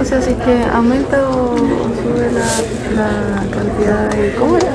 O 0.00 0.04
sea, 0.04 0.20
si 0.20 0.30
es 0.30 0.36
que 0.36 0.64
aumenta 0.72 1.28
o 1.28 1.56
sube 1.56 2.30
la, 2.32 3.00
la 3.00 3.50
cantidad 3.50 4.10
de. 4.10 4.34
¿Cómo 4.34 4.56
era? 4.56 4.68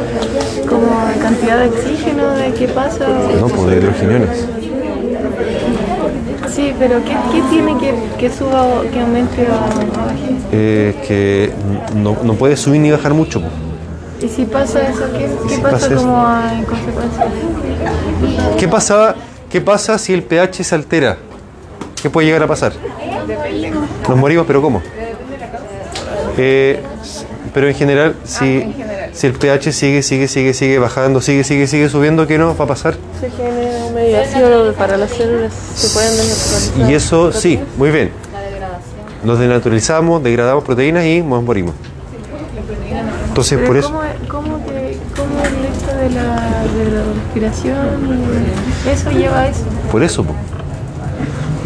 Como 0.67 0.87
cantidad 1.21 1.59
de 1.59 1.69
oxígeno, 1.69 2.31
de 2.31 2.53
qué 2.53 2.67
pasa. 2.67 3.07
No, 3.39 3.47
pues 3.47 3.67
de 3.67 3.77
hidrogeniones. 3.77 4.47
Sí, 6.49 6.73
pero 6.77 7.03
¿qué, 7.03 7.15
qué 7.31 7.41
tiene 7.49 7.77
que, 7.79 7.93
que 8.17 8.29
suba 8.29 8.63
o 8.63 8.81
que 8.91 9.01
aumente 9.01 9.47
o 9.47 9.97
baje? 9.99 10.35
Eh, 10.51 10.95
que 11.07 11.51
no, 11.95 12.17
no 12.23 12.33
puede 12.35 12.55
subir 12.57 12.79
ni 12.81 12.91
bajar 12.91 13.13
mucho. 13.13 13.41
Y 14.21 14.29
si 14.29 14.45
pasa 14.45 14.81
eso, 14.87 15.01
¿qué, 15.11 15.29
qué 15.47 15.55
Si 15.55 15.61
pasa, 15.61 15.89
pasa 15.89 15.95
como 15.95 16.27
en 16.51 16.63
consecuencia? 16.63 17.25
¿Qué 18.57 18.67
pasa, 18.67 19.15
¿Qué 19.49 19.61
pasa 19.61 19.97
si 19.97 20.13
el 20.13 20.23
pH 20.23 20.63
se 20.63 20.75
altera? 20.75 21.17
¿Qué 22.01 22.09
puede 22.09 22.27
llegar 22.27 22.43
a 22.43 22.47
pasar? 22.47 22.73
Nos 24.07 24.17
morimos, 24.17 24.45
pero 24.45 24.61
¿cómo? 24.61 24.81
Eh, 26.37 26.81
pero 27.53 27.67
en 27.67 27.75
general, 27.75 28.15
si, 28.23 28.73
si 29.13 29.27
el 29.27 29.33
pH 29.33 29.71
sigue, 29.71 30.01
sigue, 30.01 30.27
sigue, 30.27 30.53
sigue 30.53 30.79
bajando, 30.79 31.21
sigue, 31.21 31.43
sigue, 31.43 31.67
sigue 31.67 31.87
subiendo, 31.89 32.25
¿qué 32.25 32.37
nos 32.37 32.59
va 32.59 32.65
a 32.65 32.67
pasar? 32.67 32.95
Se 33.19 33.29
genera 33.29 33.85
un 33.85 33.93
medio 33.93 34.19
ácido 34.19 34.73
para 34.73 34.97
las 34.97 35.11
células, 35.11 35.53
se 35.75 35.93
pueden 35.93 36.17
desnaturalizar. 36.17 36.89
Y 36.89 36.95
eso 36.95 37.31
sí, 37.31 37.59
muy 37.77 37.91
bien. 37.91 38.11
Nos 39.23 39.39
denaturalizamos, 39.39 40.23
degradamos 40.23 40.63
proteínas 40.63 41.05
y 41.05 41.21
nos 41.21 41.43
morimos. 41.43 41.75
Entonces, 43.27 43.57
Pero 43.57 43.67
por 43.67 43.77
eso... 43.77 43.87
¿cómo, 43.89 44.01
cómo, 44.27 44.65
que, 44.65 44.97
¿Cómo 45.15 45.39
el 45.39 45.65
hecho 45.65 45.97
de 45.97 46.09
la, 46.09 46.63
de 46.75 46.91
la 46.91 47.03
respiración, 47.13 47.77
eso 48.91 49.11
lleva 49.11 49.39
a 49.39 49.47
eso? 49.47 49.61
Por 49.91 50.03
eso. 50.03 50.23
po. 50.23 50.33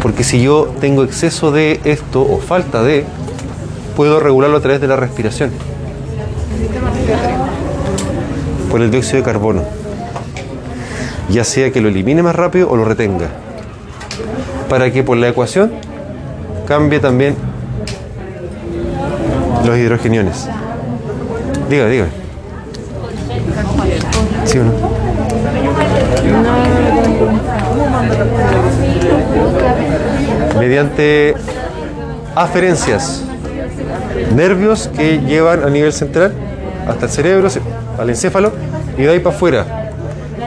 Porque 0.00 0.22
si 0.22 0.42
yo 0.42 0.72
tengo 0.80 1.02
exceso 1.02 1.50
de 1.50 1.80
esto 1.84 2.22
o 2.22 2.38
falta 2.38 2.82
de, 2.82 3.04
puedo 3.98 4.20
regularlo 4.20 4.58
a 4.58 4.60
través 4.60 4.80
de 4.80 4.86
la 4.86 4.94
respiración. 4.94 5.50
Por 8.70 8.80
el 8.80 8.92
dióxido 8.92 9.16
de 9.16 9.24
carbono. 9.24 9.64
Ya 11.30 11.42
sea 11.42 11.72
que 11.72 11.80
lo 11.80 11.88
elimine 11.88 12.22
más 12.22 12.36
rápido 12.36 12.70
o 12.70 12.76
lo 12.76 12.84
retenga. 12.84 13.26
Para 14.68 14.92
que 14.92 15.02
por 15.02 15.16
la 15.16 15.30
ecuación 15.30 15.72
cambie 16.68 17.00
también 17.00 17.34
los 19.66 19.76
hidrogeniones. 19.76 20.48
Diga, 21.68 21.88
diga. 21.88 22.06
¿Sí 24.44 24.58
o 24.58 24.64
no? 24.64 24.98
mediante 30.58 31.34
aferencias, 32.34 33.24
nervios 34.34 34.88
que 34.88 35.20
llevan 35.20 35.64
a 35.64 35.70
nivel 35.70 35.92
central 35.92 36.32
hasta 36.86 37.06
el 37.06 37.10
cerebro, 37.10 37.48
al 37.98 38.10
encéfalo 38.10 38.52
y 38.96 39.02
de 39.02 39.10
ahí 39.10 39.20
para 39.20 39.34
afuera 39.34 39.92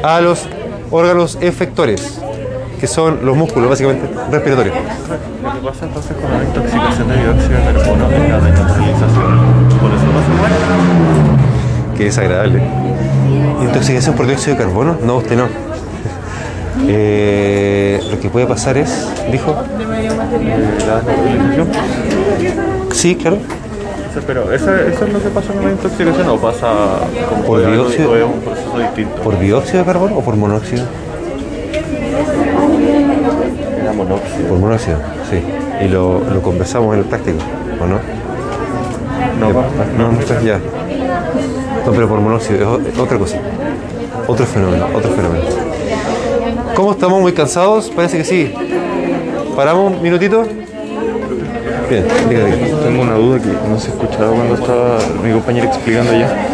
a 0.03 0.21
los 0.21 0.47
órganos 0.89 1.37
efectores, 1.41 2.19
que 2.79 2.87
son 2.87 3.25
los 3.25 3.37
músculos, 3.37 3.69
básicamente, 3.69 4.07
respiratorios. 4.31 4.75
Lo 5.43 5.51
que 5.53 5.67
pasa 5.67 5.85
entonces 5.85 6.15
con 6.17 6.31
la 6.31 6.43
intoxicación 6.43 7.07
de 7.07 7.15
dióxido 7.17 7.49
de 7.49 7.63
carbono 7.65 8.09
es 8.11 8.29
la 8.29 8.39
desnaturalización. 8.39 9.39
Por 9.79 9.91
eso 9.91 10.05
no 10.05 10.21
se 10.21 10.29
muere. 10.37 10.55
Qué 11.97 12.03
desagradable. 12.05 12.61
¿Intoxicación 13.61 14.15
por 14.15 14.25
dióxido 14.27 14.57
de 14.57 14.63
carbono? 14.63 14.97
No, 15.03 15.17
usted 15.17 15.37
no. 15.37 15.70
Eh, 16.87 17.99
lo 18.09 18.19
que 18.19 18.29
puede 18.29 18.45
pasar 18.45 18.77
es, 18.77 19.07
dijo. 19.31 19.51
Eh. 19.51 20.09
Sí, 22.93 23.15
claro. 23.15 23.37
Pero 24.27 24.51
¿eso, 24.51 24.75
eso 24.75 25.05
es 25.05 25.13
lo 25.13 25.21
que 25.23 25.29
pasa 25.29 25.53
con 25.53 25.63
la 25.65 25.71
intoxicación 25.71 26.27
o 26.29 26.37
pasa 26.37 26.67
como 27.29 27.43
Por 27.43 27.71
dióxido. 27.71 28.15
es 28.17 28.23
un 28.25 28.41
proceso 28.41 28.77
distinto? 28.77 29.21
¿Por 29.21 29.39
dióxido 29.39 29.79
de 29.79 29.85
carbono 29.85 30.17
o 30.17 30.21
por 30.21 30.35
monóxido? 30.35 30.83
Era 33.81 33.93
monóxido. 33.93 34.47
Por 34.49 34.57
monóxido, 34.59 34.97
sí. 35.29 35.41
Y 35.85 35.87
lo, 35.87 36.19
lo 36.33 36.41
conversamos 36.41 36.93
en 36.93 36.99
el 37.01 37.05
práctico, 37.05 37.37
¿o 37.81 37.85
no? 37.87 37.99
No, 39.39 39.47
Ya, 39.53 39.67
no, 39.97 40.11
no 40.11 40.19
está- 40.19 40.41
ya. 40.41 40.59
No, 41.85 41.91
pero 41.93 42.07
por 42.07 42.19
monóxido, 42.19 42.79
es 42.81 42.99
otra 42.99 43.17
cosa. 43.17 43.37
Otro 44.27 44.45
fenómeno, 44.45 44.85
otro 44.93 45.09
fenómeno. 45.11 45.43
¿Cómo 46.75 46.91
estamos? 46.91 47.21
¿Muy 47.21 47.33
cansados? 47.33 47.89
Parece 47.95 48.17
que 48.19 48.23
sí. 48.23 48.53
¿Paramos 49.55 49.93
un 49.93 50.01
minutito? 50.01 50.43
Bien, 51.89 52.05
diga. 52.29 52.45
Tengo 52.83 53.01
una 53.01 53.15
duda 53.15 53.39
que 53.39 53.49
no 53.69 53.77
se 53.77 53.89
escuchaba 53.89 54.31
cuando 54.31 54.55
estaba 54.55 54.97
mi 55.23 55.31
compañero 55.33 55.67
explicando 55.67 56.13
ya. 56.13 56.47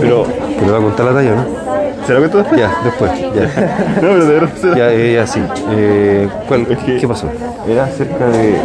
Pero, 0.00 0.24
Que 0.58 0.64
le 0.66 0.72
va 0.72 0.78
a 0.78 0.80
contar 0.80 1.06
la 1.06 1.12
talla, 1.14 1.34
¿no? 1.36 1.64
¿será 2.06 2.20
que 2.20 2.28
tú 2.28 2.38
después? 2.38 2.60
Ya, 2.60 2.70
después, 2.84 3.10
ya. 3.18 3.86
No, 3.96 4.00
pero 4.08 4.26
de 4.26 4.34
verdad 4.34 4.50
será. 4.60 4.76
Ya, 4.76 4.92
eh, 4.92 5.14
ya, 5.14 5.26
sí. 5.26 5.40
Eh, 5.72 6.28
¿cuál- 6.48 6.66
Es 6.70 6.78
que- 6.78 6.96
¿Qué 6.98 7.08
pasó? 7.08 7.28
Era 7.68 7.84
acerca 7.84 8.26
de. 8.26 8.56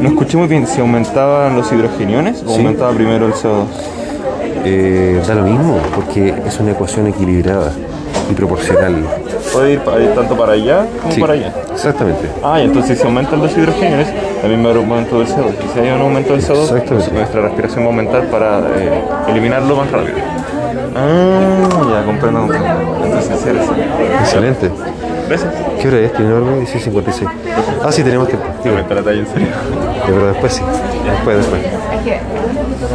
No 0.00 0.08
escuché 0.10 0.36
muy 0.36 0.48
bien 0.48 0.66
si 0.66 0.80
aumentaban 0.80 1.56
los 1.56 1.70
hidrogeniones 1.72 2.42
o 2.46 2.48
Sí. 2.50 2.54
aumentaba 2.56 2.92
primero 2.92 3.26
el 3.26 3.32
CO2. 3.34 3.66
Eh, 4.64 5.20
da 5.26 5.34
lo 5.34 5.42
mismo, 5.42 5.78
porque 5.94 6.34
es 6.46 6.60
una 6.60 6.72
ecuación 6.72 7.06
equilibrada 7.06 7.72
y 8.30 8.34
proporcional. 8.34 9.04
Puede 9.52 9.72
ir, 9.74 9.80
tanto 10.14 10.36
para 10.36 10.52
allá 10.52 10.86
como 11.00 11.12
Sí, 11.14 11.20
para 11.20 11.32
allá. 11.34 11.52
exactamente. 11.72 12.28
Ah, 12.42 12.60
y 12.60 12.64
entonces 12.64 12.98
si 12.98 13.04
aumentan 13.04 13.40
los 13.40 13.56
hidrogeniones, 13.56 14.08
también 14.40 14.62
va 14.64 14.68
a 14.68 14.70
haber 14.70 14.84
un 14.84 14.90
aumento 14.90 15.18
del 15.18 15.28
CO2. 15.28 15.52
Y 15.64 15.68
si 15.74 15.80
hay 15.80 15.90
un 15.90 16.00
aumento 16.02 16.32
del 16.32 16.42
CO2, 16.42 16.62
Exactamente. 16.62 16.94
pues 16.94 17.12
nuestra 17.12 17.40
respiración 17.42 17.80
va 17.82 17.86
a 17.86 17.88
aumentar 17.90 18.24
para 18.26 18.58
eh, 18.60 19.02
eliminarlo 19.28 19.76
más 19.76 19.90
rápido. 19.90 20.16
Ah, 20.94 21.90
ya 21.90 22.04
comprendo, 22.04 22.40
comprendo. 22.40 22.68
Entonces, 23.04 23.38
sí. 23.40 23.48
Excelente. 24.20 24.70
Gracias. 25.28 25.54
¿Qué 25.80 25.88
hora 25.88 25.98
es? 26.00 26.12
¿Tiene 26.12 26.32
hora? 26.34 26.46
16.56. 26.56 27.28
Ah, 27.84 27.92
sí, 27.92 28.02
tenemos 28.02 28.28
tiempo. 28.28 28.46
Te 28.62 28.68
aumenta 28.68 28.94
la 28.94 29.02
talla 29.02 29.20
en 29.20 29.26
serio. 29.26 29.48
Pero 30.06 30.26
después 30.28 30.52
sí. 30.54 30.62
Después, 31.04 31.36
después. 31.38 31.62
Es 31.62 32.02
que 32.02 32.20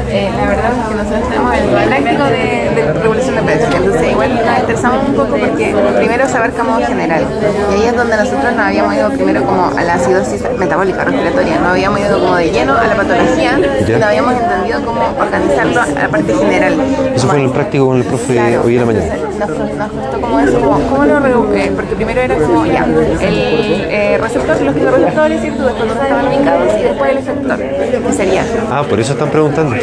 eh, 0.10 0.32
la 0.36 0.48
verdad 0.48 0.72
es 0.72 0.88
que 0.88 0.96
nosotros 0.96 1.30
tenemos 1.30 1.54
el 1.56 1.88
práctico 1.88 2.24
de, 2.24 2.72
de 2.76 2.94
regulación 2.94 3.36
de 3.36 3.42
precios, 3.42 3.76
entonces 3.76 4.12
igual 4.12 4.36
nos 4.36 4.60
interesamos 4.60 5.10
un 5.10 5.16
poco 5.16 5.38
porque 5.38 5.76
primero 5.98 6.28
se 6.28 6.38
abarca 6.38 6.64
modo 6.64 6.86
general 6.86 7.26
y 7.72 7.74
ahí 7.74 7.88
es 7.88 7.96
donde 7.96 8.18
nosotros 8.18 8.54
nos 8.54 8.66
habíamos 8.66 8.96
ido 8.96 9.10
primero 9.12 9.44
como 9.46 9.68
a 9.78 9.84
la 9.84 9.94
acidosis 9.96 10.44
metabólica 10.58 11.04
respiratoria, 11.04 11.60
no 11.60 11.70
habíamos 11.70 12.00
ido 12.00 12.20
como 12.20 12.36
de 12.36 12.52
lleno 12.52 12.78
a 12.78 12.88
la 12.88 12.96
patología 12.96 13.60
y 13.88 13.92
no 14.00 14.06
habíamos 14.06 14.34
entendido 14.34 14.86
cómo 14.86 15.02
organizarlo 15.20 15.82
a 15.82 15.88
la 15.88 16.10
parte 16.10 16.34
general. 16.34 16.76
Eso 17.16 17.28
fue 17.28 17.40
en 17.40 17.46
el 17.46 17.52
práctico 17.52 17.88
con 17.88 17.98
el 17.98 18.04
profe 18.04 18.34
Claro, 18.34 18.62
hoy 18.66 18.74
en 18.76 18.80
la 18.82 18.86
mañana. 18.86 19.27
Nos, 19.40 19.50
nos 19.50 19.92
costó 19.92 20.22
como 20.22 20.40
eso, 20.40 20.60
como, 20.60 20.80
¿cómo 20.90 21.06
lo 21.06 21.54
eh, 21.54 21.72
Porque 21.76 21.96
primero 21.96 22.22
era 22.22 22.36
como, 22.36 22.66
ya, 22.66 22.86
el 22.86 23.86
eh, 23.90 24.18
receptor, 24.20 24.62
los 24.62 24.76
receptores, 24.76 25.42
¿cierto? 25.42 25.66
Después 25.66 25.88
dónde 25.88 26.04
estaban 26.04 26.28
ubicados 26.28 26.74
y 26.80 26.84
después 26.84 27.12
el 27.12 27.18
efector, 27.18 27.58
que 27.58 28.14
sería. 28.14 28.46
Ah, 28.72 28.84
por 28.88 29.00
eso 29.00 29.14
están 29.14 29.30
preguntando. 29.30 29.76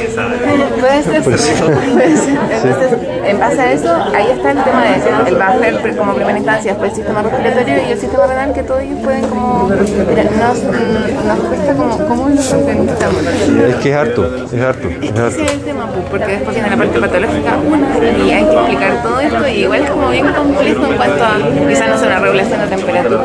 Puede 0.81 1.03
ser, 1.03 1.23
Por 1.23 1.35
eso. 1.35 1.67
puede 1.93 2.17
ser. 2.17 2.39
Entonces, 2.53 2.99
en 3.27 3.39
base 3.39 3.61
a 3.61 3.73
eso, 3.73 3.95
ahí 4.15 4.31
está 4.33 4.51
el 4.51 4.65
tema 4.65 4.83
de 4.83 4.95
el 5.29 5.35
buffer 5.35 5.97
como 5.97 6.15
primera 6.15 6.39
instancia, 6.39 6.73
después 6.73 6.91
el 6.91 6.97
sistema 6.97 7.23
respiratorio 7.23 7.75
y 7.89 7.93
el 7.93 7.99
sistema 7.99 8.27
renal, 8.27 8.53
que 8.53 8.63
todos 8.63 8.83
ellos 8.83 8.99
pueden 9.03 9.29
como, 9.29 9.69
mira, 9.69 10.25
nos, 10.25 10.63
nos 10.63 11.39
cuesta 11.41 11.75
como, 11.75 11.99
¿cómo 11.99 12.29
lo 12.29 12.41
organizamos? 12.41 13.23
Es 13.69 13.77
que 13.77 13.91
es 13.91 13.97
harto, 13.97 14.47
es 14.53 14.63
harto, 14.63 14.89
es 14.89 15.11
Ese 15.11 15.45
es 15.45 15.53
el 15.53 15.61
tema, 15.61 15.87
pues, 15.87 16.05
porque 16.11 16.27
después 16.27 16.55
viene 16.55 16.71
la 16.71 16.77
parte 16.77 17.01
patológica 17.01 17.57
una 17.57 17.89
y 18.25 18.31
hay 18.31 18.45
que 18.45 18.53
explicar 18.55 19.03
todo 19.03 19.21
esto 19.21 19.44
y 19.49 19.63
igual 19.63 19.87
como 19.89 20.11
bien 20.11 20.27
complejo 20.33 20.87
en 20.87 20.97
cuanto 20.97 21.25
a 21.25 21.37
quizás 21.69 21.89
no 21.89 21.99
sea 21.99 22.09
una 22.09 22.19
regulación 22.21 22.61
de 22.61 22.67
temperatura, 22.69 23.21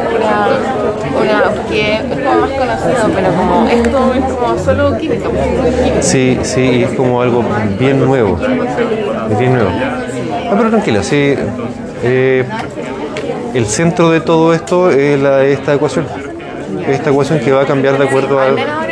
una, 1.20 1.44
porque 1.56 1.94
es 1.96 2.02
como 2.02 2.42
más 2.42 2.52
conocido, 2.52 3.10
pero 3.16 3.28
como 3.34 3.68
esto 3.68 4.14
es 4.14 4.34
como 4.34 4.58
solo 4.60 4.98
química, 4.98 5.30
química. 5.30 6.02
Sí, 6.02 6.40
sí, 6.44 6.62
y 6.62 6.84
es 6.84 6.92
como 6.92 7.22
algo 7.22 7.44
bien 7.80 8.04
nuevo. 8.06 8.38
Es 9.32 9.38
bien 9.40 9.54
nuevo. 9.54 9.70
Ah, 9.72 10.56
pero 10.58 10.70
tranquila, 10.70 11.04
sí. 11.04 11.36
eh, 12.04 12.46
el 13.54 13.66
centro 13.66 14.10
de 14.12 14.22
todo 14.22 14.54
esto 14.54 14.90
es 14.92 15.20
la- 15.22 15.44
esta 15.44 15.74
ecuación. 15.74 16.06
Esta 16.88 17.10
ecuación 17.10 17.40
que 17.40 17.52
va 17.52 17.62
a 17.64 17.66
cambiar 17.66 17.98
de 17.98 18.06
acuerdo 18.08 18.40
Al 18.40 18.58
a... 18.58 18.88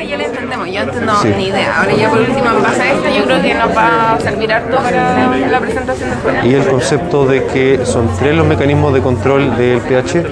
yo 0.73 0.81
antes 0.81 1.01
no, 1.01 1.21
Sí. 1.21 1.29
ni 1.37 1.47
idea. 1.47 1.79
Ahora 1.79 1.93
ya 1.93 2.09
por 2.09 2.19
último 2.19 2.49
en 2.49 2.63
base 2.63 2.81
a 2.81 2.91
esto 2.93 3.09
yo 3.17 3.23
creo 3.25 3.41
que 3.41 3.53
nos 3.53 3.77
va 3.77 4.13
a 4.13 4.19
servir 4.19 4.53
harto 4.53 4.77
para 4.77 5.37
la 5.37 5.59
presentación 5.59 6.09
después. 6.09 6.35
Y 6.45 6.53
el 6.53 6.65
concepto 6.67 7.25
de 7.25 7.45
que 7.45 7.85
son 7.85 8.09
tres 8.17 8.35
los 8.35 8.45
mecanismos 8.45 8.93
de 8.93 9.01
control 9.01 9.57
del 9.57 9.79
pH, 9.81 10.23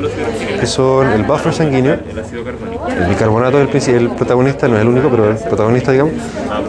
que 0.59 0.65
son 0.65 1.11
el 1.11 1.23
buffer 1.23 1.53
sanguíneo, 1.53 1.93
el 1.95 3.05
bicarbonato 3.09 3.61
es 3.61 3.87
el, 3.87 3.95
el 3.95 4.09
protagonista, 4.09 4.67
no 4.67 4.75
es 4.75 4.81
el 4.81 4.87
único, 4.87 5.09
pero 5.09 5.29
el 5.31 5.37
protagonista, 5.37 5.91
digamos, 5.91 6.13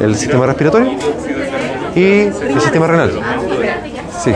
el 0.01 0.14
sistema 0.17 0.47
respiratorio 0.47 0.93
y 1.95 2.05
el 2.05 2.61
sistema 2.61 2.87
renal. 2.87 3.11
Sí. 4.23 4.33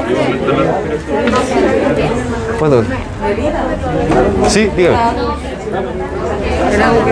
¿Cuándo? 2.58 2.84
Sí, 4.48 4.70
dígame. 4.76 4.96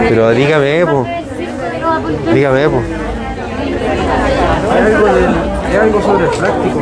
Pero 0.09 0.31
dígame, 0.31 0.87
po. 0.87 1.07
Dígame, 2.33 2.69
po. 2.69 2.77
Hay 4.75 4.93
algo, 4.95 5.07
del- 5.07 5.35
hay 5.71 5.77
algo 5.77 6.03
sobre 6.03 6.25
el 6.25 6.31
práctico. 6.31 6.79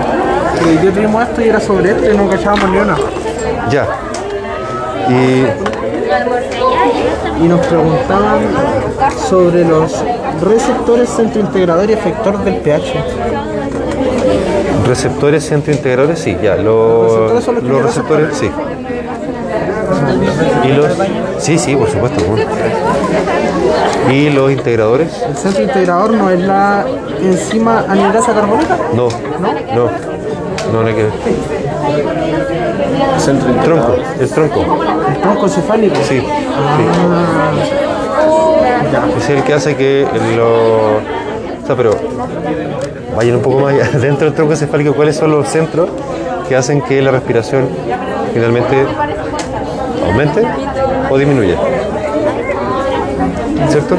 Que 0.59 0.85
yo 0.85 0.93
tuvimos 0.93 1.23
esto 1.23 1.43
y 1.43 1.49
era 1.49 1.61
sobre 1.61 1.91
esto 1.91 2.13
y 2.13 2.17
no 2.17 2.29
cachábamos 2.29 2.71
ni 2.71 2.79
una. 2.79 2.97
Ya. 3.71 3.87
Y 5.09 5.47
Y 7.45 7.49
nos 7.49 7.65
preguntaban 7.67 8.39
sobre 9.29 9.65
los 9.65 9.93
receptores 10.43 11.11
centrointegrador 11.11 11.91
y 11.91 11.93
efector 11.93 12.43
del 12.45 12.57
pH. 12.57 12.95
receptores 14.87 15.45
centrointegradores, 15.47 16.19
sí, 16.19 16.37
ya. 16.43 16.57
Los, 16.57 17.13
receptores 17.13 17.45
son 17.45 17.55
los 17.57 17.65
los 17.65 17.83
receptores, 17.83 18.37
sí. 18.37 18.51
Y 20.65 20.69
los, 20.73 20.87
sí, 21.39 21.59
sí, 21.59 21.77
por 21.77 21.91
supuesto. 21.91 22.25
bueno. 22.25 22.45
Y 24.11 24.31
los 24.31 24.51
integradores, 24.53 25.23
El 25.23 25.37
centro 25.37 25.63
integrador 25.63 26.13
no 26.13 26.31
es 26.31 26.41
la 26.41 26.85
enzima 27.21 27.85
anidrasa 27.89 28.33
carbónica. 28.33 28.77
no, 28.95 29.09
no, 29.41 29.53
no, 29.75 29.91
no, 30.73 30.83
no 30.83 30.89
hay 30.89 30.95
que 30.95 31.03
ver. 31.05 31.13
Tronco, 33.65 33.97
el 34.21 34.29
tronco, 34.31 34.61
El 35.09 35.21
tronco 35.21 35.49
cefálico. 35.49 35.97
sí, 36.09 36.21
sí. 36.21 36.27
Es 39.19 39.29
el 39.31 39.43
que 39.43 39.53
hace 39.55 39.75
que 39.77 40.07
lo. 40.37 40.97
O 40.97 41.67
sea, 41.67 41.75
pero 41.77 41.91
vayan 43.17 43.37
un 43.37 43.43
poco 43.43 43.61
más 43.61 43.75
allá. 43.75 43.89
Dentro 43.99 44.27
del 44.27 44.35
tronco 44.35 44.55
cefálico, 44.55 44.95
¿cuáles 44.95 45.17
son 45.17 45.31
los 45.33 45.49
centros 45.49 45.89
que 46.49 46.55
hacen 46.55 46.81
que 46.83 47.03
la 47.03 47.11
respiración 47.11 47.69
finalmente 48.33 48.87
aumente 50.07 50.43
o 51.11 51.19
disminuya? 51.19 51.57
¿Cierto? 53.69 53.97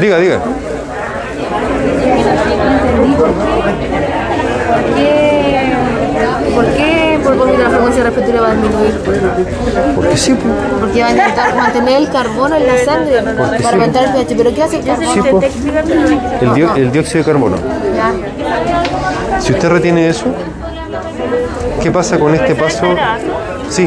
Diga, 0.00 0.18
diga. 0.18 0.40
¿Por 6.54 6.66
qué 6.66 7.18
por 7.22 7.36
poquito 7.36 7.58
la 7.58 7.70
frecuencia 7.70 8.04
respiratoria 8.04 8.40
va 8.40 8.48
a 8.48 8.54
disminuir? 8.54 9.00
Porque 9.96 10.16
sí, 10.16 10.34
pues. 10.34 10.54
Porque 10.80 11.00
va 11.00 11.06
a 11.06 11.10
intentar 11.10 11.56
mantener 11.56 11.96
el 12.02 12.08
carbono 12.10 12.56
en 12.56 12.66
la 12.66 12.78
sangre 12.84 13.22
para 13.22 13.70
aumentar 13.70 14.04
el 14.04 14.10
pH. 14.12 14.34
¿Pero 14.36 14.54
qué 14.54 14.62
hace 14.62 14.76
el 14.78 14.84
carbono? 14.84 15.12
Sí, 15.12 15.20
pues. 15.30 15.52
El, 16.42 16.54
dio- 16.54 16.74
el 16.76 16.92
dióxido 16.92 17.18
de 17.24 17.24
carbono. 17.32 17.56
Si 19.40 19.52
usted 19.52 19.68
retiene 19.68 20.08
eso, 20.08 20.26
¿qué 21.84 21.90
pasa 21.90 22.18
con 22.18 22.34
este 22.34 22.54
paso? 22.54 22.86
Sí. 23.68 23.86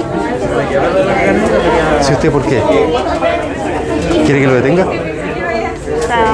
¿Si 2.00 2.14
usted 2.14 2.32
por 2.32 2.46
qué? 2.46 2.62
¿Quiere 4.24 4.42
que 4.42 4.46
lo 4.46 4.54
detenga? 4.54 4.86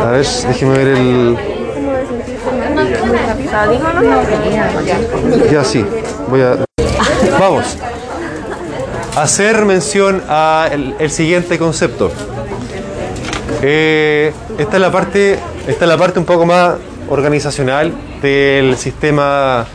A 0.04 0.12
ver, 0.12 0.26
déjeme 0.26 0.78
ver 0.78 0.88
el... 0.90 1.38
Ya 5.50 5.64
sí, 5.64 5.86
voy 6.28 6.42
a... 6.42 6.58
Vamos. 7.40 7.78
Hacer 9.16 9.64
mención 9.64 10.22
a 10.28 10.68
el, 10.70 10.96
el 11.00 11.12
siguiente 11.12 11.58
concepto. 11.58 12.12
Eh, 13.62 14.34
esta 14.58 14.76
es 14.76 14.82
la 14.82 14.92
parte, 14.92 15.40
esta 15.66 15.86
es 15.86 15.90
la 15.90 15.98
parte 15.98 16.20
un 16.20 16.26
poco 16.26 16.46
más 16.46 16.74
organizacional 17.08 17.94
del 18.22 18.76
sistema 18.76 19.66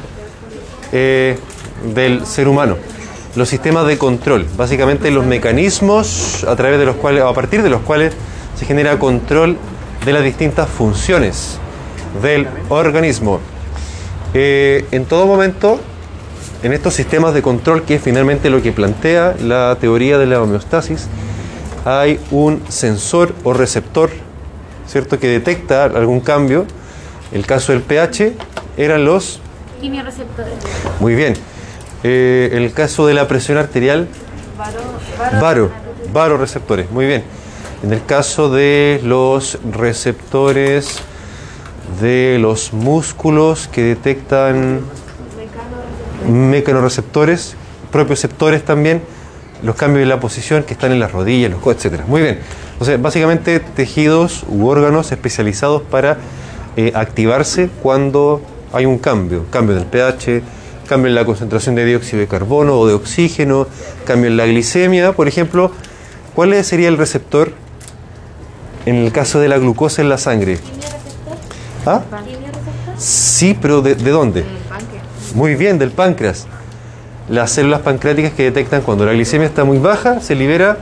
eh, 0.92 1.38
del 1.94 2.26
ser 2.26 2.48
humano. 2.48 2.76
Los 3.36 3.48
sistemas 3.48 3.86
de 3.86 3.98
control, 3.98 4.46
básicamente 4.56 5.10
los 5.10 5.24
mecanismos 5.24 6.44
a 6.44 6.56
través 6.56 6.78
de 6.78 6.86
los 6.86 6.96
cuales, 6.96 7.22
a 7.22 7.32
partir 7.32 7.62
de 7.62 7.70
los 7.70 7.82
cuales 7.82 8.14
se 8.56 8.64
genera 8.64 8.98
control 8.98 9.56
de 10.04 10.12
las 10.12 10.24
distintas 10.24 10.68
funciones 10.68 11.58
del 12.22 12.48
organismo. 12.68 13.40
Eh, 14.34 14.86
en 14.90 15.04
todo 15.04 15.26
momento, 15.26 15.80
en 16.62 16.72
estos 16.72 16.94
sistemas 16.94 17.34
de 17.34 17.42
control, 17.42 17.82
que 17.82 17.96
es 17.96 18.02
finalmente 18.02 18.50
lo 18.50 18.62
que 18.62 18.72
plantea 18.72 19.36
la 19.40 19.76
teoría 19.80 20.18
de 20.18 20.26
la 20.26 20.42
homeostasis, 20.42 21.06
hay 21.84 22.18
un 22.30 22.62
sensor 22.68 23.34
o 23.44 23.52
receptor, 23.52 24.10
¿cierto?, 24.86 25.18
que 25.18 25.28
detecta 25.28 25.84
algún 25.84 26.20
cambio. 26.20 26.66
El 27.32 27.46
caso 27.46 27.72
del 27.72 27.82
pH 27.82 28.32
eran 28.76 29.04
los... 29.04 29.40
Quimioreceptores. 29.80 30.54
Muy 30.98 31.14
bien. 31.14 31.34
Eh, 32.04 32.50
el 32.52 32.72
caso 32.72 33.06
de 33.06 33.14
la 33.14 33.26
presión 33.26 33.58
arterial, 33.58 34.08
varo, 35.40 35.70
varoreceptores, 36.12 36.90
muy 36.90 37.06
bien. 37.06 37.24
En 37.82 37.92
el 37.92 38.04
caso 38.04 38.50
de 38.50 39.00
los 39.04 39.58
receptores 39.70 41.00
de 42.00 42.38
los 42.40 42.72
músculos 42.72 43.68
que 43.68 43.82
detectan 43.82 44.80
mecanoreceptores, 46.28 47.54
propioceptores 47.90 48.64
también, 48.64 49.02
los 49.62 49.74
cambios 49.74 50.00
de 50.00 50.06
la 50.06 50.20
posición 50.20 50.62
que 50.62 50.74
están 50.74 50.92
en 50.92 51.00
las 51.00 51.12
rodillas, 51.12 51.50
los 51.50 51.60
codos, 51.60 51.84
etc. 51.84 52.02
Muy 52.06 52.22
bien. 52.22 52.38
Entonces, 52.72 53.00
básicamente 53.00 53.58
tejidos 53.58 54.44
u 54.48 54.68
órganos 54.68 55.10
especializados 55.10 55.82
para 55.82 56.18
eh, 56.76 56.92
activarse 56.94 57.70
cuando 57.82 58.40
hay 58.72 58.86
un 58.86 58.98
cambio, 58.98 59.46
cambio 59.50 59.74
del 59.74 59.86
pH, 59.86 60.42
cambio 60.88 61.08
en 61.08 61.14
la 61.14 61.24
concentración 61.24 61.74
de 61.74 61.84
dióxido 61.84 62.18
de 62.20 62.26
carbono 62.26 62.78
o 62.78 62.86
de 62.86 62.94
oxígeno, 62.94 63.66
cambio 64.06 64.30
en 64.30 64.36
la 64.36 64.46
glicemia, 64.46 65.12
por 65.12 65.28
ejemplo. 65.28 65.70
¿Cuál 66.34 66.64
sería 66.64 66.88
el 66.88 66.96
receptor 66.98 67.52
en 68.86 68.96
el 68.96 69.12
caso 69.12 69.40
de 69.40 69.48
la 69.48 69.58
glucosa 69.58 70.02
en 70.02 70.08
la 70.08 70.18
sangre? 70.18 70.58
¿Ah? 71.86 72.00
Sí, 72.96 73.56
pero 73.60 73.82
¿de, 73.82 73.94
de 73.94 74.10
dónde? 74.10 74.44
Muy 75.34 75.54
bien, 75.54 75.78
del 75.78 75.90
páncreas. 75.90 76.46
Las 77.28 77.50
células 77.50 77.80
pancreáticas 77.82 78.32
que 78.32 78.44
detectan 78.44 78.82
cuando 78.82 79.04
la 79.04 79.12
glicemia 79.12 79.46
está 79.46 79.64
muy 79.64 79.78
baja, 79.78 80.20
se 80.20 80.34
libera 80.34 80.78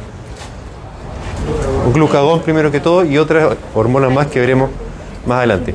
glucagón 1.93 2.41
primero 2.43 2.71
que 2.71 2.81
todo 2.81 3.05
y 3.05 3.19
otras 3.19 3.57
hormonas 3.75 4.13
más 4.13 4.27
que 4.29 4.41
veremos 4.41 4.71
más 5.27 5.39
adelante. 5.39 5.75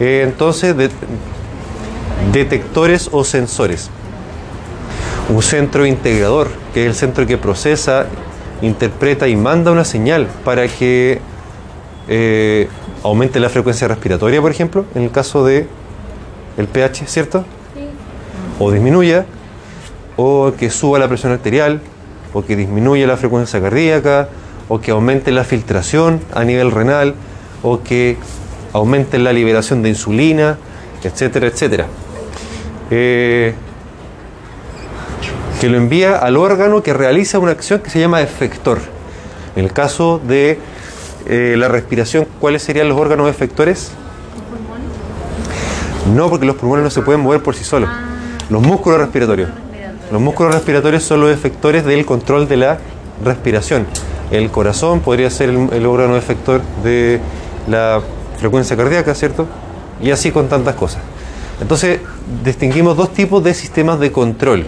Eh, 0.00 0.22
entonces, 0.26 0.76
de- 0.76 0.90
detectores 2.32 3.08
o 3.12 3.24
sensores. 3.24 3.90
Un 5.28 5.42
centro 5.42 5.86
integrador, 5.86 6.48
que 6.72 6.82
es 6.82 6.88
el 6.88 6.94
centro 6.94 7.26
que 7.26 7.36
procesa, 7.38 8.06
interpreta 8.62 9.28
y 9.28 9.36
manda 9.36 9.70
una 9.72 9.84
señal 9.84 10.26
para 10.44 10.68
que 10.68 11.20
eh, 12.08 12.68
aumente 13.02 13.40
la 13.40 13.48
frecuencia 13.48 13.88
respiratoria, 13.88 14.40
por 14.40 14.50
ejemplo, 14.50 14.84
en 14.94 15.02
el 15.02 15.10
caso 15.10 15.44
de 15.44 15.66
el 16.56 16.66
pH, 16.68 17.06
¿cierto? 17.06 17.44
O 18.58 18.70
disminuya, 18.70 19.26
o 20.16 20.52
que 20.58 20.70
suba 20.70 20.98
la 20.98 21.08
presión 21.08 21.32
arterial, 21.32 21.80
o 22.32 22.44
que 22.44 22.56
disminuya 22.56 23.06
la 23.06 23.16
frecuencia 23.16 23.60
cardíaca, 23.60 24.28
o 24.68 24.80
que 24.80 24.90
aumente 24.90 25.30
la 25.30 25.44
filtración 25.44 26.20
a 26.34 26.44
nivel 26.44 26.70
renal, 26.70 27.14
o 27.62 27.82
que 27.82 28.16
aumente 28.72 29.18
la 29.18 29.32
liberación 29.32 29.82
de 29.82 29.90
insulina, 29.90 30.58
etcétera, 31.02 31.46
etcétera. 31.48 31.86
Eh, 32.90 33.54
que 35.60 35.68
lo 35.68 35.78
envía 35.78 36.16
al 36.16 36.36
órgano 36.36 36.82
que 36.82 36.92
realiza 36.92 37.38
una 37.38 37.52
acción 37.52 37.80
que 37.80 37.90
se 37.90 37.98
llama 37.98 38.20
efector. 38.20 38.78
En 39.56 39.64
el 39.64 39.72
caso 39.72 40.20
de 40.22 40.58
eh, 41.26 41.54
la 41.56 41.68
respiración, 41.68 42.26
¿cuáles 42.40 42.62
serían 42.62 42.88
los 42.88 42.98
órganos 42.98 43.28
efectores? 43.30 43.90
No, 46.14 46.28
porque 46.28 46.46
los 46.46 46.56
pulmones 46.56 46.84
no 46.84 46.90
se 46.90 47.02
pueden 47.02 47.22
mover 47.22 47.42
por 47.42 47.56
sí 47.56 47.64
solos. 47.64 47.88
Los 48.50 48.62
músculos 48.62 49.00
respiratorios. 49.00 49.50
Los 50.12 50.20
músculos 50.20 50.54
respiratorios 50.54 51.02
son 51.02 51.20
los 51.20 51.30
efectores 51.30 51.84
del 51.84 52.06
control 52.06 52.46
de 52.46 52.56
la 52.58 52.78
respiración. 53.24 53.86
El 54.30 54.50
corazón 54.50 55.00
podría 55.00 55.30
ser 55.30 55.48
el, 55.48 55.68
el 55.72 55.86
órgano 55.86 56.16
efector 56.16 56.60
de 56.84 57.20
la 57.66 58.00
frecuencia 58.38 58.76
cardíaca, 58.76 59.14
¿cierto? 59.14 59.46
Y 60.00 60.10
así 60.10 60.30
con 60.30 60.48
tantas 60.48 60.74
cosas. 60.76 61.00
Entonces, 61.60 62.00
distinguimos 62.44 62.96
dos 62.96 63.12
tipos 63.12 63.42
de 63.42 63.54
sistemas 63.54 64.00
de 64.00 64.12
control. 64.12 64.66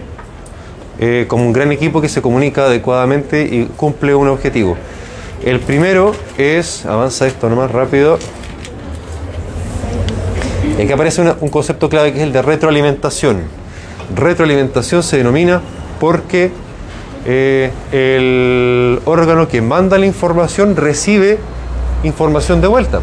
Eh, 0.99 1.25
como 1.29 1.45
un 1.45 1.53
gran 1.53 1.71
equipo 1.71 2.01
que 2.01 2.09
se 2.09 2.21
comunica 2.21 2.65
adecuadamente 2.65 3.43
y 3.43 3.65
cumple 3.77 4.15
un 4.15 4.27
objetivo. 4.27 4.75
El 5.43 5.61
primero 5.61 6.13
es, 6.37 6.85
avanza 6.85 7.25
esto 7.25 7.49
nomás 7.49 7.71
rápido, 7.71 8.19
y 10.77 10.81
aquí 10.81 10.91
aparece 10.91 11.21
un 11.21 11.49
concepto 11.49 11.89
clave 11.89 12.11
que 12.11 12.19
es 12.19 12.23
el 12.23 12.33
de 12.33 12.41
retroalimentación. 12.41 13.43
Retroalimentación 14.13 15.03
se 15.03 15.17
denomina 15.17 15.61
porque 15.99 16.51
eh, 17.25 17.71
el 17.91 18.99
órgano 19.05 19.47
que 19.47 19.61
manda 19.61 19.97
la 19.97 20.05
información 20.05 20.75
recibe 20.75 21.37
información 22.03 22.59
de 22.59 22.67
vuelta. 22.67 22.99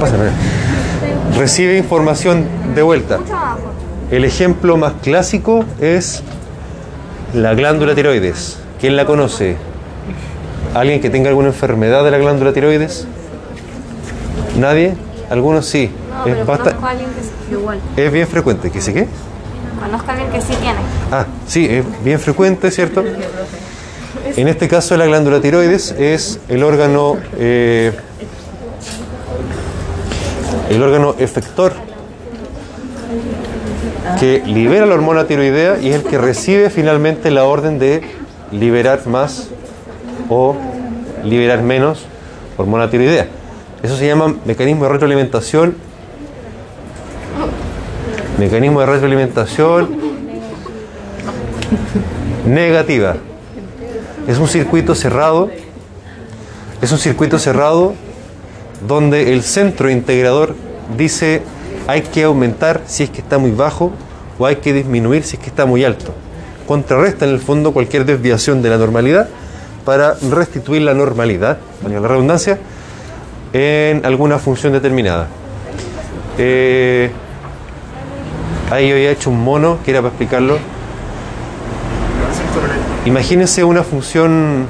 Pásame. 0.00 0.57
Recibe 1.38 1.76
información 1.78 2.46
de 2.74 2.82
vuelta. 2.82 3.18
El 4.10 4.24
ejemplo 4.24 4.76
más 4.76 4.94
clásico 5.02 5.64
es 5.80 6.22
la 7.34 7.54
glándula 7.54 7.94
tiroides. 7.94 8.58
¿Quién 8.80 8.96
la 8.96 9.04
conoce? 9.06 9.56
¿Alguien 10.74 11.00
que 11.00 11.10
tenga 11.10 11.28
alguna 11.28 11.48
enfermedad 11.48 12.04
de 12.04 12.10
la 12.10 12.18
glándula 12.18 12.52
tiroides? 12.52 13.06
¿Nadie? 14.58 14.94
Algunos 15.30 15.66
sí. 15.66 15.90
No, 16.10 16.26
es, 16.26 16.32
pero 16.34 16.46
basta- 16.46 16.64
conozco 16.64 16.86
a 16.86 16.90
alguien 16.90 17.10
que 17.10 17.22
sí. 17.22 17.30
Igual. 17.52 17.80
es 17.96 18.12
bien 18.12 18.26
frecuente. 18.28 18.70
¿Que 18.70 18.80
sí 18.80 18.92
qué? 18.92 19.06
Conozco 19.80 20.10
a 20.10 20.14
alguien 20.14 20.30
que 20.30 20.40
sí 20.40 20.54
tiene. 20.60 20.78
Ah, 21.12 21.26
sí, 21.46 21.66
es 21.66 21.84
bien 22.04 22.18
frecuente, 22.18 22.70
¿cierto? 22.70 23.04
En 24.36 24.46
este 24.46 24.68
caso 24.68 24.96
la 24.96 25.06
glándula 25.06 25.40
tiroides 25.40 25.92
es 25.92 26.38
el 26.48 26.62
órgano 26.62 27.16
eh, 27.38 27.92
el 30.70 30.82
órgano 30.82 31.14
efector 31.18 31.72
que 34.20 34.42
libera 34.46 34.86
la 34.86 34.94
hormona 34.94 35.26
tiroidea 35.26 35.78
y 35.80 35.88
es 35.88 35.96
el 35.96 36.02
que 36.02 36.18
recibe 36.18 36.70
finalmente 36.70 37.30
la 37.30 37.44
orden 37.44 37.78
de 37.78 38.02
liberar 38.50 39.06
más 39.06 39.48
o 40.28 40.56
liberar 41.24 41.62
menos 41.62 42.06
hormona 42.56 42.90
tiroidea. 42.90 43.28
Eso 43.82 43.96
se 43.96 44.06
llama 44.06 44.34
mecanismo 44.44 44.84
de 44.84 44.90
retroalimentación. 44.90 45.76
Mecanismo 48.38 48.80
de 48.80 48.86
retroalimentación 48.86 49.88
negativa. 52.46 53.16
Es 54.26 54.38
un 54.38 54.48
circuito 54.48 54.94
cerrado. 54.94 55.50
Es 56.82 56.90
un 56.92 56.98
circuito 56.98 57.38
cerrado 57.38 57.94
donde 58.86 59.32
el 59.32 59.42
centro 59.42 59.90
integrador 59.90 60.54
dice 60.96 61.42
hay 61.86 62.02
que 62.02 62.24
aumentar 62.24 62.82
si 62.86 63.04
es 63.04 63.10
que 63.10 63.20
está 63.20 63.38
muy 63.38 63.50
bajo 63.50 63.92
o 64.38 64.46
hay 64.46 64.56
que 64.56 64.72
disminuir 64.72 65.24
si 65.24 65.36
es 65.36 65.42
que 65.42 65.48
está 65.48 65.66
muy 65.66 65.84
alto. 65.84 66.12
Contrarresta 66.66 67.24
en 67.24 67.32
el 67.32 67.40
fondo 67.40 67.72
cualquier 67.72 68.04
desviación 68.04 68.62
de 68.62 68.70
la 68.70 68.76
normalidad 68.76 69.28
para 69.84 70.14
restituir 70.30 70.82
la 70.82 70.92
normalidad, 70.92 71.58
la 71.82 72.06
redundancia, 72.06 72.58
en 73.54 74.04
alguna 74.04 74.38
función 74.38 74.74
determinada. 74.74 75.28
Eh, 76.36 77.10
ahí 78.70 78.90
había 78.90 79.10
hecho 79.10 79.30
un 79.30 79.42
mono 79.42 79.78
que 79.84 79.92
era 79.92 80.00
para 80.00 80.10
explicarlo. 80.10 80.58
Imagínense 83.06 83.64
una 83.64 83.82
función 83.82 84.66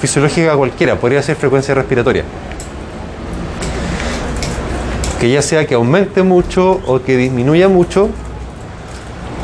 fisiológica 0.00 0.54
cualquiera, 0.54 0.94
podría 0.96 1.20
ser 1.22 1.34
frecuencia 1.34 1.74
respiratoria. 1.74 2.22
Que 5.20 5.30
ya 5.30 5.42
sea 5.42 5.66
que 5.66 5.74
aumente 5.74 6.22
mucho 6.22 6.80
o 6.86 7.02
que 7.02 7.16
disminuya 7.16 7.68
mucho, 7.68 8.08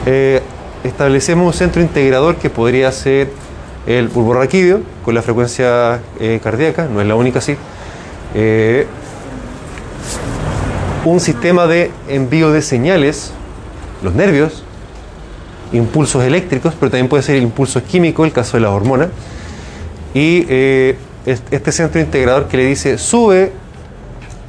eh, 0.06 0.40
establecemos 0.84 1.46
un 1.46 1.52
centro 1.52 1.82
integrador 1.82 2.36
que 2.36 2.48
podría 2.50 2.92
ser 2.92 3.30
el 3.86 4.08
bulborraquídeo 4.08 4.80
con 5.04 5.14
la 5.14 5.22
frecuencia 5.22 6.00
eh, 6.20 6.40
cardíaca, 6.42 6.86
no 6.86 7.00
es 7.00 7.06
la 7.06 7.16
única 7.16 7.40
sí. 7.40 7.56
Eh, 8.34 8.86
un 11.04 11.20
sistema 11.20 11.66
de 11.66 11.90
envío 12.08 12.50
de 12.50 12.62
señales, 12.62 13.32
los 14.02 14.14
nervios, 14.14 14.62
impulsos 15.72 16.22
eléctricos, 16.24 16.74
pero 16.78 16.90
también 16.90 17.08
puede 17.08 17.22
ser 17.24 17.36
impulsos 17.42 17.82
químicos, 17.82 18.26
el 18.26 18.32
caso 18.32 18.56
de 18.56 18.62
la 18.62 18.70
hormona, 18.70 19.08
y 20.14 20.46
es- 21.26 21.42
este 21.50 21.72
centro 21.72 22.00
integrador 22.00 22.46
que 22.46 22.56
le 22.58 22.64
dice 22.66 22.96
sube 22.96 23.52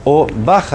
o 0.03 0.27
baja 0.45 0.73